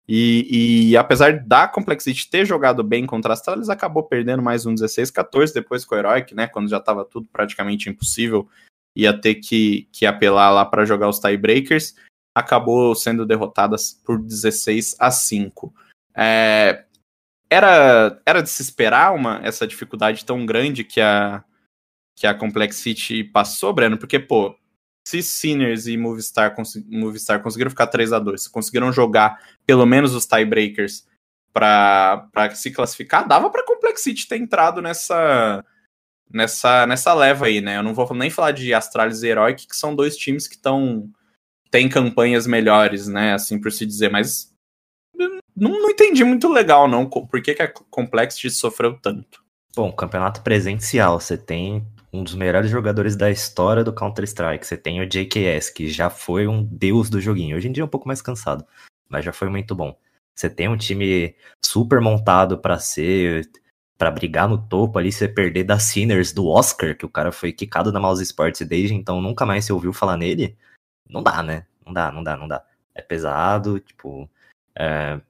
E, 0.07 0.89
e, 0.89 0.97
apesar 0.97 1.39
da 1.39 1.67
Complexity 1.67 2.29
ter 2.29 2.45
jogado 2.45 2.83
bem 2.83 3.05
contra 3.05 3.31
a 3.31 3.33
Astralis, 3.33 3.69
acabou 3.69 4.03
perdendo 4.03 4.41
mais 4.41 4.65
um 4.65 4.73
16-14 4.73 5.53
depois 5.53 5.85
com 5.85 5.95
o 5.95 5.97
Heroic, 5.97 6.33
né? 6.35 6.47
Quando 6.47 6.69
já 6.69 6.77
estava 6.77 7.05
tudo 7.05 7.27
praticamente 7.31 7.89
impossível, 7.89 8.49
ia 8.95 9.13
ter 9.13 9.35
que, 9.35 9.87
que 9.91 10.05
apelar 10.05 10.49
lá 10.51 10.65
para 10.65 10.85
jogar 10.85 11.07
os 11.07 11.19
tiebreakers. 11.19 11.95
Acabou 12.35 12.95
sendo 12.95 13.25
derrotadas 13.25 14.01
por 14.05 14.21
16 14.21 14.95
a 14.99 15.11
5. 15.11 15.73
É, 16.15 16.85
era, 17.49 18.21
era 18.25 18.41
de 18.41 18.49
se 18.49 18.61
esperar 18.61 19.13
uma, 19.13 19.39
essa 19.43 19.67
dificuldade 19.67 20.25
tão 20.25 20.45
grande 20.45 20.83
que 20.83 20.99
a, 21.01 21.43
que 22.15 22.25
a 22.25 22.33
Complexity 22.33 23.23
passou, 23.23 23.73
Breno? 23.73 23.97
Porque, 23.97 24.19
pô, 24.19 24.55
se 25.07 25.21
Sinners 25.21 25.87
e 25.87 25.97
Movistar, 25.97 26.55
Movistar 26.87 27.41
conseguiram 27.41 27.71
ficar 27.71 27.87
3 27.87 28.13
a 28.13 28.19
2 28.19 28.47
conseguiram 28.47 28.91
jogar 28.91 29.39
pelo 29.65 29.85
menos 29.85 30.13
os 30.13 30.25
tiebreakers 30.25 31.07
para 31.53 32.29
se 32.53 32.71
classificar, 32.71 33.27
dava 33.27 33.49
para 33.49 33.65
Complexity 33.65 34.27
ter 34.27 34.37
entrado 34.37 34.81
nessa 34.81 35.65
nessa 36.31 36.87
nessa 36.87 37.13
leva 37.13 37.47
aí, 37.47 37.59
né? 37.59 37.77
Eu 37.77 37.83
não 37.83 37.93
vou 37.93 38.13
nem 38.13 38.29
falar 38.29 38.51
de 38.51 38.73
Astralis 38.73 39.21
e 39.21 39.27
Heroic, 39.27 39.67
que 39.67 39.75
são 39.75 39.95
dois 39.95 40.15
times 40.15 40.47
que 40.47 40.55
estão 40.55 41.09
têm 41.69 41.89
campanhas 41.89 42.47
melhores, 42.47 43.07
né? 43.07 43.33
Assim 43.33 43.59
por 43.59 43.71
se 43.71 43.85
dizer, 43.85 44.09
mas 44.09 44.53
não, 45.55 45.79
não 45.79 45.89
entendi 45.89 46.23
muito 46.23 46.47
legal, 46.49 46.87
não. 46.87 47.09
Por 47.09 47.41
que, 47.41 47.53
que 47.53 47.61
a 47.61 47.67
Complexity 47.67 48.49
sofreu 48.49 48.97
tanto? 48.99 49.43
Bom, 49.75 49.91
campeonato 49.91 50.41
presencial, 50.41 51.19
você 51.19 51.37
tem 51.37 51.85
um 52.13 52.23
dos 52.23 52.35
melhores 52.35 52.69
jogadores 52.69 53.15
da 53.15 53.31
história 53.31 53.83
do 53.83 53.93
Counter-Strike. 53.93 54.65
Você 54.65 54.77
tem 54.77 55.01
o 55.01 55.07
JKS, 55.07 55.69
que 55.69 55.87
já 55.87 56.09
foi 56.09 56.47
um 56.47 56.63
deus 56.63 57.09
do 57.09 57.21
joguinho. 57.21 57.55
Hoje 57.55 57.67
em 57.67 57.71
dia 57.71 57.83
é 57.83 57.85
um 57.85 57.89
pouco 57.89 58.07
mais 58.07 58.21
cansado, 58.21 58.65
mas 59.09 59.23
já 59.23 59.31
foi 59.31 59.49
muito 59.49 59.73
bom. 59.73 59.97
Você 60.35 60.49
tem 60.49 60.67
um 60.67 60.77
time 60.77 61.35
super 61.63 62.01
montado 62.01 62.57
para 62.57 62.79
ser 62.79 63.49
para 63.97 64.09
brigar 64.09 64.49
no 64.49 64.57
topo 64.57 64.97
ali, 64.97 65.11
você 65.11 65.27
perder 65.27 65.63
da 65.63 65.77
Sinners 65.77 66.33
do 66.33 66.47
Oscar, 66.47 66.97
que 66.97 67.05
o 67.05 67.09
cara 67.09 67.31
foi 67.31 67.53
quicado 67.53 67.91
na 67.91 67.99
Mouse 67.99 68.23
Sports 68.23 68.67
desde 68.67 68.95
então 68.95 69.21
nunca 69.21 69.45
mais 69.45 69.65
se 69.65 69.71
ouviu 69.71 69.93
falar 69.93 70.17
nele. 70.17 70.57
Não 71.07 71.21
dá, 71.21 71.43
né? 71.43 71.67
Não 71.85 71.93
dá, 71.93 72.11
não 72.11 72.23
dá, 72.23 72.35
não 72.35 72.47
dá. 72.47 72.65
É 72.95 73.01
pesado, 73.03 73.79
tipo, 73.79 74.27
é, 74.75 75.21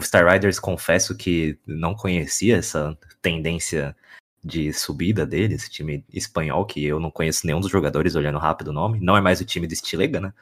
Star 0.00 0.26
Riders 0.26 0.58
confesso 0.58 1.14
que 1.14 1.58
não 1.66 1.94
conhecia 1.94 2.56
essa 2.56 2.96
tendência 3.20 3.94
de 4.42 4.72
subida 4.72 5.26
deles, 5.26 5.68
time 5.68 6.04
espanhol, 6.12 6.64
que 6.64 6.84
eu 6.84 6.98
não 6.98 7.10
conheço 7.10 7.46
nenhum 7.46 7.60
dos 7.60 7.70
jogadores 7.70 8.14
olhando 8.14 8.38
rápido 8.38 8.68
o 8.68 8.72
nome, 8.72 9.00
não 9.00 9.16
é 9.16 9.20
mais 9.20 9.40
o 9.40 9.44
time 9.44 9.66
do 9.66 9.76
Stilega, 9.76 10.20
né? 10.20 10.32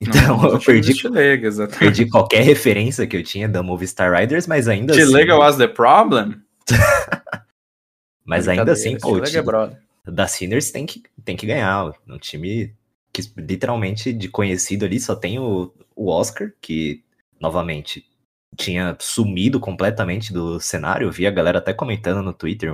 Então 0.00 0.40
não, 0.40 0.50
eu 0.50 0.60
perdi, 0.60 0.94
Stilega, 0.94 1.50
perdi 1.76 2.08
qualquer 2.08 2.42
referência 2.42 3.06
que 3.06 3.16
eu 3.16 3.22
tinha 3.22 3.48
da 3.48 3.62
Movistar 3.62 4.12
Riders, 4.12 4.46
mas 4.46 4.68
ainda 4.68 4.94
Stilega 4.94 5.32
assim... 5.32 5.42
was 5.42 5.56
the 5.56 5.66
problem? 5.66 6.40
mas 8.24 8.46
ainda 8.46 8.72
assim, 8.72 8.96
pô, 8.96 9.14
o 9.14 9.20
time 9.20 9.38
é 9.38 10.10
da 10.10 10.26
Sinners 10.26 10.70
tem 10.70 10.86
que, 10.86 11.02
tem 11.24 11.36
que 11.36 11.46
ganhar, 11.46 11.92
um 12.08 12.18
time 12.18 12.72
que 13.12 13.22
literalmente 13.36 14.12
de 14.12 14.28
conhecido 14.28 14.84
ali 14.84 15.00
só 15.00 15.16
tem 15.16 15.38
o, 15.38 15.72
o 15.96 16.08
Oscar, 16.08 16.52
que 16.60 17.02
novamente 17.40 18.06
tinha 18.56 18.96
sumido 19.00 19.60
completamente 19.60 20.32
do 20.32 20.60
cenário. 20.60 21.06
Eu 21.06 21.12
vi 21.12 21.26
a 21.26 21.30
galera 21.30 21.58
até 21.58 21.72
comentando 21.72 22.22
no 22.22 22.32
Twitter. 22.32 22.72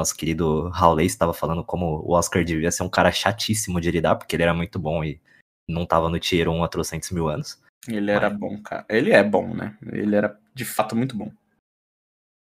Nosso 0.00 0.16
querido 0.16 0.72
Howley 0.74 1.04
estava 1.04 1.34
falando 1.34 1.62
como 1.62 2.02
o 2.06 2.12
Oscar 2.12 2.42
devia 2.42 2.72
ser 2.72 2.82
um 2.82 2.88
cara 2.88 3.12
chatíssimo 3.12 3.78
de 3.78 3.90
lidar, 3.90 4.16
porque 4.16 4.34
ele 4.34 4.42
era 4.42 4.54
muito 4.54 4.78
bom 4.78 5.04
e 5.04 5.20
não 5.68 5.82
estava 5.82 6.08
no 6.08 6.18
Tier 6.18 6.48
1 6.48 6.64
há 6.64 6.68
trocentos 6.68 7.10
mil 7.10 7.28
anos. 7.28 7.62
Ele 7.86 8.10
era 8.10 8.30
Mas... 8.30 8.38
bom, 8.38 8.62
cara. 8.62 8.86
Ele 8.88 9.12
é 9.12 9.22
bom, 9.22 9.54
né? 9.54 9.76
Ele 9.92 10.16
era 10.16 10.40
de 10.54 10.64
fato 10.64 10.96
muito 10.96 11.14
bom. 11.14 11.30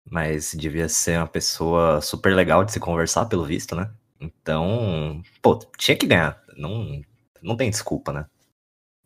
Mas 0.08 0.54
devia 0.54 0.88
ser 0.88 1.18
uma 1.18 1.26
pessoa 1.26 2.00
super 2.00 2.36
legal 2.36 2.64
de 2.64 2.74
se 2.74 2.80
conversar, 2.80 3.26
pelo 3.26 3.44
visto, 3.44 3.76
né? 3.76 3.92
Então, 4.20 5.24
pô, 5.42 5.58
tinha 5.80 5.98
que 5.98 6.06
ganhar. 6.06 6.39
Não, 6.56 7.02
não 7.42 7.58
tem 7.58 7.72
desculpa, 7.72 8.14
né? 8.14 8.28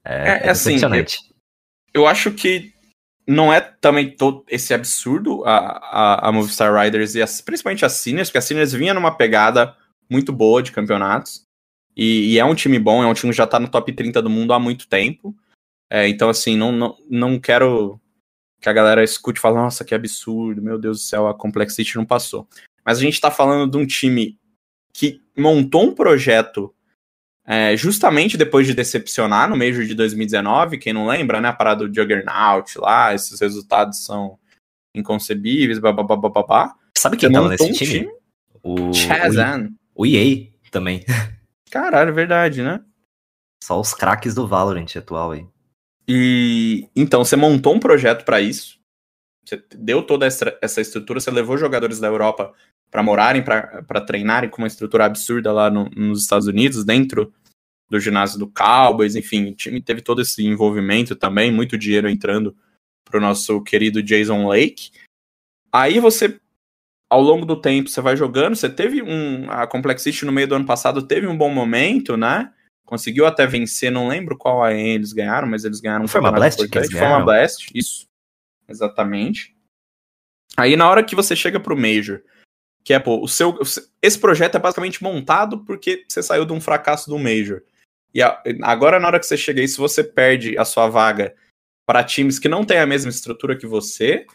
É, 0.03 0.13
é, 0.13 0.47
é 0.47 0.49
assim, 0.49 0.75
eu, 0.75 1.05
eu 1.93 2.05
acho 2.05 2.33
que 2.33 2.74
não 3.28 3.51
é 3.51 3.59
também 3.59 4.15
todo 4.15 4.43
esse 4.47 4.73
absurdo 4.73 5.43
a, 5.45 5.57
a, 5.57 6.30
a 6.30 6.32
Movistar 6.32 6.73
Riders 6.73 7.15
e 7.15 7.21
as, 7.21 7.41
principalmente 7.41 7.86
as 7.86 7.93
Seniors, 7.93 8.30
porque 8.30 8.38
a 8.38 8.41
Seniors 8.41 8.73
vinha 8.73 8.93
numa 8.93 9.15
pegada 9.15 9.76
muito 10.09 10.32
boa 10.32 10.61
de 10.61 10.71
campeonatos. 10.71 11.43
E, 11.95 12.34
e, 12.34 12.39
é 12.39 12.45
um 12.45 12.53
time 12.53 12.78
bom, 12.78 13.01
é 13.03 13.07
um 13.07 13.13
time 13.13 13.32
que 13.32 13.38
já 13.38 13.47
tá 13.47 13.59
no 13.59 13.69
top 13.69 13.91
30 13.91 14.21
do 14.21 14.30
mundo 14.30 14.53
há 14.53 14.59
muito 14.59 14.88
tempo. 14.88 15.36
É, 15.89 16.07
então, 16.07 16.30
assim, 16.30 16.57
não, 16.57 16.71
não, 16.71 16.97
não 17.09 17.39
quero 17.39 17.99
que 18.61 18.67
a 18.67 18.73
galera 18.73 19.03
escute 19.03 19.39
e 19.39 19.41
fale, 19.41 19.55
nossa, 19.55 19.86
que 19.86 19.95
absurdo, 19.95 20.61
meu 20.61 20.78
Deus 20.78 20.99
do 20.99 21.03
céu, 21.03 21.28
a 21.28 21.34
Complexity 21.34 21.95
não 21.95 22.05
passou. 22.05 22.47
Mas 22.84 22.97
a 22.97 23.01
gente 23.01 23.21
tá 23.21 23.32
falando 23.32 23.71
de 23.71 23.78
um 23.78 23.86
time 23.86 24.38
que 24.93 25.21
montou 25.38 25.86
um 25.86 25.95
projeto 25.95 26.74
é, 27.47 27.77
justamente 27.77 28.37
depois 28.37 28.65
de 28.65 28.73
decepcionar 28.73 29.47
no 29.47 29.55
Major 29.55 29.85
de 29.85 29.93
2019, 29.93 30.79
quem 30.79 30.91
não 30.93 31.05
lembra, 31.05 31.39
né? 31.39 31.49
A 31.49 31.53
parada 31.53 31.87
do 31.87 31.93
Juggernaut 31.93 32.77
lá, 32.79 33.13
esses 33.13 33.39
resultados 33.39 34.03
são 34.03 34.39
inconcebíveis, 34.95 35.77
babá. 35.77 36.75
Sabe 36.97 37.17
quem 37.17 37.31
tava 37.31 37.49
nesse 37.49 37.63
um 37.63 37.71
time? 37.71 37.91
time? 37.91 38.11
O 38.63 38.91
Chazan. 38.93 39.69
O 39.93 40.05
EA 40.07 40.47
também. 40.71 41.05
Caralho, 41.69 42.09
é 42.09 42.13
verdade, 42.13 42.63
né? 42.63 42.81
Só 43.63 43.79
os 43.79 43.93
craques 43.93 44.33
do 44.33 44.47
Valorant 44.47 44.95
atual 44.95 45.31
aí. 45.31 45.45
E 46.07 46.87
então 46.95 47.23
você 47.23 47.35
montou 47.35 47.75
um 47.75 47.79
projeto 47.79 48.25
para 48.25 48.41
isso. 48.41 48.79
Você 49.45 49.63
deu 49.75 50.01
toda 50.01 50.25
essa, 50.25 50.57
essa 50.61 50.81
estrutura, 50.81 51.19
você 51.19 51.29
levou 51.29 51.57
jogadores 51.57 51.99
da 51.99 52.07
Europa 52.07 52.53
para 52.91 53.03
morarem, 53.03 53.43
para 53.43 54.01
treinarem 54.01 54.49
com 54.49 54.61
uma 54.61 54.67
estrutura 54.67 55.05
absurda 55.05 55.51
lá 55.51 55.69
no, 55.69 55.89
nos 55.95 56.21
Estados 56.21 56.47
Unidos, 56.47 56.86
dentro 56.86 57.33
do 57.89 57.99
ginásio 57.99 58.39
do 58.39 58.47
Cowboys, 58.47 59.15
enfim, 59.15 59.51
o 59.51 59.55
time 59.55 59.81
teve 59.81 60.01
todo 60.01 60.21
esse 60.21 60.45
envolvimento 60.45 61.15
também, 61.15 61.51
muito 61.51 61.77
dinheiro 61.77 62.09
entrando 62.09 62.55
para 63.03 63.17
o 63.17 63.21
nosso 63.21 63.61
querido 63.61 64.01
Jason 64.01 64.47
Lake. 64.47 64.91
Aí 65.71 65.99
você, 65.99 66.39
ao 67.09 67.21
longo 67.21 67.45
do 67.45 67.59
tempo, 67.59 67.89
você 67.89 68.01
vai 68.01 68.17
jogando, 68.17 68.55
você 68.55 68.69
teve 68.69 69.03
um. 69.03 69.49
A 69.51 69.67
Complexity 69.67 70.25
no 70.25 70.31
meio 70.31 70.47
do 70.47 70.55
ano 70.55 70.65
passado 70.65 71.05
teve 71.05 71.27
um 71.27 71.38
bom 71.38 71.53
momento, 71.53 72.17
né? 72.17 72.51
Conseguiu 72.86 73.25
até 73.25 73.45
vencer, 73.45 73.91
não 73.91 74.07
lembro 74.07 74.38
qual 74.38 74.63
a 74.63 74.73
eles 74.73 75.11
ganharam, 75.11 75.47
mas 75.47 75.63
eles 75.65 75.79
ganharam. 75.79 76.07
Foi 76.07 76.21
uma 76.21 76.31
Blast 76.31 76.67
que 76.67 76.77
eles 76.77 76.91
Foi 76.91 77.01
uma 77.01 77.23
Blast, 77.23 77.69
isso. 77.73 78.07
Exatamente. 78.67 79.55
Aí 80.57 80.75
na 80.75 80.89
hora 80.89 81.03
que 81.03 81.15
você 81.15 81.36
chega 81.36 81.59
pro 81.59 81.77
Major, 81.77 82.21
que 82.86 82.93
é, 82.93 82.99
pô, 82.99 83.19
o 83.19 83.27
seu. 83.27 83.57
Esse 83.99 84.19
projeto 84.19 84.55
é 84.55 84.59
basicamente 84.59 85.03
montado 85.03 85.57
porque 85.65 86.05
você 86.07 86.21
saiu 86.21 86.45
de 86.45 86.53
um 86.53 86.61
fracasso 86.61 87.09
do 87.09 87.17
Major. 87.17 87.63
E 88.13 88.21
a, 88.21 88.39
agora, 88.61 88.99
na 88.99 89.07
hora 89.07 89.19
que 89.19 89.25
você 89.25 89.36
chega 89.36 89.59
aí, 89.59 89.67
se 89.67 89.79
você 89.79 90.03
perde 90.03 90.55
a 90.55 90.63
sua 90.63 90.88
vaga 90.88 91.33
para 91.83 92.03
times 92.03 92.38
que 92.38 92.47
não 92.47 92.63
têm 92.63 92.77
a 92.77 92.86
mesma 92.86 93.09
estrutura 93.09 93.57
que 93.57 93.65
você 93.65 94.27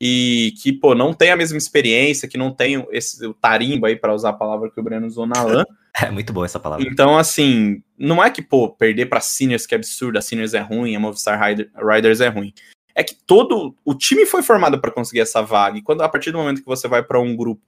e 0.00 0.54
que, 0.62 0.72
pô, 0.72 0.94
não 0.94 1.12
tem 1.12 1.32
a 1.32 1.36
mesma 1.36 1.58
experiência, 1.58 2.28
que 2.28 2.38
não 2.38 2.54
tem 2.54 2.86
esse 2.92 3.26
o 3.26 3.34
tarimbo 3.34 3.86
aí, 3.86 3.96
para 3.96 4.14
usar 4.14 4.30
a 4.30 4.34
palavra 4.34 4.70
que 4.70 4.78
o 4.78 4.82
Breno 4.82 5.06
usou 5.06 5.26
na 5.26 5.42
LAN. 5.42 5.64
É 5.98 6.10
muito 6.10 6.30
boa 6.30 6.44
essa 6.44 6.60
palavra. 6.60 6.86
Então, 6.86 7.16
assim, 7.16 7.82
não 7.96 8.22
é 8.22 8.30
que, 8.30 8.42
pô, 8.42 8.68
perder 8.68 9.06
para 9.06 9.18
Seniors 9.18 9.66
que 9.66 9.74
é 9.74 9.78
absurdo, 9.78 10.18
a 10.18 10.20
Seniors 10.20 10.52
é 10.52 10.60
ruim, 10.60 10.94
a 10.94 11.00
Movistar 11.00 11.40
Riders 11.42 12.20
é 12.20 12.28
ruim. 12.28 12.52
É 12.94 13.02
que 13.02 13.14
todo 13.14 13.74
o 13.82 13.94
time 13.94 14.26
foi 14.26 14.42
formado 14.42 14.78
para 14.78 14.90
conseguir 14.90 15.20
essa 15.20 15.40
vaga. 15.40 15.78
E 15.78 15.82
quando 15.82 16.02
a 16.02 16.08
partir 16.10 16.32
do 16.32 16.36
momento 16.36 16.60
que 16.60 16.66
você 16.66 16.86
vai 16.86 17.02
para 17.02 17.18
um 17.18 17.34
grupo 17.34 17.62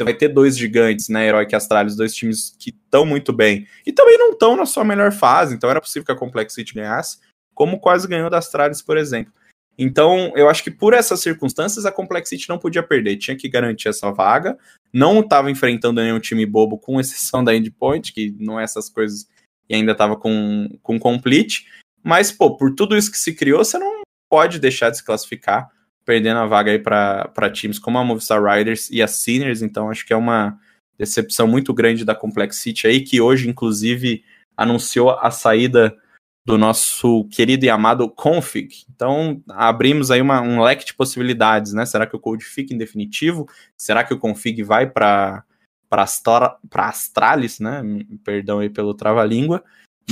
você 0.00 0.04
vai 0.04 0.14
ter 0.14 0.28
dois 0.28 0.56
gigantes, 0.56 1.08
né? 1.08 1.26
Heroic 1.26 1.52
e 1.52 1.56
Astralis, 1.56 1.94
dois 1.94 2.14
times 2.14 2.56
que 2.58 2.70
estão 2.70 3.04
muito 3.04 3.32
bem. 3.32 3.66
E 3.84 3.92
também 3.92 4.16
não 4.16 4.32
estão 4.32 4.56
na 4.56 4.64
sua 4.64 4.82
melhor 4.82 5.12
fase, 5.12 5.54
então 5.54 5.68
era 5.68 5.80
possível 5.80 6.06
que 6.06 6.12
a 6.12 6.16
Complexity 6.16 6.74
ganhasse, 6.74 7.18
como 7.54 7.78
quase 7.78 8.08
ganhou 8.08 8.30
da 8.30 8.38
Astralis, 8.38 8.80
por 8.80 8.96
exemplo. 8.96 9.32
Então, 9.76 10.32
eu 10.34 10.48
acho 10.48 10.64
que 10.64 10.70
por 10.70 10.94
essas 10.94 11.20
circunstâncias, 11.20 11.84
a 11.84 11.92
Complexity 11.92 12.48
não 12.48 12.58
podia 12.58 12.82
perder, 12.82 13.16
tinha 13.16 13.36
que 13.36 13.48
garantir 13.48 13.88
essa 13.88 14.10
vaga. 14.10 14.58
Não 14.92 15.20
estava 15.20 15.50
enfrentando 15.50 16.00
nenhum 16.00 16.18
time 16.18 16.44
bobo, 16.44 16.78
com 16.78 17.00
exceção 17.00 17.44
da 17.44 17.54
Endpoint, 17.54 18.12
que 18.12 18.34
não 18.38 18.58
é 18.58 18.64
essas 18.64 18.88
coisas, 18.88 19.28
e 19.68 19.74
ainda 19.74 19.92
estava 19.92 20.16
com, 20.16 20.68
com 20.82 20.98
Complete. 20.98 21.66
Mas, 22.02 22.32
pô, 22.32 22.56
por 22.56 22.74
tudo 22.74 22.96
isso 22.96 23.10
que 23.10 23.18
se 23.18 23.34
criou, 23.34 23.64
você 23.64 23.78
não 23.78 24.02
pode 24.30 24.58
deixar 24.58 24.90
de 24.90 24.98
se 24.98 25.04
classificar 25.04 25.68
perdendo 26.10 26.38
a 26.40 26.46
vaga 26.46 26.72
aí 26.72 26.78
para 26.80 27.50
times 27.52 27.78
como 27.78 27.96
a 27.96 28.04
Movistar 28.04 28.42
Riders 28.42 28.90
e 28.90 29.00
a 29.00 29.06
Sinners, 29.06 29.62
então 29.62 29.88
acho 29.88 30.04
que 30.04 30.12
é 30.12 30.16
uma 30.16 30.58
decepção 30.98 31.46
muito 31.46 31.72
grande 31.72 32.04
da 32.04 32.16
Complexity 32.16 32.88
aí, 32.88 33.00
que 33.00 33.20
hoje, 33.20 33.48
inclusive, 33.48 34.24
anunciou 34.56 35.10
a 35.12 35.30
saída 35.30 35.96
do 36.44 36.58
nosso 36.58 37.28
querido 37.28 37.64
e 37.64 37.70
amado 37.70 38.10
config. 38.10 38.84
Então, 38.92 39.40
abrimos 39.50 40.10
aí 40.10 40.20
uma, 40.20 40.40
um 40.40 40.60
leque 40.60 40.84
de 40.84 40.94
possibilidades, 40.94 41.72
né? 41.72 41.86
Será 41.86 42.08
que 42.08 42.16
o 42.16 42.20
code 42.20 42.44
fica 42.44 42.74
em 42.74 42.78
definitivo? 42.78 43.48
Será 43.76 44.02
que 44.02 44.12
o 44.12 44.18
config 44.18 44.64
vai 44.64 44.90
para 44.90 45.44
para 45.88 46.88
Astralis, 46.88 47.60
né? 47.60 47.82
Perdão 48.24 48.58
aí 48.58 48.68
pelo 48.68 48.94
trava-língua. 48.94 49.62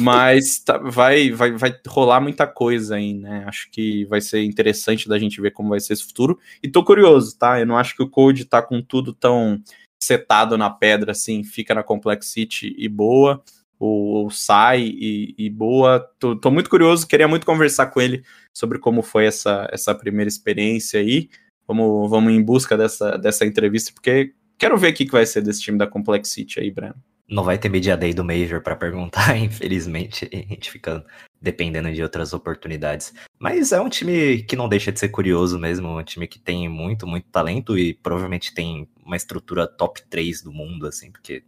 Mas 0.01 0.59
tá, 0.61 0.79
vai, 0.79 1.31
vai, 1.31 1.53
vai 1.53 1.75
rolar 1.87 2.21
muita 2.21 2.47
coisa 2.47 2.97
aí, 2.97 3.15
né? 3.15 3.45
Acho 3.47 3.71
que 3.71 4.05
vai 4.07 4.21
ser 4.21 4.43
interessante 4.43 5.09
da 5.09 5.19
gente 5.19 5.41
ver 5.41 5.53
como 5.53 5.71
vai 5.71 5.81
ser 5.81 5.95
esse 5.95 6.05
futuro. 6.05 6.39
E 6.63 6.69
tô 6.69 6.85
curioso, 6.85 7.37
tá? 7.39 7.61
Eu 7.61 7.67
não 7.67 7.77
acho 7.77 7.97
que 7.97 8.03
o 8.03 8.09
Code 8.09 8.45
tá 8.45 8.63
com 8.63 8.83
tudo 8.83 9.13
tão 9.13 9.63
setado 10.01 10.57
na 10.57 10.71
pedra, 10.71 11.13
assim, 11.13 11.43
fica 11.43 11.75
na 11.75 11.83
Complexity 11.83 12.75
e 12.79 12.89
boa, 12.89 13.43
ou, 13.79 14.25
ou 14.25 14.31
sai 14.31 14.83
e, 14.83 15.35
e, 15.37 15.51
boa. 15.51 16.01
Tô, 16.19 16.37
tô, 16.37 16.51
muito 16.51 16.71
curioso, 16.71 17.07
queria 17.07 17.29
muito 17.29 17.47
conversar 17.47 17.87
com 17.87 18.01
ele 18.01 18.23
sobre 18.57 18.79
como 18.79 19.03
foi 19.03 19.27
essa, 19.27 19.69
essa 19.73 19.95
primeira 19.95 20.29
experiência 20.29 21.01
aí. 21.01 21.29
Vamos, 21.67 22.09
vamos 22.09 22.33
em 22.33 22.43
busca 22.43 22.77
dessa, 22.77 23.19
dessa 23.19 23.45
entrevista, 23.45 23.93
porque 23.93 24.33
quero 24.57 24.79
ver 24.79 24.93
o 24.93 24.95
que, 24.95 25.05
que 25.05 25.13
vai 25.13 25.27
ser 25.27 25.43
desse 25.43 25.61
time 25.61 25.77
da 25.77 25.87
Complexity 25.87 26.61
aí, 26.61 26.71
Breno. 26.71 26.97
Não 27.29 27.45
vai 27.45 27.59
ter 27.59 27.69
Media 27.69 27.97
Day 27.97 28.15
do 28.15 28.25
Major 28.25 28.63
para 28.63 28.75
perguntar, 28.75 29.37
infelizmente. 29.39 30.29
A 30.33 30.37
gente 30.37 30.71
fica 30.71 31.05
dependendo 31.41 31.93
de 31.93 32.03
outras 32.03 32.33
oportunidades. 32.33 33.13
Mas 33.39 33.71
é 33.71 33.81
um 33.81 33.89
time 33.89 34.43
que 34.43 34.57
não 34.57 34.69
deixa 34.69 34.91
de 34.91 34.99
ser 34.99 35.11
curioso 35.11 35.59
mesmo. 35.59 35.89
Um 35.89 36.03
time 36.03 36.27
que 36.27 36.39
tem 36.39 36.69
muito, 36.69 37.07
muito 37.07 37.29
talento 37.29 37.79
e 37.79 37.95
provavelmente 37.95 38.55
tem 38.55 38.89
uma 39.05 39.17
estrutura 39.17 39.67
top 39.67 40.03
3 40.09 40.43
do 40.43 40.53
mundo, 40.53 40.87
assim, 40.87 41.13
porque. 41.13 41.45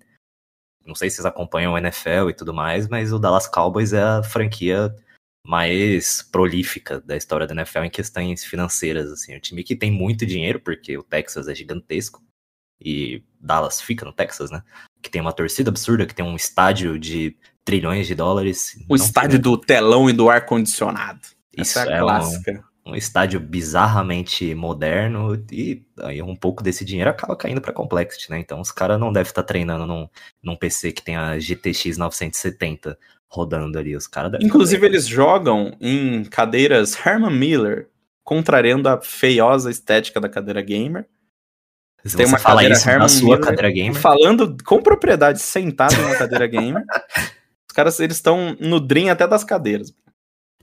Não 0.86 0.94
sei 0.94 1.10
se 1.10 1.16
vocês 1.16 1.26
acompanham 1.26 1.74
o 1.74 1.78
NFL 1.78 2.30
e 2.30 2.34
tudo 2.34 2.54
mais, 2.54 2.88
mas 2.88 3.12
o 3.12 3.18
Dallas 3.18 3.46
Cowboys 3.46 3.92
é 3.92 4.02
a 4.02 4.22
franquia 4.22 4.92
mais 5.46 6.22
prolífica 6.22 7.00
da 7.00 7.16
história 7.16 7.46
da 7.46 7.54
NFL 7.54 7.84
em 7.84 7.90
questões 7.90 8.44
financeiras, 8.44 9.10
assim, 9.12 9.36
um 9.36 9.40
time 9.40 9.62
que 9.62 9.76
tem 9.76 9.90
muito 9.90 10.26
dinheiro, 10.26 10.58
porque 10.58 10.96
o 10.96 11.02
Texas 11.02 11.48
é 11.48 11.54
gigantesco, 11.54 12.22
e 12.80 13.22
Dallas 13.38 13.80
fica 13.80 14.04
no 14.04 14.12
Texas, 14.12 14.50
né? 14.50 14.62
Que 15.02 15.10
tem 15.10 15.20
uma 15.20 15.32
torcida 15.32 15.70
absurda, 15.70 16.06
que 16.06 16.14
tem 16.14 16.24
um 16.24 16.36
estádio 16.36 16.98
de 16.98 17.36
trilhões 17.64 18.06
de 18.06 18.14
dólares. 18.14 18.78
O 18.88 18.96
estádio 18.96 19.38
do 19.38 19.56
telão 19.56 20.08
e 20.08 20.12
do 20.12 20.28
ar-condicionado. 20.28 21.20
Isso 21.56 21.78
Essa 21.78 21.90
é, 21.90 21.96
é 21.96 22.00
clássica. 22.00 22.64
Um, 22.84 22.92
um, 22.92 22.96
estádio 22.96 23.40
bizarramente 23.40 24.54
moderno 24.54 25.34
e 25.52 25.82
aí 26.00 26.22
um 26.22 26.36
pouco 26.36 26.62
desse 26.62 26.84
dinheiro 26.84 27.10
acaba 27.10 27.36
caindo 27.36 27.60
para 27.60 27.72
Complexity, 27.72 28.30
né? 28.30 28.38
Então 28.38 28.60
os 28.60 28.72
caras 28.72 28.98
não 28.98 29.12
devem 29.12 29.28
estar 29.28 29.42
tá 29.42 29.46
treinando 29.46 29.86
num, 29.86 30.08
num 30.42 30.56
PC 30.56 30.92
que 30.92 31.02
tem 31.02 31.16
a 31.16 31.38
GTX 31.38 31.96
970 31.96 32.98
rodando 33.30 33.78
ali. 33.78 33.94
Os 33.94 34.06
caras 34.06 34.32
Inclusive, 34.42 34.84
eles 34.84 35.06
jogam 35.06 35.76
em 35.80 36.24
cadeiras 36.24 36.94
Herman 37.06 37.30
Miller, 37.30 37.88
contrariando 38.24 38.88
a 38.88 39.00
feiosa 39.00 39.70
estética 39.70 40.20
da 40.20 40.28
cadeira 40.28 40.60
gamer. 40.60 41.06
Se 42.04 42.16
tem 42.16 42.26
uma 42.26 42.38
fala 42.38 42.64
isso 42.64 42.88
Herman 42.88 43.08
sua 43.08 43.38
cadeira 43.38 43.70
gamer. 43.70 44.00
Falando 44.00 44.56
com 44.64 44.82
propriedade, 44.82 45.40
sentado 45.40 45.94
em 45.94 46.04
uma 46.04 46.16
cadeira 46.16 46.46
gamer. 46.46 46.84
Os 47.68 47.74
caras, 47.74 48.00
eles 48.00 48.16
estão 48.16 48.56
no 48.58 48.80
Dream 48.80 49.10
até 49.10 49.26
das 49.28 49.44
cadeiras. 49.44 49.94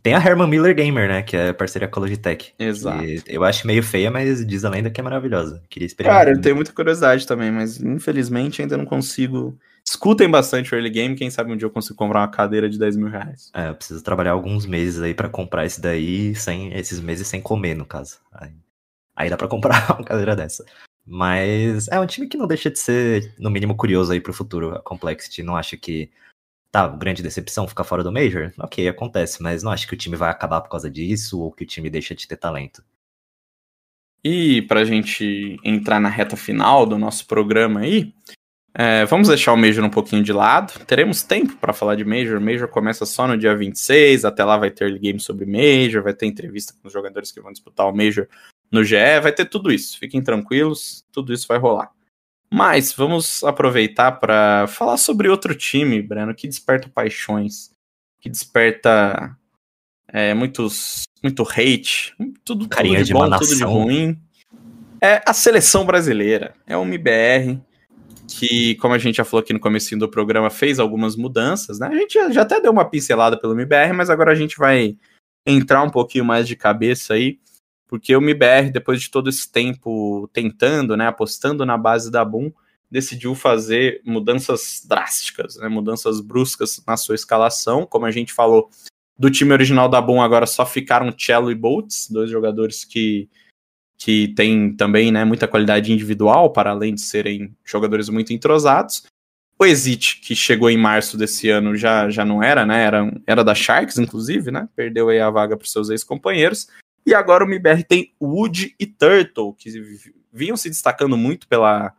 Tem 0.03 0.13
a 0.13 0.19
Herman 0.19 0.47
Miller 0.47 0.73
Gamer, 0.75 1.09
né? 1.09 1.21
Que 1.21 1.35
é 1.35 1.53
parceria 1.53 1.87
com 1.87 1.99
a 1.99 2.03
Logitech. 2.03 2.53
Exato. 2.57 3.03
eu 3.27 3.43
acho 3.43 3.67
meio 3.67 3.83
feia, 3.83 4.09
mas 4.09 4.45
diz 4.45 4.63
a 4.63 4.69
lenda 4.69 4.89
que 4.89 5.01
é 5.01 5.03
maravilhosa. 5.03 5.61
Queria 5.69 5.85
experimentar. 5.85 6.25
Cara, 6.25 6.37
eu 6.37 6.41
tenho 6.41 6.55
muita 6.55 6.71
curiosidade 6.71 7.27
também, 7.27 7.51
mas 7.51 7.77
infelizmente 7.81 8.61
ainda 8.61 8.77
não 8.77 8.85
consigo. 8.85 9.57
Escutem 9.85 10.29
bastante 10.29 10.73
o 10.73 10.75
early 10.75 10.89
game, 10.89 11.15
quem 11.15 11.29
sabe 11.29 11.51
um 11.51 11.57
dia 11.57 11.65
eu 11.65 11.71
consigo 11.71 11.95
comprar 11.95 12.21
uma 12.21 12.27
cadeira 12.29 12.69
de 12.69 12.77
10 12.77 12.95
mil 12.95 13.09
reais. 13.09 13.51
É, 13.53 13.69
eu 13.69 13.75
preciso 13.75 14.03
trabalhar 14.03 14.31
alguns 14.31 14.65
meses 14.65 15.01
aí 15.01 15.13
para 15.13 15.29
comprar 15.29 15.65
esse 15.65 15.81
daí, 15.81 16.35
sem 16.35 16.73
esses 16.73 16.99
meses 16.99 17.27
sem 17.27 17.41
comer, 17.41 17.75
no 17.75 17.85
caso. 17.85 18.17
Aí, 18.33 18.51
aí 19.15 19.29
dá 19.29 19.35
pra 19.35 19.47
comprar 19.47 19.91
uma 19.97 20.05
cadeira 20.05 20.35
dessa. 20.35 20.63
Mas 21.07 21.87
é 21.87 21.97
um 21.99 22.05
time 22.05 22.27
que 22.27 22.37
não 22.37 22.45
deixa 22.45 22.69
de 22.69 22.77
ser, 22.77 23.33
no 23.39 23.49
mínimo, 23.49 23.77
curioso 23.77 24.11
aí 24.11 24.19
pro 24.19 24.33
futuro. 24.33 24.75
A 24.75 24.81
Complexity 24.81 25.41
não 25.41 25.55
acha 25.55 25.77
que. 25.77 26.11
Tá, 26.69 26.87
grande 26.87 27.23
decepção 27.23 27.67
ficar 27.67 27.85
fora 27.85 28.03
do 28.03 28.11
Major? 28.11 28.51
Ok, 28.59 28.87
acontece, 28.89 29.41
mas 29.41 29.63
não 29.63 29.71
acho 29.71 29.87
que 29.87 29.93
o 29.93 29.97
time 29.97 30.17
vai 30.17 30.29
acabar 30.29 30.59
por 30.61 30.69
causa 30.69 30.89
disso 30.91 31.39
ou 31.39 31.51
que 31.51 31.63
o 31.63 31.67
time 31.67 31.89
deixa 31.89 32.13
de 32.13 32.27
ter 32.27 32.35
talento. 32.35 32.83
E 34.23 34.63
pra 34.63 34.83
gente 34.83 35.57
entrar 35.63 35.99
na 36.01 36.09
reta 36.09 36.35
final 36.35 36.85
do 36.85 36.97
nosso 36.97 37.25
programa 37.25 37.79
aí, 37.81 38.13
É, 38.79 39.05
vamos 39.05 39.27
deixar 39.27 39.53
o 39.53 39.57
Major 39.57 39.83
um 39.83 39.89
pouquinho 39.89 40.23
de 40.23 40.31
lado. 40.31 40.85
Teremos 40.85 41.23
tempo 41.23 41.55
para 41.55 41.73
falar 41.73 41.95
de 41.95 42.05
Major. 42.05 42.39
Major 42.39 42.67
começa 42.67 43.07
só 43.07 43.27
no 43.27 43.35
dia 43.35 43.55
26. 43.55 44.23
Até 44.23 44.43
lá 44.43 44.55
vai 44.55 44.69
ter 44.69 44.99
game 44.99 45.19
sobre 45.19 45.45
Major, 45.47 46.03
vai 46.03 46.13
ter 46.13 46.27
entrevista 46.27 46.75
com 46.79 46.87
os 46.87 46.93
jogadores 46.93 47.31
que 47.31 47.41
vão 47.41 47.51
disputar 47.51 47.87
o 47.87 47.95
Major 47.95 48.27
no 48.71 48.83
GE, 48.83 49.19
vai 49.21 49.31
ter 49.31 49.45
tudo 49.45 49.71
isso. 49.71 49.97
Fiquem 49.99 50.21
tranquilos, 50.21 51.03
tudo 51.11 51.33
isso 51.33 51.47
vai 51.47 51.57
rolar. 51.57 51.91
Mas 52.51 52.93
vamos 52.93 53.43
aproveitar 53.43 54.13
para 54.13 54.67
falar 54.67 54.97
sobre 54.97 55.27
outro 55.27 55.53
time, 55.53 56.01
Breno, 56.01 56.33
que 56.33 56.47
desperta 56.47 56.89
paixões, 56.89 57.71
que 58.21 58.29
desperta 58.29 59.37
é, 60.07 60.33
muitos, 60.33 61.03
muito 61.21 61.43
hate, 61.43 62.15
tudo, 62.45 62.69
Carinha 62.69 62.99
tudo 62.99 63.05
de, 63.05 63.07
de 63.07 63.13
bom, 63.13 63.37
tudo 63.37 63.55
de 63.55 63.63
ruim. 63.63 64.17
É 65.01 65.21
a 65.25 65.33
seleção 65.33 65.85
brasileira, 65.85 66.55
é 66.65 66.75
o 66.75 66.83
MBR, 66.83 67.61
que, 68.27 68.75
como 68.75 68.93
a 68.93 68.97
gente 68.97 69.17
já 69.17 69.25
falou 69.25 69.41
aqui 69.41 69.53
no 69.53 69.59
começo 69.59 69.95
do 69.97 70.09
programa, 70.09 70.49
fez 70.49 70.79
algumas 70.79 71.15
mudanças, 71.15 71.79
né? 71.79 71.87
A 71.87 71.95
gente 71.95 72.13
já, 72.13 72.31
já 72.31 72.41
até 72.41 72.59
deu 72.61 72.71
uma 72.71 72.89
pincelada 72.89 73.39
pelo 73.39 73.53
MBR, 73.53 73.93
mas 73.93 74.09
agora 74.09 74.31
a 74.31 74.35
gente 74.35 74.57
vai 74.57 74.97
entrar 75.45 75.83
um 75.83 75.89
pouquinho 75.89 76.25
mais 76.25 76.47
de 76.47 76.55
cabeça 76.55 77.13
aí, 77.13 77.39
porque 77.87 78.15
o 78.15 78.21
MBR, 78.21 78.71
depois 78.71 79.01
de 79.01 79.09
todo 79.09 79.29
esse 79.29 79.51
tempo 79.51 80.29
tentando, 80.33 80.97
né, 80.97 81.07
apostando 81.07 81.65
na 81.65 81.77
base 81.77 82.11
da 82.11 82.23
Boom, 82.25 82.51
decidiu 82.89 83.35
fazer 83.35 84.01
mudanças 84.05 84.83
drásticas, 84.87 85.57
né, 85.57 85.67
mudanças 85.67 86.19
bruscas 86.21 86.81
na 86.85 86.97
sua 86.97 87.15
escalação, 87.15 87.85
como 87.85 88.05
a 88.05 88.11
gente 88.11 88.33
falou, 88.33 88.69
do 89.17 89.31
time 89.31 89.53
original 89.53 89.89
da 89.89 90.01
Boom 90.01 90.21
agora 90.21 90.45
só 90.45 90.65
ficaram 90.65 91.13
Cello 91.17 91.51
e 91.51 91.55
Boltz, 91.55 92.09
dois 92.09 92.29
jogadores 92.29 92.83
que 92.83 93.29
que 93.97 94.27
têm 94.35 94.71
também 94.73 95.11
né, 95.11 95.25
muita 95.25 95.47
qualidade 95.47 95.91
individual, 95.91 96.53
para 96.53 96.69
além 96.69 96.93
de 96.93 97.01
serem 97.01 97.55
jogadores 97.65 98.09
muito 98.09 98.31
entrosados. 98.31 99.03
O 99.59 99.65
Exit, 99.65 100.21
que 100.21 100.35
chegou 100.35 100.69
em 100.69 100.77
março 100.77 101.17
desse 101.17 101.49
ano, 101.49 101.75
já, 101.75 102.07
já 102.11 102.23
não 102.23 102.43
era, 102.43 102.63
né? 102.63 102.83
Era, 102.83 103.11
era 103.25 103.43
da 103.43 103.55
Sharks, 103.55 103.97
inclusive, 103.97 104.51
né? 104.51 104.69
Perdeu 104.75 105.09
aí 105.09 105.19
a 105.19 105.31
vaga 105.31 105.57
para 105.57 105.65
seus 105.65 105.89
ex-companheiros. 105.89 106.67
E 107.07 107.15
agora 107.15 107.45
o 107.45 107.47
MBR 107.47 107.85
tem 107.85 108.13
Wood 108.21 108.75
e 108.77 108.85
Turtle, 108.85 109.53
que 109.53 109.69
vinham 110.29 110.57
se 110.57 110.67
destacando 110.67 111.15
muito 111.15 111.47
pela, 111.47 111.93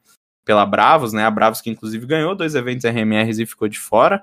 pela 0.45 0.67
Bravos, 0.67 1.15
né? 1.15 1.25
A 1.25 1.31
Bravos 1.31 1.63
que 1.63 1.71
inclusive 1.71 2.05
ganhou 2.05 2.35
dois 2.35 2.55
eventos 2.55 2.85
RMRs 2.85 3.39
e 3.39 3.47
ficou 3.47 3.69
de 3.69 3.79
fora. 3.79 4.23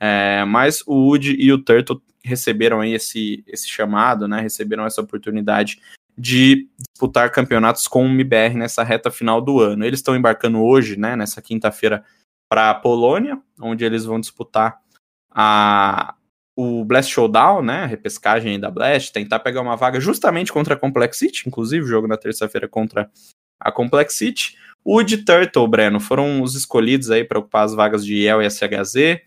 É, 0.00 0.44
mas 0.44 0.82
o 0.88 1.06
Wood 1.06 1.36
e 1.38 1.52
o 1.52 1.62
Turtle 1.62 2.02
receberam 2.24 2.80
aí 2.80 2.94
esse, 2.94 3.44
esse 3.46 3.68
chamado, 3.68 4.26
né? 4.26 4.40
Receberam 4.40 4.84
essa 4.84 5.00
oportunidade 5.00 5.80
de 6.18 6.68
disputar 6.76 7.30
campeonatos 7.30 7.86
com 7.86 8.04
o 8.04 8.08
MBR 8.08 8.56
nessa 8.56 8.82
reta 8.82 9.12
final 9.12 9.40
do 9.40 9.60
ano. 9.60 9.84
Eles 9.84 10.00
estão 10.00 10.16
embarcando 10.16 10.60
hoje, 10.60 10.98
né? 10.98 11.14
Nessa 11.14 11.40
quinta-feira 11.40 12.04
para 12.50 12.70
a 12.70 12.74
Polônia, 12.74 13.40
onde 13.60 13.84
eles 13.84 14.04
vão 14.04 14.18
disputar 14.18 14.80
a, 15.30 16.16
o 16.60 16.84
Blast 16.84 17.12
Showdown, 17.12 17.62
né? 17.62 17.84
A 17.84 17.86
repescagem 17.86 18.58
da 18.58 18.68
Blast, 18.68 19.12
tentar 19.12 19.38
pegar 19.38 19.60
uma 19.60 19.76
vaga 19.76 20.00
justamente 20.00 20.52
contra 20.52 20.74
a 20.74 20.76
Complex 20.76 21.16
City, 21.16 21.44
inclusive 21.46 21.84
o 21.84 21.88
jogo 21.88 22.08
na 22.08 22.16
terça-feira 22.16 22.66
contra 22.66 23.08
a 23.60 23.70
Complex 23.70 24.14
City. 24.14 24.56
O 24.84 25.00
de 25.04 25.18
Turtle, 25.18 25.68
Breno, 25.68 26.00
foram 26.00 26.42
os 26.42 26.56
escolhidos 26.56 27.12
aí 27.12 27.22
para 27.22 27.38
ocupar 27.38 27.64
as 27.64 27.74
vagas 27.74 28.04
de 28.04 28.12
IEL 28.16 28.42
e 28.42 28.50
SHZ. 28.50 29.20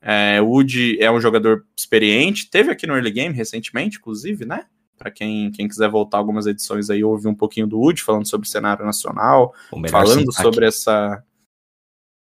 É, 0.00 0.40
o 0.40 0.46
Wood 0.46 0.96
é 0.98 1.10
um 1.10 1.20
jogador 1.20 1.66
experiente, 1.78 2.48
teve 2.48 2.70
aqui 2.70 2.86
no 2.86 2.94
early 2.94 3.10
game 3.10 3.34
recentemente, 3.34 3.98
inclusive, 3.98 4.46
né? 4.46 4.64
Para 4.96 5.10
quem, 5.10 5.50
quem 5.50 5.68
quiser 5.68 5.90
voltar 5.90 6.16
algumas 6.16 6.46
edições 6.46 6.88
aí, 6.88 7.04
ouve 7.04 7.28
um 7.28 7.34
pouquinho 7.34 7.66
do 7.66 7.78
Wood 7.78 8.02
falando 8.02 8.26
sobre 8.26 8.48
o 8.48 8.50
cenário 8.50 8.86
nacional, 8.86 9.54
O 9.70 9.88
falando 9.90 10.32
sobre 10.32 10.64
essa. 10.64 11.22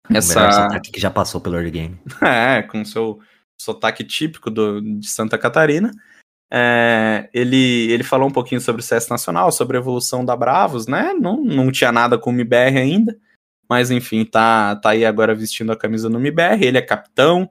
o 0.08 0.12
melhor 0.12 0.18
Essa. 0.18 0.52
sotaque 0.52 0.92
que 0.92 1.00
já 1.00 1.10
passou 1.10 1.40
pelo 1.40 1.56
early 1.56 1.72
game. 1.72 1.98
É, 2.22 2.62
com 2.62 2.84
seu 2.84 3.18
sotaque 3.60 4.04
típico 4.04 4.50
do, 4.50 4.80
de 4.80 5.08
Santa 5.08 5.38
Catarina. 5.38 5.90
É, 6.52 7.28
ele, 7.32 7.90
ele 7.90 8.04
falou 8.04 8.28
um 8.28 8.32
pouquinho 8.32 8.60
sobre 8.60 8.80
o 8.80 8.84
CS 8.84 9.08
Nacional, 9.08 9.50
sobre 9.50 9.76
a 9.76 9.80
evolução 9.80 10.24
da 10.24 10.36
Bravos, 10.36 10.86
né? 10.86 11.12
Não, 11.12 11.42
não 11.42 11.72
tinha 11.72 11.90
nada 11.90 12.18
com 12.18 12.30
o 12.30 12.32
MBR 12.32 12.78
ainda, 12.78 13.16
mas 13.68 13.90
enfim, 13.90 14.24
tá, 14.24 14.76
tá 14.76 14.90
aí 14.90 15.04
agora 15.04 15.34
vestindo 15.34 15.72
a 15.72 15.76
camisa 15.76 16.08
no 16.08 16.18
MBR. 16.18 16.64
Ele 16.64 16.78
é 16.78 16.82
capitão. 16.82 17.50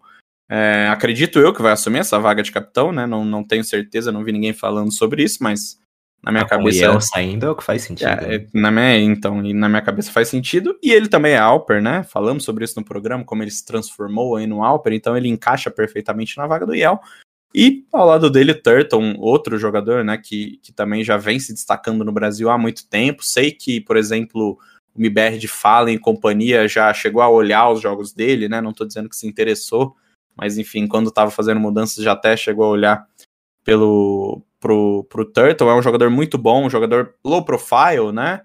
É, 0.49 0.87
acredito 0.89 1.39
eu 1.39 1.53
que 1.53 1.61
vai 1.61 1.73
assumir 1.73 1.99
essa 1.99 2.19
vaga 2.19 2.43
de 2.43 2.51
capitão, 2.51 2.91
né? 2.91 3.05
Não, 3.05 3.25
não 3.25 3.43
tenho 3.43 3.63
certeza, 3.63 4.11
não 4.11 4.23
vi 4.23 4.31
ninguém 4.31 4.53
falando 4.53 4.91
sobre 4.91 5.23
isso, 5.23 5.39
mas 5.41 5.79
na 6.23 6.31
minha 6.31 6.45
com 6.45 6.55
o 6.55 6.57
cabeça. 6.57 6.79
Yel 6.79 7.01
saindo 7.01 7.45
é 7.45 7.49
o 7.49 7.55
que 7.55 7.63
faz 7.63 7.81
sentido. 7.81 8.07
É, 8.07 8.35
é, 8.35 8.47
na 8.53 8.71
minha, 8.71 8.97
então, 8.97 9.45
e 9.45 9.53
na 9.53 9.67
minha 9.67 9.81
cabeça 9.81 10.11
faz 10.11 10.29
sentido. 10.29 10.77
E 10.81 10.91
ele 10.91 11.09
também 11.09 11.33
é 11.33 11.37
Alper, 11.37 11.81
né? 11.81 12.03
Falamos 12.03 12.45
sobre 12.45 12.63
isso 12.63 12.79
no 12.79 12.85
programa, 12.85 13.25
como 13.25 13.43
ele 13.43 13.51
se 13.51 13.65
transformou 13.65 14.37
aí 14.37 14.47
no 14.47 14.63
Alper, 14.63 14.93
então 14.93 15.17
ele 15.17 15.27
encaixa 15.27 15.69
perfeitamente 15.69 16.37
na 16.37 16.47
vaga 16.47 16.65
do 16.65 16.73
Yel. 16.73 17.01
E 17.53 17.85
ao 17.91 18.07
lado 18.07 18.29
dele, 18.29 18.53
Turtle, 18.53 18.99
um 18.99 19.19
outro 19.19 19.59
jogador, 19.59 20.03
né, 20.03 20.17
que, 20.17 20.57
que 20.63 20.73
também 20.73 21.03
já 21.03 21.17
vem 21.17 21.39
se 21.39 21.53
destacando 21.53 22.03
no 22.03 22.11
Brasil 22.11 22.49
há 22.49 22.57
muito 22.57 22.87
tempo. 22.89 23.23
Sei 23.23 23.51
que, 23.51 23.79
por 23.79 23.95
exemplo, 23.95 24.57
o 24.95 24.99
MBR 24.99 25.37
de 25.37 25.47
Fallen 25.47 25.95
e 25.95 25.99
companhia 25.99 26.67
já 26.67 26.91
chegou 26.93 27.21
a 27.21 27.29
olhar 27.29 27.69
os 27.69 27.79
jogos 27.79 28.11
dele, 28.11 28.49
né? 28.49 28.59
Não 28.59 28.73
tô 28.73 28.85
dizendo 28.85 29.07
que 29.07 29.15
se 29.15 29.27
interessou, 29.27 29.95
mas 30.35 30.57
enfim, 30.57 30.87
quando 30.87 31.11
tava 31.11 31.29
fazendo 31.29 31.59
mudanças 31.59 32.03
já 32.03 32.13
até 32.13 32.35
chegou 32.35 32.65
a 32.65 32.69
olhar 32.69 33.07
pelo 33.63 34.41
pro, 34.63 35.03
pro 35.09 35.25
Turtle. 35.25 35.69
É 35.69 35.75
um 35.75 35.81
jogador 35.81 36.09
muito 36.09 36.37
bom, 36.37 36.65
um 36.65 36.69
jogador 36.69 37.15
low 37.23 37.43
profile, 37.43 38.13
né? 38.13 38.41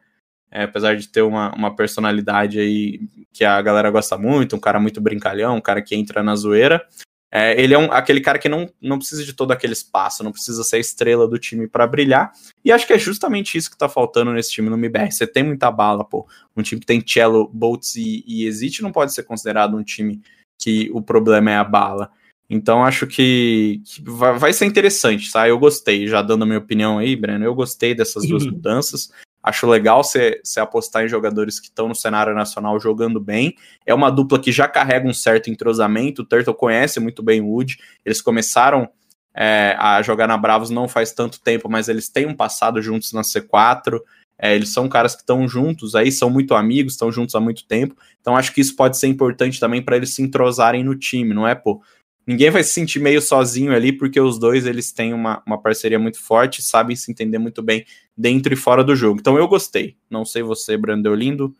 É, 0.50 0.64
apesar 0.64 0.96
de 0.96 1.06
ter 1.06 1.22
uma, 1.22 1.54
uma 1.54 1.76
personalidade 1.76 2.58
aí 2.58 3.00
que 3.32 3.44
a 3.44 3.62
galera 3.62 3.90
gosta 3.90 4.18
muito, 4.18 4.56
um 4.56 4.60
cara 4.60 4.80
muito 4.80 5.00
brincalhão, 5.00 5.56
um 5.56 5.60
cara 5.60 5.80
que 5.80 5.94
entra 5.94 6.20
na 6.20 6.34
zoeira. 6.34 6.84
É, 7.30 7.60
ele 7.62 7.74
é 7.74 7.78
um, 7.78 7.92
aquele 7.92 8.20
cara 8.20 8.38
que 8.38 8.48
não, 8.48 8.68
não 8.80 8.98
precisa 8.98 9.22
de 9.22 9.34
todo 9.34 9.52
aquele 9.52 9.74
espaço, 9.74 10.24
não 10.24 10.32
precisa 10.32 10.64
ser 10.64 10.76
a 10.76 10.80
estrela 10.80 11.28
do 11.28 11.38
time 11.38 11.68
para 11.68 11.86
brilhar. 11.86 12.32
E 12.64 12.72
acho 12.72 12.86
que 12.86 12.94
é 12.94 12.98
justamente 12.98 13.56
isso 13.56 13.70
que 13.70 13.76
tá 13.76 13.88
faltando 13.88 14.32
nesse 14.32 14.50
time 14.50 14.68
no 14.68 14.76
MBR. 14.76 15.12
Você 15.12 15.26
tem 15.26 15.44
muita 15.44 15.70
bala, 15.70 16.04
pô. 16.04 16.26
Um 16.56 16.62
time 16.62 16.80
que 16.80 16.86
tem 16.86 17.04
Cello, 17.06 17.48
Boltz 17.52 17.94
e, 17.94 18.24
e 18.26 18.44
Exit 18.44 18.82
não 18.82 18.90
pode 18.90 19.12
ser 19.12 19.22
considerado 19.22 19.76
um 19.76 19.84
time 19.84 20.20
que 20.58 20.90
o 20.92 21.00
problema 21.00 21.50
é 21.50 21.56
a 21.56 21.64
bala. 21.64 22.10
Então 22.50 22.82
acho 22.82 23.06
que, 23.06 23.82
que 23.84 24.02
vai, 24.02 24.52
ser 24.52 24.64
interessante, 24.64 25.30
tá? 25.30 25.46
Eu 25.46 25.58
gostei, 25.58 26.06
já 26.06 26.22
dando 26.22 26.44
a 26.44 26.46
minha 26.46 26.58
opinião 26.58 26.98
aí, 26.98 27.14
Breno, 27.14 27.44
eu 27.44 27.54
gostei 27.54 27.94
dessas 27.94 28.26
duas 28.26 28.46
mudanças. 28.46 29.10
Acho 29.42 29.66
legal 29.66 30.02
você 30.02 30.40
apostar 30.58 31.04
em 31.04 31.08
jogadores 31.08 31.60
que 31.60 31.68
estão 31.68 31.88
no 31.88 31.94
cenário 31.94 32.34
nacional 32.34 32.80
jogando 32.80 33.20
bem. 33.20 33.54
É 33.86 33.94
uma 33.94 34.10
dupla 34.10 34.38
que 34.38 34.50
já 34.50 34.66
carrega 34.66 35.06
um 35.06 35.14
certo 35.14 35.50
entrosamento. 35.50 36.22
O 36.22 36.24
Turtle 36.24 36.54
conhece 36.54 36.98
muito 37.00 37.22
bem 37.22 37.40
o 37.40 37.48
Wood. 37.48 37.78
Eles 38.04 38.20
começaram 38.20 38.88
é, 39.34 39.76
a 39.78 40.02
jogar 40.02 40.26
na 40.26 40.36
Bravos 40.36 40.70
não 40.70 40.88
faz 40.88 41.12
tanto 41.12 41.40
tempo, 41.40 41.68
mas 41.68 41.88
eles 41.88 42.08
têm 42.08 42.26
um 42.26 42.34
passado 42.34 42.82
juntos 42.82 43.12
na 43.12 43.22
C4. 43.22 44.00
É, 44.40 44.54
eles 44.54 44.72
são 44.72 44.88
caras 44.88 45.14
que 45.14 45.22
estão 45.22 45.48
juntos 45.48 45.94
aí, 45.94 46.12
são 46.12 46.30
muito 46.30 46.54
amigos, 46.54 46.94
estão 46.94 47.10
juntos 47.10 47.34
há 47.34 47.40
muito 47.40 47.66
tempo. 47.66 47.96
Então 48.20 48.36
acho 48.36 48.52
que 48.52 48.60
isso 48.60 48.74
pode 48.74 48.96
ser 48.96 49.06
importante 49.06 49.60
também 49.60 49.82
para 49.82 49.96
eles 49.96 50.14
se 50.14 50.22
entrosarem 50.22 50.84
no 50.84 50.94
time, 50.94 51.34
não 51.34 51.46
é, 51.46 51.54
pô? 51.54 51.82
Ninguém 52.28 52.50
vai 52.50 52.62
se 52.62 52.74
sentir 52.74 53.00
meio 53.00 53.22
sozinho 53.22 53.74
ali, 53.74 53.90
porque 53.90 54.20
os 54.20 54.38
dois 54.38 54.66
eles 54.66 54.92
têm 54.92 55.14
uma, 55.14 55.42
uma 55.46 55.58
parceria 55.58 55.98
muito 55.98 56.20
forte, 56.20 56.60
sabem 56.60 56.94
se 56.94 57.10
entender 57.10 57.38
muito 57.38 57.62
bem 57.62 57.86
dentro 58.14 58.52
e 58.52 58.56
fora 58.56 58.84
do 58.84 58.94
jogo. 58.94 59.18
Então 59.18 59.38
eu 59.38 59.48
gostei. 59.48 59.96
Não 60.10 60.26
sei 60.26 60.42
você, 60.42 60.76
Brandon 60.76 61.14
Lindo. 61.14 61.56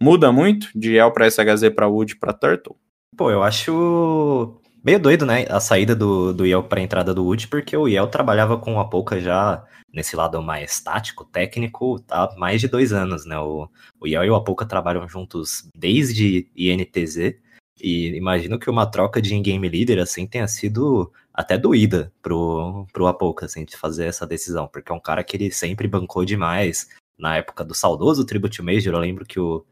Muda 0.00 0.30
muito 0.30 0.68
de 0.76 0.96
El 0.96 1.10
para 1.10 1.28
SHZ 1.28 1.70
para 1.74 1.88
Wood 1.88 2.16
para 2.18 2.32
Turtle? 2.32 2.76
Pô, 3.16 3.32
eu 3.32 3.42
acho 3.42 4.60
meio 4.84 5.00
doido, 5.00 5.26
né? 5.26 5.44
A 5.48 5.58
saída 5.58 5.92
do, 5.92 6.32
do 6.32 6.46
Yel 6.46 6.62
para 6.62 6.78
a 6.78 6.84
entrada 6.84 7.12
do 7.12 7.24
Wood, 7.24 7.48
porque 7.48 7.76
o 7.76 7.88
Yel 7.88 8.06
trabalhava 8.06 8.56
com 8.56 8.78
a 8.78 8.84
Pouca 8.84 9.18
já 9.18 9.64
nesse 9.92 10.14
lado 10.14 10.40
mais 10.40 10.80
tático, 10.80 11.24
técnico, 11.24 12.00
há 12.08 12.32
mais 12.38 12.60
de 12.60 12.68
dois 12.68 12.92
anos, 12.92 13.26
né? 13.26 13.36
O, 13.40 13.68
o 14.00 14.06
Yel 14.06 14.24
e 14.24 14.30
o 14.30 14.36
Apoca 14.36 14.64
trabalham 14.64 15.08
juntos 15.08 15.68
desde 15.74 16.48
INTZ. 16.54 17.41
E 17.80 18.16
imagino 18.16 18.58
que 18.58 18.70
uma 18.70 18.86
troca 18.90 19.20
de 19.20 19.34
in-game 19.34 19.68
leader, 19.68 20.00
assim, 20.00 20.26
tenha 20.26 20.46
sido 20.46 21.12
até 21.32 21.56
doída 21.56 22.12
pro, 22.22 22.86
pro 22.92 23.06
Apoca, 23.06 23.46
assim, 23.46 23.64
de 23.64 23.76
fazer 23.76 24.06
essa 24.06 24.26
decisão, 24.26 24.68
porque 24.68 24.92
é 24.92 24.94
um 24.94 25.00
cara 25.00 25.24
que 25.24 25.36
ele 25.36 25.50
sempre 25.50 25.88
bancou 25.88 26.24
demais. 26.24 26.88
Na 27.18 27.36
época 27.36 27.64
do 27.64 27.74
saudoso 27.74 28.24
Tribute 28.24 28.62
Major, 28.62 28.94
eu 28.94 29.00
lembro 29.00 29.24
que 29.24 29.40
o 29.40 29.64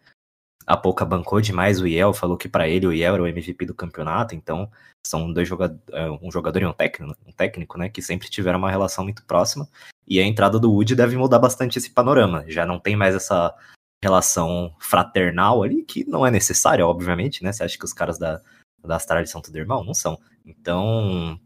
Apoca 0.67 1.05
bancou 1.05 1.41
demais 1.41 1.81
o 1.81 1.87
Yel, 1.87 2.13
falou 2.13 2.37
que 2.37 2.49
para 2.49 2.69
ele 2.69 2.87
o 2.87 2.93
Yel 2.93 3.15
era 3.15 3.23
o 3.23 3.27
MVP 3.27 3.67
do 3.67 3.75
campeonato, 3.75 4.35
então 4.35 4.71
são 5.05 5.33
dois 5.33 5.49
jogadores, 5.49 5.83
um 6.23 6.31
jogador 6.31 6.63
e 6.63 6.67
um 6.67 6.73
técnico, 6.73 7.17
um 7.27 7.33
técnico, 7.33 7.79
né, 7.79 7.89
que 7.89 8.03
sempre 8.03 8.29
tiveram 8.29 8.59
uma 8.59 8.71
relação 8.71 9.03
muito 9.03 9.25
próxima, 9.25 9.69
e 10.07 10.21
a 10.21 10.25
entrada 10.25 10.59
do 10.59 10.71
Wood 10.71 10.95
deve 10.95 11.17
mudar 11.17 11.39
bastante 11.39 11.79
esse 11.79 11.91
panorama, 11.91 12.45
já 12.47 12.65
não 12.65 12.79
tem 12.79 12.95
mais 12.95 13.15
essa 13.15 13.55
relação 14.03 14.75
fraternal 14.79 15.63
ali, 15.63 15.83
que 15.83 16.05
não 16.09 16.27
é 16.27 16.31
necessária, 16.31 16.87
obviamente, 16.87 17.45
né? 17.45 17.53
Você 17.53 17.63
acha 17.63 17.79
que 17.79 17.85
os 17.85 17.93
caras 17.93 18.19
da, 18.19 18.41
da 18.83 18.97
Astralis 18.97 19.31
são 19.31 19.43
tudo 19.43 19.59
irmão? 19.59 19.85
Não 19.85 19.95
são. 19.95 20.19
Então, 20.45 21.39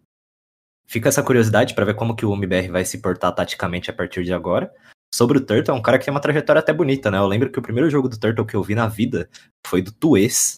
fica 0.86 1.08
essa 1.08 1.22
curiosidade 1.22 1.74
para 1.74 1.84
ver 1.84 1.94
como 1.94 2.14
que 2.14 2.24
o 2.24 2.34
MBR 2.34 2.68
vai 2.68 2.84
se 2.84 3.00
portar 3.00 3.34
taticamente 3.34 3.90
a 3.90 3.94
partir 3.94 4.24
de 4.24 4.32
agora. 4.32 4.72
sobre 5.14 5.38
o 5.38 5.40
Turtle, 5.44 5.74
é 5.74 5.78
um 5.78 5.82
cara 5.82 5.98
que 5.98 6.04
tem 6.04 6.12
uma 6.12 6.20
trajetória 6.20 6.60
até 6.60 6.72
bonita, 6.72 7.10
né? 7.10 7.18
Eu 7.18 7.26
lembro 7.26 7.50
que 7.50 7.58
o 7.58 7.62
primeiro 7.62 7.90
jogo 7.90 8.08
do 8.08 8.18
Turtle 8.18 8.46
que 8.46 8.54
eu 8.56 8.62
vi 8.62 8.74
na 8.74 8.88
vida 8.88 9.28
foi 9.66 9.80
do 9.82 9.92
Tuês, 9.92 10.56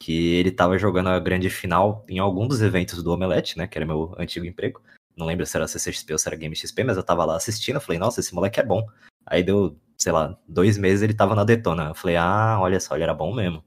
que 0.00 0.34
ele 0.36 0.52
tava 0.52 0.78
jogando 0.78 1.08
a 1.08 1.18
grande 1.18 1.50
final 1.50 2.04
em 2.08 2.18
algum 2.18 2.46
dos 2.46 2.62
eventos 2.62 3.02
do 3.02 3.12
Omelete, 3.12 3.58
né? 3.58 3.66
Que 3.66 3.78
era 3.78 3.86
meu 3.86 4.14
antigo 4.18 4.46
emprego. 4.46 4.82
Não 5.16 5.26
lembro 5.26 5.46
se 5.46 5.56
era 5.56 5.68
CCXP 5.68 6.12
ou 6.12 6.18
se 6.18 6.28
era 6.28 6.36
Game 6.36 6.54
XP, 6.54 6.84
mas 6.84 6.96
eu 6.96 7.02
tava 7.02 7.24
lá 7.24 7.36
assistindo, 7.36 7.76
eu 7.76 7.80
falei, 7.80 7.98
nossa, 7.98 8.20
esse 8.20 8.34
moleque 8.34 8.60
é 8.60 8.64
bom. 8.64 8.86
Aí 9.26 9.42
deu, 9.42 9.76
sei 9.98 10.12
lá, 10.12 10.38
dois 10.48 10.78
meses 10.78 11.02
ele 11.02 11.14
tava 11.14 11.34
na 11.34 11.44
Detona. 11.44 11.88
Eu 11.88 11.94
falei, 11.94 12.16
ah, 12.16 12.58
olha 12.60 12.80
só, 12.80 12.94
ele 12.94 13.04
era 13.04 13.14
bom 13.14 13.34
mesmo. 13.34 13.64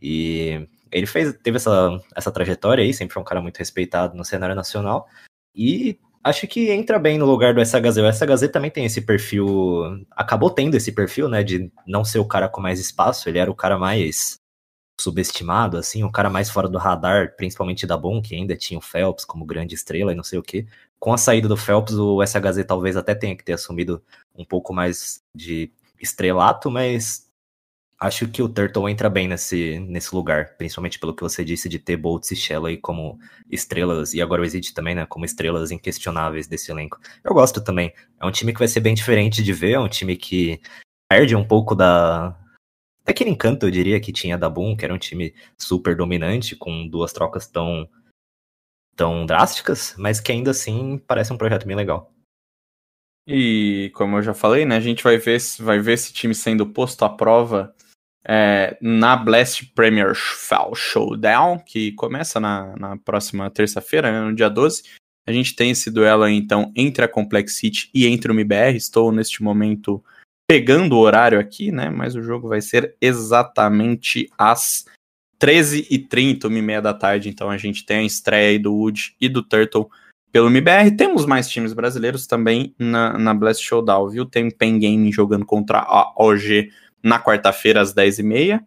E 0.00 0.68
ele 0.90 1.06
fez, 1.06 1.36
teve 1.42 1.56
essa, 1.56 2.00
essa 2.14 2.30
trajetória 2.30 2.82
aí, 2.84 2.94
sempre 2.94 3.14
foi 3.14 3.22
um 3.22 3.26
cara 3.26 3.42
muito 3.42 3.58
respeitado 3.58 4.16
no 4.16 4.24
cenário 4.24 4.54
nacional. 4.54 5.08
E 5.54 5.98
acho 6.22 6.46
que 6.46 6.70
entra 6.70 6.98
bem 6.98 7.18
no 7.18 7.26
lugar 7.26 7.54
do 7.54 7.64
SHZ. 7.64 7.98
O 7.98 8.12
SHZ 8.12 8.50
também 8.52 8.70
tem 8.70 8.84
esse 8.84 9.00
perfil, 9.00 10.04
acabou 10.12 10.50
tendo 10.50 10.76
esse 10.76 10.92
perfil, 10.92 11.28
né, 11.28 11.42
de 11.42 11.70
não 11.86 12.04
ser 12.04 12.18
o 12.18 12.24
cara 12.24 12.48
com 12.48 12.60
mais 12.60 12.80
espaço, 12.80 13.28
ele 13.28 13.38
era 13.38 13.50
o 13.50 13.54
cara 13.54 13.78
mais 13.78 14.38
subestimado, 15.00 15.76
assim, 15.76 16.02
o 16.02 16.10
cara 16.10 16.28
mais 16.28 16.50
fora 16.50 16.68
do 16.68 16.76
radar, 16.76 17.36
principalmente 17.36 17.86
da 17.86 17.96
Bom, 17.96 18.20
que 18.20 18.34
ainda 18.34 18.56
tinha 18.56 18.78
o 18.78 18.82
Phelps 18.82 19.24
como 19.24 19.46
grande 19.46 19.74
estrela 19.74 20.12
e 20.12 20.16
não 20.16 20.24
sei 20.24 20.38
o 20.38 20.42
que. 20.42 20.66
Com 20.98 21.12
a 21.12 21.18
saída 21.18 21.46
do 21.48 21.56
Phelps, 21.56 21.94
o 21.94 22.24
SHZ 22.24 22.64
talvez 22.66 22.96
até 22.96 23.14
tenha 23.14 23.36
que 23.36 23.44
ter 23.44 23.52
assumido 23.52 24.02
um 24.34 24.44
pouco 24.44 24.72
mais 24.72 25.22
de 25.34 25.70
estrelato, 26.00 26.70
mas 26.70 27.28
acho 28.00 28.28
que 28.28 28.42
o 28.42 28.48
Turtle 28.48 28.88
entra 28.88 29.10
bem 29.10 29.26
nesse, 29.26 29.80
nesse 29.80 30.14
lugar, 30.14 30.56
principalmente 30.56 30.98
pelo 30.98 31.14
que 31.14 31.22
você 31.22 31.44
disse 31.44 31.68
de 31.68 31.78
ter 31.78 31.96
Boltz 31.96 32.30
e 32.30 32.36
Shell 32.36 32.66
aí 32.66 32.76
como 32.76 33.18
estrelas, 33.50 34.14
e 34.14 34.22
agora 34.22 34.42
o 34.42 34.44
Exit 34.44 34.72
também, 34.72 34.94
né, 34.94 35.04
como 35.06 35.24
estrelas 35.24 35.70
inquestionáveis 35.70 36.46
desse 36.46 36.70
elenco. 36.70 36.98
Eu 37.24 37.34
gosto 37.34 37.60
também. 37.60 37.92
É 38.20 38.26
um 38.26 38.30
time 38.30 38.52
que 38.52 38.58
vai 38.60 38.68
ser 38.68 38.80
bem 38.80 38.94
diferente 38.94 39.42
de 39.42 39.52
ver, 39.52 39.72
é 39.72 39.80
um 39.80 39.88
time 39.88 40.16
que 40.16 40.60
perde 41.08 41.34
um 41.34 41.44
pouco 41.44 41.74
da, 41.74 42.36
daquele 43.04 43.30
encanto, 43.30 43.66
eu 43.66 43.70
diria, 43.70 43.98
que 43.98 44.12
tinha 44.12 44.38
da 44.38 44.48
Boom, 44.48 44.76
que 44.76 44.84
era 44.84 44.94
um 44.94 44.98
time 44.98 45.34
super 45.56 45.96
dominante, 45.96 46.54
com 46.54 46.86
duas 46.86 47.12
trocas 47.12 47.48
tão, 47.48 47.88
tão 48.98 49.24
drásticas, 49.24 49.94
mas 49.96 50.18
que 50.18 50.32
ainda 50.32 50.50
assim 50.50 51.00
parece 51.06 51.32
um 51.32 51.38
projeto 51.38 51.64
bem 51.64 51.76
legal. 51.76 52.12
E 53.24 53.92
como 53.94 54.16
eu 54.16 54.22
já 54.22 54.34
falei, 54.34 54.64
né, 54.64 54.76
a 54.76 54.80
gente 54.80 55.04
vai 55.04 55.16
ver, 55.16 55.38
vai 55.60 55.78
ver 55.78 55.92
esse 55.92 56.12
time 56.12 56.34
sendo 56.34 56.66
posto 56.66 57.04
à 57.04 57.08
prova 57.08 57.72
é, 58.26 58.76
na 58.80 59.16
Blast 59.16 59.72
Premier 59.74 60.12
Showdown, 60.14 61.60
que 61.60 61.92
começa 61.92 62.40
na, 62.40 62.74
na 62.76 62.96
próxima 62.96 63.48
terça-feira, 63.48 64.10
né, 64.10 64.20
no 64.20 64.34
dia 64.34 64.50
12. 64.50 64.82
A 65.28 65.32
gente 65.32 65.54
tem 65.54 65.70
esse 65.70 65.90
duelo 65.90 66.24
aí, 66.24 66.34
então, 66.34 66.72
entre 66.74 67.04
a 67.04 67.08
Complexity 67.08 67.90
e 67.94 68.06
entre 68.06 68.32
o 68.32 68.34
MBR. 68.34 68.76
Estou, 68.76 69.12
neste 69.12 69.42
momento, 69.42 70.02
pegando 70.50 70.96
o 70.96 71.00
horário 71.00 71.38
aqui, 71.38 71.70
né? 71.70 71.90
Mas 71.90 72.16
o 72.16 72.22
jogo 72.22 72.48
vai 72.48 72.62
ser 72.62 72.96
exatamente 72.98 74.30
às 74.38 74.86
13h30, 75.40 76.40
1h30 76.44 76.80
da 76.80 76.94
tarde. 76.94 77.28
Então 77.28 77.50
a 77.50 77.56
gente 77.56 77.84
tem 77.84 77.98
a 77.98 78.04
estreia 78.04 78.50
aí 78.50 78.58
do 78.58 78.74
Wood 78.74 79.14
e 79.20 79.28
do 79.28 79.42
Turtle 79.42 79.88
pelo 80.32 80.48
MBR. 80.48 80.96
Temos 80.96 81.24
mais 81.24 81.48
times 81.48 81.72
brasileiros 81.72 82.26
também 82.26 82.74
na, 82.78 83.16
na 83.18 83.34
Blast 83.34 83.64
Showdown, 83.64 84.10
viu? 84.10 84.26
Tem 84.26 84.50
Pen 84.50 84.78
Game 84.78 85.10
jogando 85.12 85.46
contra 85.46 85.78
a 85.78 86.12
OG 86.16 86.70
na 87.02 87.18
quarta-feira 87.20 87.80
às 87.80 87.94
10h30. 87.94 88.60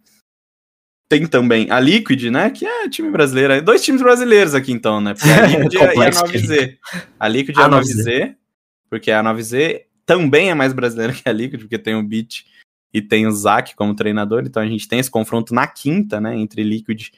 Tem 1.09 1.27
também 1.27 1.69
a 1.69 1.79
Liquid, 1.79 2.23
né? 2.31 2.49
Que 2.49 2.65
é 2.65 2.87
time 2.87 3.11
brasileiro. 3.11 3.61
Dois 3.61 3.83
times 3.83 4.01
brasileiros 4.01 4.55
aqui, 4.55 4.71
então, 4.71 5.01
né? 5.01 5.13
Porque 5.13 5.29
a 5.29 5.45
Liquid 5.47 5.73
e 5.73 5.77
a 5.77 5.93
9Z. 5.93 6.77
A 7.19 7.27
Liquid 7.27 7.57
e 7.57 7.61
a 7.61 7.69
9Z, 7.69 8.35
porque 8.89 9.11
a 9.11 9.21
9Z 9.21 9.81
também 10.05 10.49
é 10.49 10.53
mais 10.53 10.71
brasileira 10.71 11.11
que 11.13 11.27
a 11.27 11.33
Liquid, 11.33 11.59
porque 11.59 11.77
tem 11.77 11.95
o 11.95 12.03
Beat 12.03 12.45
e 12.93 13.01
tem 13.01 13.27
o 13.27 13.31
Zac 13.31 13.75
como 13.75 13.95
treinador, 13.95 14.43
então 14.45 14.61
a 14.61 14.67
gente 14.67 14.87
tem 14.87 14.99
esse 14.99 15.09
confronto 15.09 15.53
na 15.53 15.67
quinta, 15.67 16.19
né, 16.19 16.35
entre 16.37 16.63
Liquid 16.63 17.09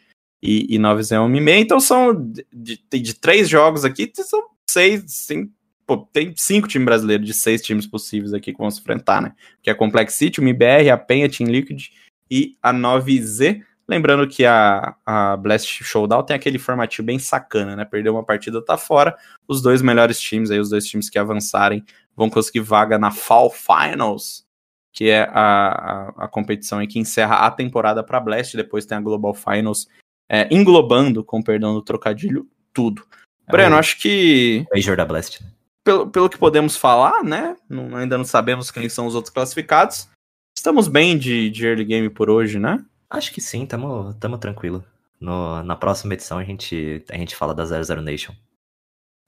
e, 0.41 0.75
e 0.75 0.77
9Z 0.77 1.27
MMA, 1.27 1.51
então 1.51 1.79
são 1.79 2.13
de, 2.13 2.45
de, 2.51 2.99
de, 2.99 3.13
três 3.15 3.49
jogos 3.49 3.83
aqui, 3.85 4.11
são 4.15 4.43
seis, 4.69 5.03
cinco, 5.07 5.51
pô, 5.85 5.97
tem 5.97 6.33
cinco 6.35 6.67
times 6.67 6.85
brasileiros 6.85 7.25
de 7.25 7.33
seis 7.33 7.61
times 7.61 7.87
possíveis 7.87 8.33
aqui 8.33 8.51
que 8.51 8.57
vão 8.57 8.69
se 8.69 8.79
enfrentar, 8.79 9.21
né, 9.21 9.33
que 9.61 9.69
é 9.69 9.73
a 9.73 9.75
Complexity, 9.75 10.39
o 10.39 10.43
MBR, 10.43 10.89
a 10.89 10.97
Penha, 10.97 11.29
Team 11.29 11.49
Liquid 11.49 11.87
e 12.29 12.57
a 12.61 12.73
9Z, 12.73 13.63
Lembrando 13.87 14.25
que 14.27 14.45
a, 14.45 14.95
a 15.05 15.35
Blast 15.35 15.83
Showdown 15.83 16.23
tem 16.23 16.35
aquele 16.35 16.57
formatinho 16.57 17.05
bem 17.05 17.19
sacana, 17.19 17.75
né? 17.75 17.83
Perdeu 17.83 18.13
uma 18.13 18.23
partida, 18.23 18.63
tá 18.63 18.77
fora. 18.77 19.15
Os 19.45 19.61
dois 19.61 19.81
melhores 19.81 20.19
times 20.19 20.49
aí, 20.49 20.59
os 20.59 20.69
dois 20.69 20.85
times 20.85 21.09
que 21.09 21.19
avançarem, 21.19 21.83
vão 22.15 22.29
conseguir 22.29 22.61
vaga 22.61 22.97
na 22.97 23.11
Fall 23.11 23.51
Finals, 23.51 24.45
que 24.93 25.09
é 25.09 25.23
a, 25.23 25.33
a, 25.33 26.25
a 26.25 26.27
competição 26.27 26.85
que 26.85 26.99
encerra 26.99 27.37
a 27.37 27.51
temporada 27.51 28.03
para 28.03 28.19
Blast. 28.19 28.55
Depois 28.55 28.85
tem 28.85 28.97
a 28.97 29.01
Global 29.01 29.33
Finals, 29.33 29.89
é, 30.29 30.47
englobando, 30.53 31.23
com 31.23 31.41
perdão 31.41 31.73
do 31.73 31.81
trocadilho, 31.81 32.47
tudo. 32.71 33.03
É 33.47 33.51
Breno, 33.51 33.75
acho 33.75 33.99
que. 33.99 34.65
Major 34.73 34.95
da 34.95 35.03
Blast. 35.03 35.43
Né? 35.43 35.49
Pelo, 35.83 36.09
pelo 36.09 36.29
que 36.29 36.37
podemos 36.37 36.77
falar, 36.77 37.23
né? 37.23 37.57
Não, 37.67 37.95
ainda 37.97 38.17
não 38.17 38.23
sabemos 38.23 38.71
quem 38.71 38.87
são 38.87 39.07
os 39.07 39.15
outros 39.15 39.33
classificados. 39.33 40.07
Estamos 40.55 40.87
bem 40.87 41.17
de, 41.17 41.49
de 41.49 41.65
early 41.65 41.83
game 41.83 42.09
por 42.09 42.29
hoje, 42.29 42.59
né? 42.59 42.85
Acho 43.09 43.33
que 43.33 43.41
sim, 43.41 43.65
tamo, 43.65 44.13
tamo 44.13 44.37
tranquilo. 44.37 44.83
No, 45.19 45.63
na 45.63 45.75
próxima 45.75 46.13
edição 46.13 46.37
a 46.37 46.43
gente, 46.43 47.03
a 47.09 47.17
gente 47.17 47.35
fala 47.35 47.53
da 47.53 47.65
00 47.65 48.01
Nation. 48.01 48.33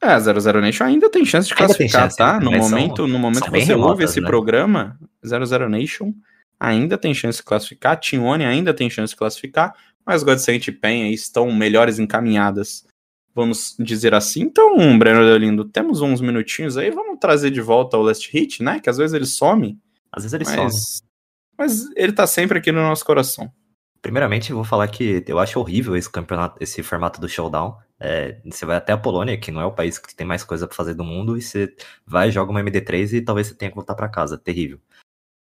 É, 0.02 0.08
a 0.08 0.20
00 0.20 0.62
Nation 0.62 0.84
ainda 0.84 1.10
tem 1.10 1.26
chance 1.26 1.48
de 1.48 1.56
classificar, 1.56 2.04
chance, 2.04 2.18
tá? 2.18 2.40
No 2.40 2.52
momento, 2.52 2.98
são, 2.98 3.08
no 3.08 3.18
momento 3.18 3.46
que 3.46 3.50
você 3.50 3.66
remotas, 3.66 3.92
ouve 3.92 4.04
esse 4.04 4.22
né? 4.22 4.28
programa, 4.28 5.00
00 5.24 5.70
Nation 5.70 6.14
ainda 6.60 6.98
tem 6.98 7.14
chance 7.14 7.40
de 7.40 7.44
classificar, 7.44 8.00
Team 8.00 8.24
One 8.24 8.46
ainda 8.46 8.74
tem 8.74 8.90
chance 8.90 9.12
de 9.12 9.18
classificar, 9.18 9.74
mas 10.06 10.24
Godsent 10.24 10.68
e 10.68 10.72
Pen 10.72 11.12
estão 11.12 11.52
melhores 11.52 12.00
encaminhadas, 12.00 12.86
vamos 13.34 13.76
dizer 13.80 14.14
assim. 14.14 14.42
Então, 14.42 14.98
Breno 14.98 15.26
Deolindo, 15.26 15.66
temos 15.66 16.02
uns 16.02 16.22
minutinhos 16.22 16.78
aí, 16.78 16.92
vamos 16.92 17.18
trazer 17.20 17.50
de 17.50 17.62
volta 17.62 17.98
o 17.98 18.02
Last 18.02 18.30
Hit, 18.32 18.62
né? 18.62 18.80
Que 18.80 18.90
às 18.90 18.98
vezes 18.98 19.14
ele 19.14 19.26
some. 19.26 19.80
Às 20.12 20.24
vezes 20.24 20.34
ele 20.34 20.46
mas... 20.46 20.74
some. 20.74 21.06
Mas 21.58 21.90
ele 21.96 22.12
tá 22.12 22.28
sempre 22.28 22.58
aqui 22.58 22.72
no 22.72 22.82
nosso 22.82 23.06
coração. 23.06 23.52
Primeiramente, 24.02 24.52
eu 24.52 24.58
vou 24.58 24.66
falar 24.66 24.88
que 24.88 25.24
eu 25.26 25.40
acho 25.40 25.60
horrível 25.60 25.96
esse 25.96 26.10
campeonato, 26.10 26.58
esse 26.62 26.84
formato 26.84 27.20
do 27.20 27.30
showdown. 27.30 27.78
É, 28.00 28.38
você 28.44 28.66
vai 28.66 28.76
até 28.76 28.94
a 28.94 28.98
Polônia, 28.98 29.38
que 29.38 29.52
não 29.52 29.62
é 29.62 29.66
o 29.66 29.72
país 29.72 29.98
que 29.98 30.16
tem 30.16 30.28
mais 30.28 30.44
coisa 30.44 30.68
para 30.68 30.76
fazer 30.76 30.94
do 30.94 31.04
mundo, 31.04 31.38
e 31.38 31.42
você 31.42 31.74
vai, 32.06 32.30
joga 32.32 32.52
uma 32.52 32.62
MD3 32.62 33.14
e 33.14 33.22
talvez 33.22 33.48
você 33.48 33.56
tenha 33.56 33.70
que 33.70 33.76
voltar 33.76 33.96
para 33.96 34.10
casa. 34.10 34.38
Terrível. 34.38 34.80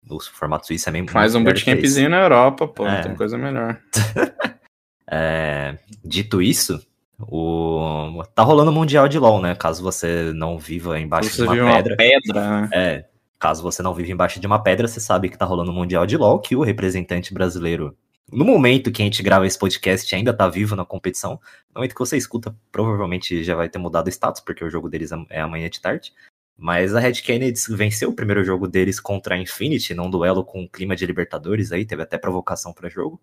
O 0.08 0.18
formato 0.20 0.66
suíço 0.66 0.88
é 0.88 0.92
meio. 0.92 1.08
Faz 1.08 1.34
um 1.34 1.44
bootcampzinho 1.44 2.08
na 2.08 2.22
Europa, 2.22 2.66
pô, 2.66 2.86
é. 2.86 3.02
tem 3.02 3.14
coisa 3.14 3.36
melhor. 3.36 3.78
é, 5.08 5.78
dito 6.04 6.40
isso, 6.40 6.84
o... 7.20 8.22
tá 8.34 8.42
rolando 8.42 8.70
o 8.70 8.74
Mundial 8.74 9.06
de 9.06 9.18
LoL, 9.18 9.40
né? 9.40 9.54
Caso 9.54 9.82
você 9.82 10.32
não 10.34 10.58
viva 10.58 10.98
embaixo 10.98 11.30
você 11.30 11.42
de 11.42 11.60
uma 11.60 11.74
pedra. 11.74 11.92
Uma 11.92 11.96
pedra 11.96 12.60
né? 12.62 12.68
É, 12.72 13.04
caso 13.38 13.62
você 13.62 13.82
não 13.82 13.94
vive 13.94 14.12
embaixo 14.12 14.40
de 14.40 14.46
uma 14.46 14.62
pedra, 14.62 14.88
você 14.88 15.00
sabe 15.00 15.28
que 15.28 15.38
tá 15.38 15.44
rolando 15.44 15.70
o 15.70 15.74
Mundial 15.74 16.06
de 16.06 16.16
LoL, 16.16 16.40
que 16.40 16.56
o 16.56 16.62
representante 16.62 17.32
brasileiro 17.32 17.96
no 18.32 18.44
momento 18.44 18.92
que 18.92 19.02
a 19.02 19.04
gente 19.04 19.22
grava 19.22 19.46
esse 19.46 19.58
podcast 19.58 20.14
ainda 20.14 20.32
tá 20.32 20.48
vivo 20.48 20.76
na 20.76 20.84
competição. 20.84 21.40
No 21.74 21.80
momento 21.80 21.94
que 21.94 21.98
você 21.98 22.16
escuta, 22.16 22.54
provavelmente 22.70 23.42
já 23.42 23.54
vai 23.54 23.68
ter 23.68 23.78
mudado 23.78 24.06
o 24.06 24.10
status, 24.10 24.40
porque 24.40 24.64
o 24.64 24.70
jogo 24.70 24.88
deles 24.88 25.10
é 25.28 25.40
amanhã 25.40 25.68
de 25.68 25.80
tarde. 25.80 26.12
Mas 26.56 26.94
a 26.94 27.00
Red 27.00 27.14
Kennedy 27.14 27.58
venceu 27.70 28.10
o 28.10 28.14
primeiro 28.14 28.44
jogo 28.44 28.68
deles 28.68 29.00
contra 29.00 29.34
a 29.34 29.38
Infinity, 29.38 29.94
num 29.94 30.10
duelo 30.10 30.44
com 30.44 30.68
clima 30.68 30.94
de 30.94 31.06
Libertadores 31.06 31.72
aí, 31.72 31.86
teve 31.86 32.02
até 32.02 32.18
provocação 32.18 32.72
para 32.72 32.88
jogo. 32.88 33.20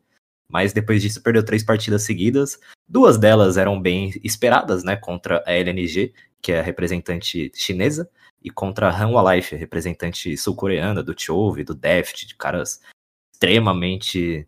Mas 0.49 0.73
depois 0.73 1.01
disso 1.01 1.21
perdeu 1.21 1.43
três 1.43 1.63
partidas 1.63 2.03
seguidas. 2.03 2.59
Duas 2.87 3.17
delas 3.17 3.57
eram 3.57 3.79
bem 3.79 4.11
esperadas, 4.23 4.83
né? 4.83 4.95
Contra 4.95 5.43
a 5.45 5.53
LNG, 5.53 6.13
que 6.41 6.51
é 6.51 6.59
a 6.59 6.63
representante 6.63 7.51
chinesa, 7.53 8.09
e 8.43 8.49
contra 8.49 8.87
a 8.87 8.91
Hanwha 8.91 9.35
Life, 9.35 9.55
representante 9.55 10.35
sul-coreana, 10.37 11.03
do 11.03 11.13
Chove, 11.15 11.63
do 11.63 11.75
Deft, 11.75 12.25
de 12.25 12.35
caras 12.35 12.81
extremamente 13.33 14.47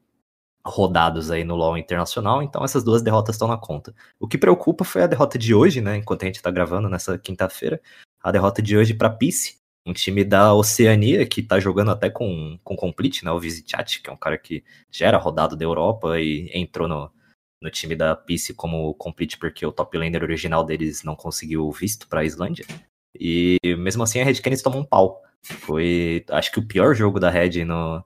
rodados 0.66 1.32
aí 1.32 1.44
no 1.44 1.56
LoL 1.56 1.78
internacional, 1.78 2.44
então 2.44 2.64
essas 2.64 2.84
duas 2.84 3.02
derrotas 3.02 3.36
estão 3.36 3.48
na 3.48 3.58
conta. 3.58 3.94
O 4.20 4.28
que 4.28 4.38
preocupa 4.38 4.84
foi 4.84 5.04
a 5.04 5.08
derrota 5.08 5.38
de 5.38 5.54
hoje, 5.54 5.82
né, 5.82 5.98
enquanto 5.98 6.24
a 6.24 6.26
gente 6.26 6.42
tá 6.42 6.52
gravando 6.52 6.90
nessa 6.90 7.18
quinta-feira, 7.18 7.82
a 8.22 8.32
derrota 8.32 8.62
de 8.62 8.78
hoje 8.78 8.94
para 8.94 9.10
Peace, 9.10 9.58
um 9.86 9.94
time 9.94 10.24
da 10.24 10.54
Oceania 10.54 11.26
que 11.26 11.42
tá 11.42 11.60
jogando 11.60 11.92
até 11.92 12.10
com 12.10 12.60
com 12.64 12.76
Complete, 12.76 13.24
né, 13.24 13.32
o 13.32 13.40
Visichat, 13.40 14.02
que 14.02 14.10
é 14.10 14.14
um 14.14 14.18
cara 14.18 14.38
que 14.38 14.64
já 14.92 15.08
era 15.08 15.18
rodado 15.18 15.56
da 15.56 15.64
Europa 15.64 16.20
e 16.20 16.52
entrou 16.54 16.88
no, 16.88 17.12
no 17.62 17.70
time 17.70 17.96
da 17.96 18.16
Peace 18.16 18.54
como 18.54 18.94
Complete 18.96 19.38
porque 19.38 19.66
o 19.66 19.72
top 19.72 19.98
laner 19.98 20.24
original 20.24 20.64
deles 20.64 21.04
não 21.04 21.16
conseguiu 21.16 21.72
visto 21.72 22.08
para 22.08 22.22
a 22.22 22.26
Islândia. 22.26 22.66
E 23.20 23.58
mesmo 23.78 24.04
assim 24.04 24.22
a 24.22 24.24
Red 24.24 24.36
Canids 24.36 24.62
tomou 24.62 24.82
um 24.82 24.86
pau. 24.86 25.22
Foi, 25.42 26.26
acho 26.30 26.52
que 26.52 26.60
o 26.60 26.68
pior 26.68 26.94
jogo 26.94 27.20
da 27.20 27.30
Red 27.30 27.64
no, 27.66 28.04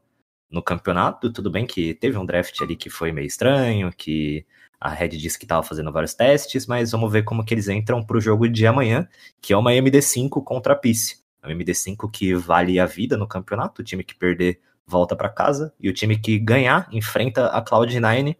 no 0.53 0.61
campeonato. 0.61 1.33
Tudo 1.33 1.49
bem 1.49 1.65
que 1.65 1.95
teve 1.95 2.17
um 2.17 2.25
draft 2.25 2.61
ali 2.61 2.75
que 2.75 2.89
foi 2.89 3.11
meio 3.11 3.25
estranho, 3.25 3.91
que 3.91 4.45
a 4.79 4.89
Red 4.89 5.09
disse 5.09 5.39
que 5.39 5.45
estava 5.45 5.63
fazendo 5.63 5.91
vários 5.91 6.13
testes, 6.13 6.67
mas 6.67 6.91
vamos 6.91 7.11
ver 7.11 7.23
como 7.23 7.43
que 7.43 7.53
eles 7.53 7.67
entram 7.67 8.03
para 8.03 8.17
o 8.17 8.21
jogo 8.21 8.47
de 8.47 8.67
amanhã, 8.67 9.07
que 9.41 9.51
é 9.51 9.57
uma 9.57 9.71
MD5 9.71 10.43
contra 10.43 10.73
a 10.73 10.75
Peace. 10.75 11.23
É 11.41 11.47
um 11.47 11.51
MD5 11.51 12.09
que 12.11 12.35
vale 12.35 12.79
a 12.79 12.85
vida 12.85 13.17
no 13.17 13.27
campeonato. 13.27 13.81
O 13.81 13.85
time 13.85 14.03
que 14.03 14.13
perder 14.13 14.61
volta 14.85 15.15
para 15.15 15.29
casa. 15.29 15.73
E 15.79 15.89
o 15.89 15.93
time 15.93 16.17
que 16.17 16.37
ganhar 16.37 16.87
enfrenta 16.91 17.47
a 17.47 17.63
Cloud9, 17.63 18.35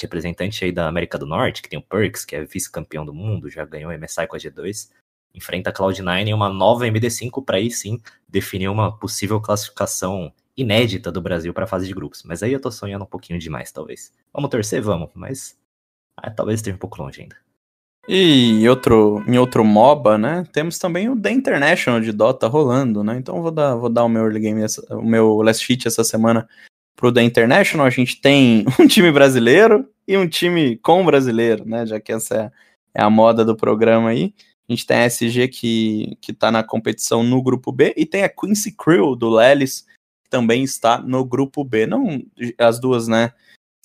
representante 0.00 0.64
aí 0.64 0.70
da 0.70 0.86
América 0.86 1.18
do 1.18 1.26
Norte, 1.26 1.62
que 1.62 1.68
tem 1.68 1.78
o 1.78 1.82
Perks, 1.82 2.24
que 2.24 2.36
é 2.36 2.44
vice-campeão 2.44 3.04
do 3.04 3.12
mundo, 3.12 3.50
já 3.50 3.64
ganhou 3.64 3.90
MSI 3.90 4.26
com 4.26 4.36
a 4.36 4.38
G2. 4.38 4.90
Enfrenta 5.34 5.70
a 5.70 5.72
Cloud9 5.72 6.26
em 6.28 6.34
uma 6.34 6.48
nova 6.48 6.86
MD5 6.86 7.44
para 7.44 7.56
aí 7.56 7.70
sim 7.70 8.00
definir 8.28 8.68
uma 8.68 8.96
possível 8.96 9.40
classificação 9.40 10.32
inédita 10.56 11.12
do 11.12 11.20
Brasil 11.20 11.52
para 11.52 11.66
fase 11.66 11.86
de 11.86 11.94
grupos. 11.94 12.22
Mas 12.24 12.42
aí 12.42 12.52
eu 12.52 12.60
tô 12.60 12.70
sonhando 12.70 13.04
um 13.04 13.08
pouquinho 13.08 13.38
demais, 13.38 13.70
talvez. 13.70 14.12
Vamos 14.32 14.50
torcer? 14.50 14.82
Vamos, 14.82 15.10
mas 15.14 15.58
ah, 16.16 16.30
talvez 16.30 16.60
esteja 16.60 16.76
um 16.76 16.78
pouco 16.80 17.00
longe 17.02 17.22
ainda. 17.22 17.36
E 18.08 18.62
em 18.62 18.68
outro, 18.68 19.22
em 19.26 19.36
outro 19.36 19.64
MOBA, 19.64 20.16
né? 20.16 20.46
Temos 20.52 20.78
também 20.78 21.08
o 21.08 21.20
The 21.20 21.32
International 21.32 22.00
de 22.00 22.12
Dota 22.12 22.46
rolando, 22.46 23.02
né? 23.02 23.16
Então 23.18 23.42
vou 23.42 23.50
dar, 23.50 23.74
vou 23.74 23.90
dar 23.90 24.04
o 24.04 24.08
meu 24.08 24.22
early 24.22 24.40
game, 24.40 24.64
o 24.90 25.02
meu 25.02 25.42
last 25.42 25.66
hit 25.66 25.88
essa 25.88 26.04
semana 26.04 26.48
pro 26.94 27.12
The 27.12 27.22
International. 27.22 27.84
A 27.84 27.90
gente 27.90 28.20
tem 28.20 28.64
um 28.78 28.86
time 28.86 29.10
brasileiro 29.10 29.88
e 30.06 30.16
um 30.16 30.28
time 30.28 30.76
com 30.78 31.04
brasileiro, 31.04 31.64
né? 31.66 31.84
Já 31.84 32.00
que 32.00 32.12
essa 32.12 32.52
é, 32.94 33.00
é 33.00 33.02
a 33.02 33.10
moda 33.10 33.44
do 33.44 33.56
programa 33.56 34.10
aí. 34.10 34.32
A 34.68 34.72
gente 34.72 34.86
tem 34.86 34.96
a 34.98 35.06
SG 35.06 35.48
que, 35.48 36.16
que 36.20 36.32
tá 36.32 36.50
na 36.50 36.62
competição 36.62 37.22
no 37.22 37.42
grupo 37.42 37.72
B 37.72 37.92
e 37.96 38.06
tem 38.06 38.22
a 38.22 38.28
Quincy 38.28 38.72
Crew 38.72 39.14
do 39.14 39.28
Lelis, 39.28 39.84
que 40.26 40.30
também 40.30 40.64
está 40.64 40.98
no 40.98 41.24
grupo 41.24 41.62
B. 41.62 41.86
Não 41.86 42.20
as 42.58 42.80
duas, 42.80 43.06
né? 43.06 43.32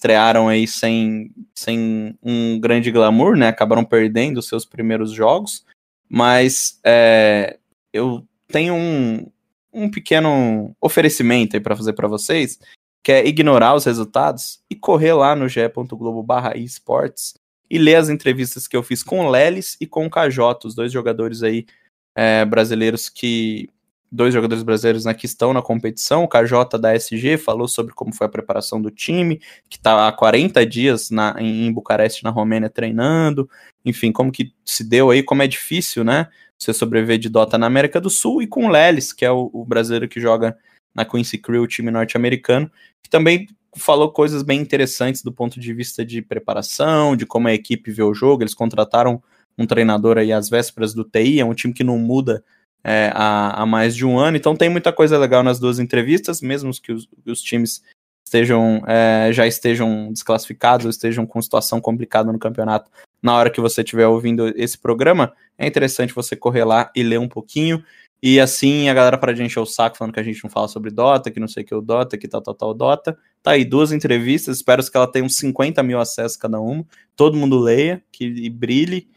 estrearam 0.01 0.47
aí 0.47 0.67
sem, 0.67 1.31
sem 1.53 2.17
um 2.23 2.59
grande 2.59 2.89
glamour, 2.89 3.37
né? 3.37 3.49
Acabaram 3.49 3.85
perdendo 3.85 4.41
seus 4.41 4.65
primeiros 4.65 5.11
jogos, 5.11 5.63
mas 6.09 6.79
é, 6.83 7.59
eu 7.93 8.25
tenho 8.47 8.73
um, 8.73 9.31
um 9.71 9.91
pequeno 9.91 10.75
oferecimento 10.81 11.55
aí 11.55 11.59
para 11.59 11.75
fazer 11.75 11.93
para 11.93 12.07
vocês, 12.07 12.59
que 13.03 13.11
é 13.11 13.27
ignorar 13.27 13.75
os 13.75 13.85
resultados 13.85 14.63
e 14.67 14.75
correr 14.75 15.13
lá 15.13 15.35
no 15.35 15.47
ge.globo 15.47 16.23
barra 16.23 16.57
esportes 16.57 17.35
e 17.69 17.77
ler 17.77 17.95
as 17.95 18.09
entrevistas 18.09 18.67
que 18.67 18.75
eu 18.75 18.81
fiz 18.81 19.03
com 19.03 19.19
o 19.19 19.29
Lelis 19.29 19.77
e 19.79 19.85
com 19.85 20.07
o 20.07 20.09
KJ, 20.09 20.65
os 20.65 20.73
dois 20.73 20.91
jogadores 20.91 21.43
aí 21.43 21.67
é, 22.15 22.43
brasileiros 22.43 23.07
que 23.07 23.69
dois 24.11 24.33
jogadores 24.33 24.63
brasileiros 24.63 25.05
né, 25.05 25.13
que 25.13 25.25
estão 25.25 25.53
na 25.53 25.61
competição. 25.61 26.23
O 26.23 26.27
KJ 26.27 26.77
da 26.79 26.93
SG 26.93 27.37
falou 27.37 27.67
sobre 27.67 27.93
como 27.93 28.13
foi 28.13 28.27
a 28.27 28.29
preparação 28.29 28.81
do 28.81 28.91
time, 28.91 29.39
que 29.69 29.77
está 29.77 30.07
há 30.07 30.11
40 30.11 30.65
dias 30.65 31.09
na, 31.09 31.35
em 31.39 31.71
Bucareste, 31.71 32.23
na 32.23 32.29
Romênia, 32.29 32.69
treinando. 32.69 33.49
Enfim, 33.85 34.11
como 34.11 34.31
que 34.31 34.53
se 34.65 34.83
deu 34.83 35.09
aí, 35.09 35.23
como 35.23 35.41
é 35.41 35.47
difícil, 35.47 36.03
né? 36.03 36.27
Você 36.57 36.73
sobreviver 36.73 37.17
de 37.17 37.29
Dota 37.29 37.57
na 37.57 37.67
América 37.67 38.01
do 38.01 38.09
Sul. 38.09 38.41
E 38.41 38.47
com 38.47 38.65
o 38.65 38.69
Lelis, 38.69 39.13
que 39.13 39.23
é 39.23 39.31
o, 39.31 39.49
o 39.53 39.63
brasileiro 39.63 40.09
que 40.09 40.19
joga 40.19 40.57
na 40.93 41.05
Quincy 41.05 41.37
Crew, 41.37 41.65
time 41.65 41.89
norte-americano, 41.89 42.69
que 43.01 43.09
também 43.09 43.47
falou 43.77 44.11
coisas 44.11 44.43
bem 44.43 44.59
interessantes 44.59 45.23
do 45.23 45.31
ponto 45.31 45.57
de 45.59 45.73
vista 45.73 46.03
de 46.03 46.21
preparação, 46.21 47.15
de 47.15 47.25
como 47.25 47.47
a 47.47 47.53
equipe 47.53 47.91
vê 47.91 48.03
o 48.03 48.13
jogo. 48.13 48.43
Eles 48.43 48.53
contrataram 48.53 49.23
um 49.57 49.65
treinador 49.65 50.17
aí 50.17 50.33
às 50.33 50.49
vésperas 50.49 50.93
do 50.93 51.03
TI, 51.03 51.39
é 51.39 51.45
um 51.45 51.53
time 51.53 51.73
que 51.73 51.83
não 51.83 51.97
muda 51.97 52.43
é, 52.83 53.11
há, 53.13 53.61
há, 53.61 53.65
mais 53.65 53.95
de 53.95 54.05
um 54.05 54.17
ano. 54.17 54.37
Então 54.37 54.55
tem 54.55 54.69
muita 54.69 54.91
coisa 54.91 55.17
legal 55.17 55.43
nas 55.43 55.59
duas 55.59 55.79
entrevistas, 55.79 56.41
mesmo 56.41 56.71
que 56.81 56.91
os, 56.91 57.07
os 57.25 57.41
times 57.41 57.81
estejam 58.25 58.81
é, 58.87 59.29
já 59.33 59.45
estejam 59.45 60.11
desclassificados 60.11 60.85
ou 60.85 60.89
estejam 60.89 61.25
com 61.25 61.41
situação 61.41 61.81
complicada 61.81 62.31
no 62.31 62.39
campeonato. 62.39 62.89
Na 63.21 63.35
hora 63.35 63.49
que 63.49 63.61
você 63.61 63.81
estiver 63.81 64.07
ouvindo 64.07 64.47
esse 64.55 64.77
programa, 64.77 65.33
é 65.57 65.67
interessante 65.67 66.13
você 66.13 66.35
correr 66.35 66.63
lá 66.63 66.91
e 66.95 67.03
ler 67.03 67.19
um 67.19 67.27
pouquinho. 67.27 67.83
E 68.23 68.39
assim 68.39 68.87
a 68.87 68.93
galera 68.93 69.17
para 69.17 69.33
de 69.33 69.43
encher 69.43 69.59
o 69.59 69.65
saco 69.65 69.97
falando 69.97 70.13
que 70.13 70.19
a 70.19 70.23
gente 70.23 70.43
não 70.43 70.49
fala 70.49 70.67
sobre 70.67 70.91
Dota, 70.91 71.31
que 71.31 71.39
não 71.39 71.47
sei 71.47 71.63
o 71.63 71.65
que 71.65 71.73
é 71.73 71.77
o 71.77 71.81
Dota, 71.81 72.17
que 72.17 72.27
tal, 72.27 72.41
tal, 72.41 72.53
tal, 72.53 72.73
Dota. 72.73 73.17
Tá 73.41 73.51
aí, 73.51 73.65
duas 73.65 73.91
entrevistas, 73.91 74.57
espero 74.57 74.83
que 74.83 74.95
ela 74.95 75.11
tenha 75.11 75.25
uns 75.25 75.35
50 75.37 75.81
mil 75.81 75.99
acessos 75.99 76.37
cada 76.37 76.59
uma. 76.59 76.85
Todo 77.15 77.37
mundo 77.37 77.59
leia, 77.59 78.03
que 78.11 78.49
brilhe 78.49 79.07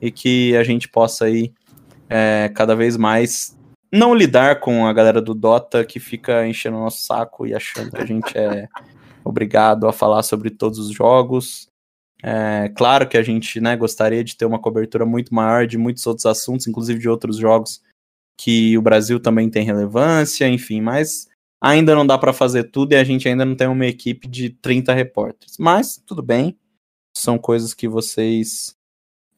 e 0.00 0.10
que 0.10 0.56
a 0.56 0.62
gente 0.62 0.88
possa 0.88 1.24
aí 1.24 1.52
é, 2.12 2.50
cada 2.50 2.76
vez 2.76 2.96
mais 2.96 3.56
não 3.90 4.14
lidar 4.14 4.60
com 4.60 4.86
a 4.86 4.92
galera 4.92 5.20
do 5.20 5.34
Dota 5.34 5.84
que 5.84 5.98
fica 5.98 6.46
enchendo 6.46 6.76
o 6.76 6.80
nosso 6.80 7.02
saco 7.02 7.46
e 7.46 7.54
achando 7.54 7.90
que 7.90 8.02
a 8.02 8.06
gente 8.06 8.36
é 8.36 8.68
obrigado 9.24 9.88
a 9.88 9.92
falar 9.92 10.22
sobre 10.22 10.50
todos 10.50 10.78
os 10.78 10.90
jogos. 10.90 11.68
É, 12.22 12.70
claro 12.76 13.08
que 13.08 13.16
a 13.16 13.22
gente 13.22 13.60
né, 13.60 13.76
gostaria 13.76 14.22
de 14.22 14.36
ter 14.36 14.44
uma 14.44 14.58
cobertura 14.58 15.06
muito 15.06 15.34
maior 15.34 15.66
de 15.66 15.78
muitos 15.78 16.06
outros 16.06 16.26
assuntos, 16.26 16.66
inclusive 16.66 17.00
de 17.00 17.08
outros 17.08 17.36
jogos 17.36 17.82
que 18.38 18.76
o 18.76 18.82
Brasil 18.82 19.18
também 19.18 19.48
tem 19.48 19.64
relevância, 19.64 20.48
enfim, 20.48 20.80
mas 20.80 21.28
ainda 21.60 21.94
não 21.94 22.06
dá 22.06 22.18
para 22.18 22.32
fazer 22.32 22.64
tudo 22.64 22.92
e 22.92 22.96
a 22.96 23.04
gente 23.04 23.28
ainda 23.28 23.44
não 23.44 23.54
tem 23.54 23.68
uma 23.68 23.86
equipe 23.86 24.28
de 24.28 24.50
30 24.50 24.92
repórteres. 24.92 25.56
Mas 25.58 26.02
tudo 26.06 26.22
bem, 26.22 26.58
são 27.16 27.38
coisas 27.38 27.72
que 27.72 27.88
vocês 27.88 28.76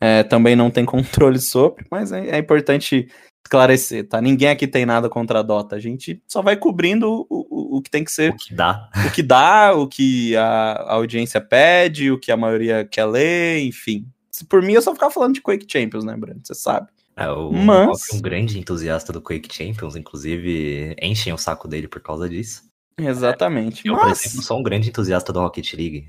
é, 0.00 0.22
também 0.22 0.56
não 0.56 0.70
tem 0.70 0.84
controle 0.86 1.38
sobre, 1.38 1.84
mas 1.90 2.12
é, 2.12 2.30
é, 2.30 2.38
importante 2.38 3.08
esclarecer, 3.46 4.08
tá? 4.08 4.20
Ninguém 4.20 4.48
aqui 4.48 4.66
tem 4.66 4.86
nada 4.86 5.08
contra 5.08 5.40
a 5.40 5.42
Dota, 5.42 5.76
a 5.76 5.80
gente 5.80 6.22
só 6.26 6.40
vai 6.40 6.56
cobrindo 6.56 7.26
o, 7.28 7.46
o, 7.50 7.76
o 7.78 7.82
que 7.82 7.90
tem 7.90 8.02
que 8.02 8.10
ser. 8.10 8.32
O 8.32 8.36
que 8.36 8.54
dá. 8.54 8.88
O 9.06 9.10
que 9.10 9.22
dá, 9.22 9.72
o 9.74 9.86
que 9.86 10.36
a, 10.36 10.72
a 10.72 10.92
audiência 10.94 11.40
pede, 11.40 12.10
o 12.10 12.18
que 12.18 12.32
a 12.32 12.36
maioria 12.36 12.84
quer 12.84 13.04
ler, 13.04 13.60
enfim. 13.60 14.06
Por 14.48 14.62
mim, 14.62 14.72
eu 14.72 14.82
só 14.82 14.92
ficar 14.92 15.10
falando 15.10 15.34
de 15.34 15.42
Quake 15.42 15.66
Champions, 15.68 16.04
né, 16.04 16.16
Brando? 16.16 16.40
Você 16.42 16.54
sabe. 16.54 16.88
É, 17.16 17.28
o 17.28 17.52
Mas... 17.52 18.08
um 18.12 18.20
grande 18.20 18.58
entusiasta 18.58 19.12
do 19.12 19.20
Quake 19.20 19.54
Champions, 19.54 19.94
inclusive 19.94 20.96
enchem 21.00 21.32
o 21.32 21.38
saco 21.38 21.68
dele 21.68 21.86
por 21.86 22.00
causa 22.00 22.28
disso. 22.28 22.64
Exatamente. 22.98 23.86
É, 23.86 23.90
eu, 23.90 23.94
Mas... 23.94 24.02
por 24.20 24.26
exemplo, 24.26 24.42
sou 24.42 24.58
um 24.58 24.62
grande 24.62 24.88
entusiasta 24.88 25.32
do 25.32 25.40
Rocket 25.40 25.72
League. 25.74 26.06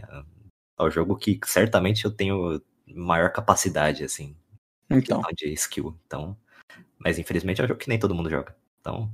É 0.80 0.84
o 0.84 0.90
jogo 0.90 1.16
que 1.16 1.40
certamente 1.46 2.06
eu 2.06 2.12
tenho 2.12 2.62
maior 2.94 3.32
capacidade, 3.32 4.04
assim. 4.04 4.36
Então. 4.90 5.22
De 5.36 5.52
skill. 5.54 5.98
Então. 6.06 6.38
Mas 6.98 7.20
infelizmente 7.20 7.62
é 7.62 7.64
um 7.64 7.68
jogo 7.68 7.80
que 7.80 7.90
nem 7.90 8.00
todo 8.00 8.16
mundo 8.16 8.30
joga. 8.30 8.56
Então. 8.80 9.12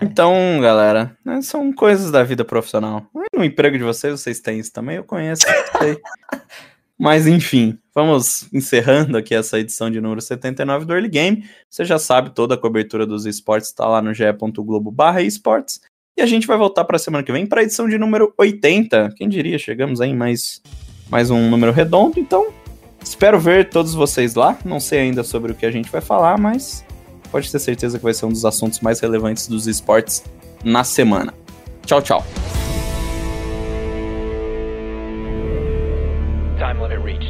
É. 0.00 0.04
Então, 0.04 0.34
galera, 0.60 1.16
né, 1.24 1.42
são 1.42 1.72
coisas 1.72 2.10
da 2.10 2.22
vida 2.22 2.44
profissional. 2.44 3.06
No 3.34 3.44
emprego 3.44 3.76
de 3.76 3.84
vocês, 3.84 4.20
vocês 4.20 4.40
têm 4.40 4.58
isso 4.58 4.72
também, 4.72 4.96
eu 4.96 5.04
conheço. 5.04 5.42
sei. 5.78 6.00
Mas 7.00 7.28
enfim, 7.28 7.78
vamos 7.94 8.52
encerrando 8.52 9.16
aqui 9.16 9.32
essa 9.32 9.56
edição 9.60 9.88
de 9.88 10.00
número 10.00 10.20
79 10.20 10.84
do 10.84 10.92
Early 10.92 11.08
Game. 11.08 11.48
Você 11.70 11.84
já 11.84 11.96
sabe, 11.96 12.34
toda 12.34 12.56
a 12.56 12.58
cobertura 12.58 13.06
dos 13.06 13.24
esportes 13.24 13.68
está 13.68 13.86
lá 13.86 14.02
no 14.02 14.12
ge.globo 14.12 14.90
barra 14.90 15.22
esportes. 15.22 15.80
E 16.16 16.20
a 16.20 16.26
gente 16.26 16.48
vai 16.48 16.58
voltar 16.58 16.84
para 16.84 16.96
a 16.96 16.98
semana 16.98 17.22
que 17.22 17.30
vem 17.30 17.46
para 17.46 17.60
a 17.60 17.62
edição 17.62 17.88
de 17.88 17.96
número 17.96 18.34
80. 18.36 19.14
Quem 19.16 19.28
diria, 19.28 19.56
chegamos 19.56 20.00
aí 20.00 20.12
mais 20.12 20.60
mais 21.10 21.30
um 21.30 21.48
número 21.48 21.72
redondo. 21.72 22.18
Então, 22.18 22.48
espero 23.02 23.38
ver 23.38 23.68
todos 23.68 23.94
vocês 23.94 24.34
lá. 24.34 24.56
Não 24.64 24.80
sei 24.80 25.00
ainda 25.00 25.22
sobre 25.24 25.52
o 25.52 25.54
que 25.54 25.66
a 25.66 25.70
gente 25.70 25.90
vai 25.90 26.00
falar, 26.00 26.38
mas 26.38 26.84
pode 27.30 27.50
ter 27.50 27.58
certeza 27.58 27.98
que 27.98 28.04
vai 28.04 28.14
ser 28.14 28.26
um 28.26 28.30
dos 28.32 28.44
assuntos 28.44 28.80
mais 28.80 29.00
relevantes 29.00 29.48
dos 29.48 29.66
esportes 29.66 30.24
na 30.64 30.84
semana. 30.84 31.32
Tchau, 31.84 32.02
tchau. 32.02 32.24
Time 36.58 36.80
limit 36.80 36.98
reached. 37.04 37.27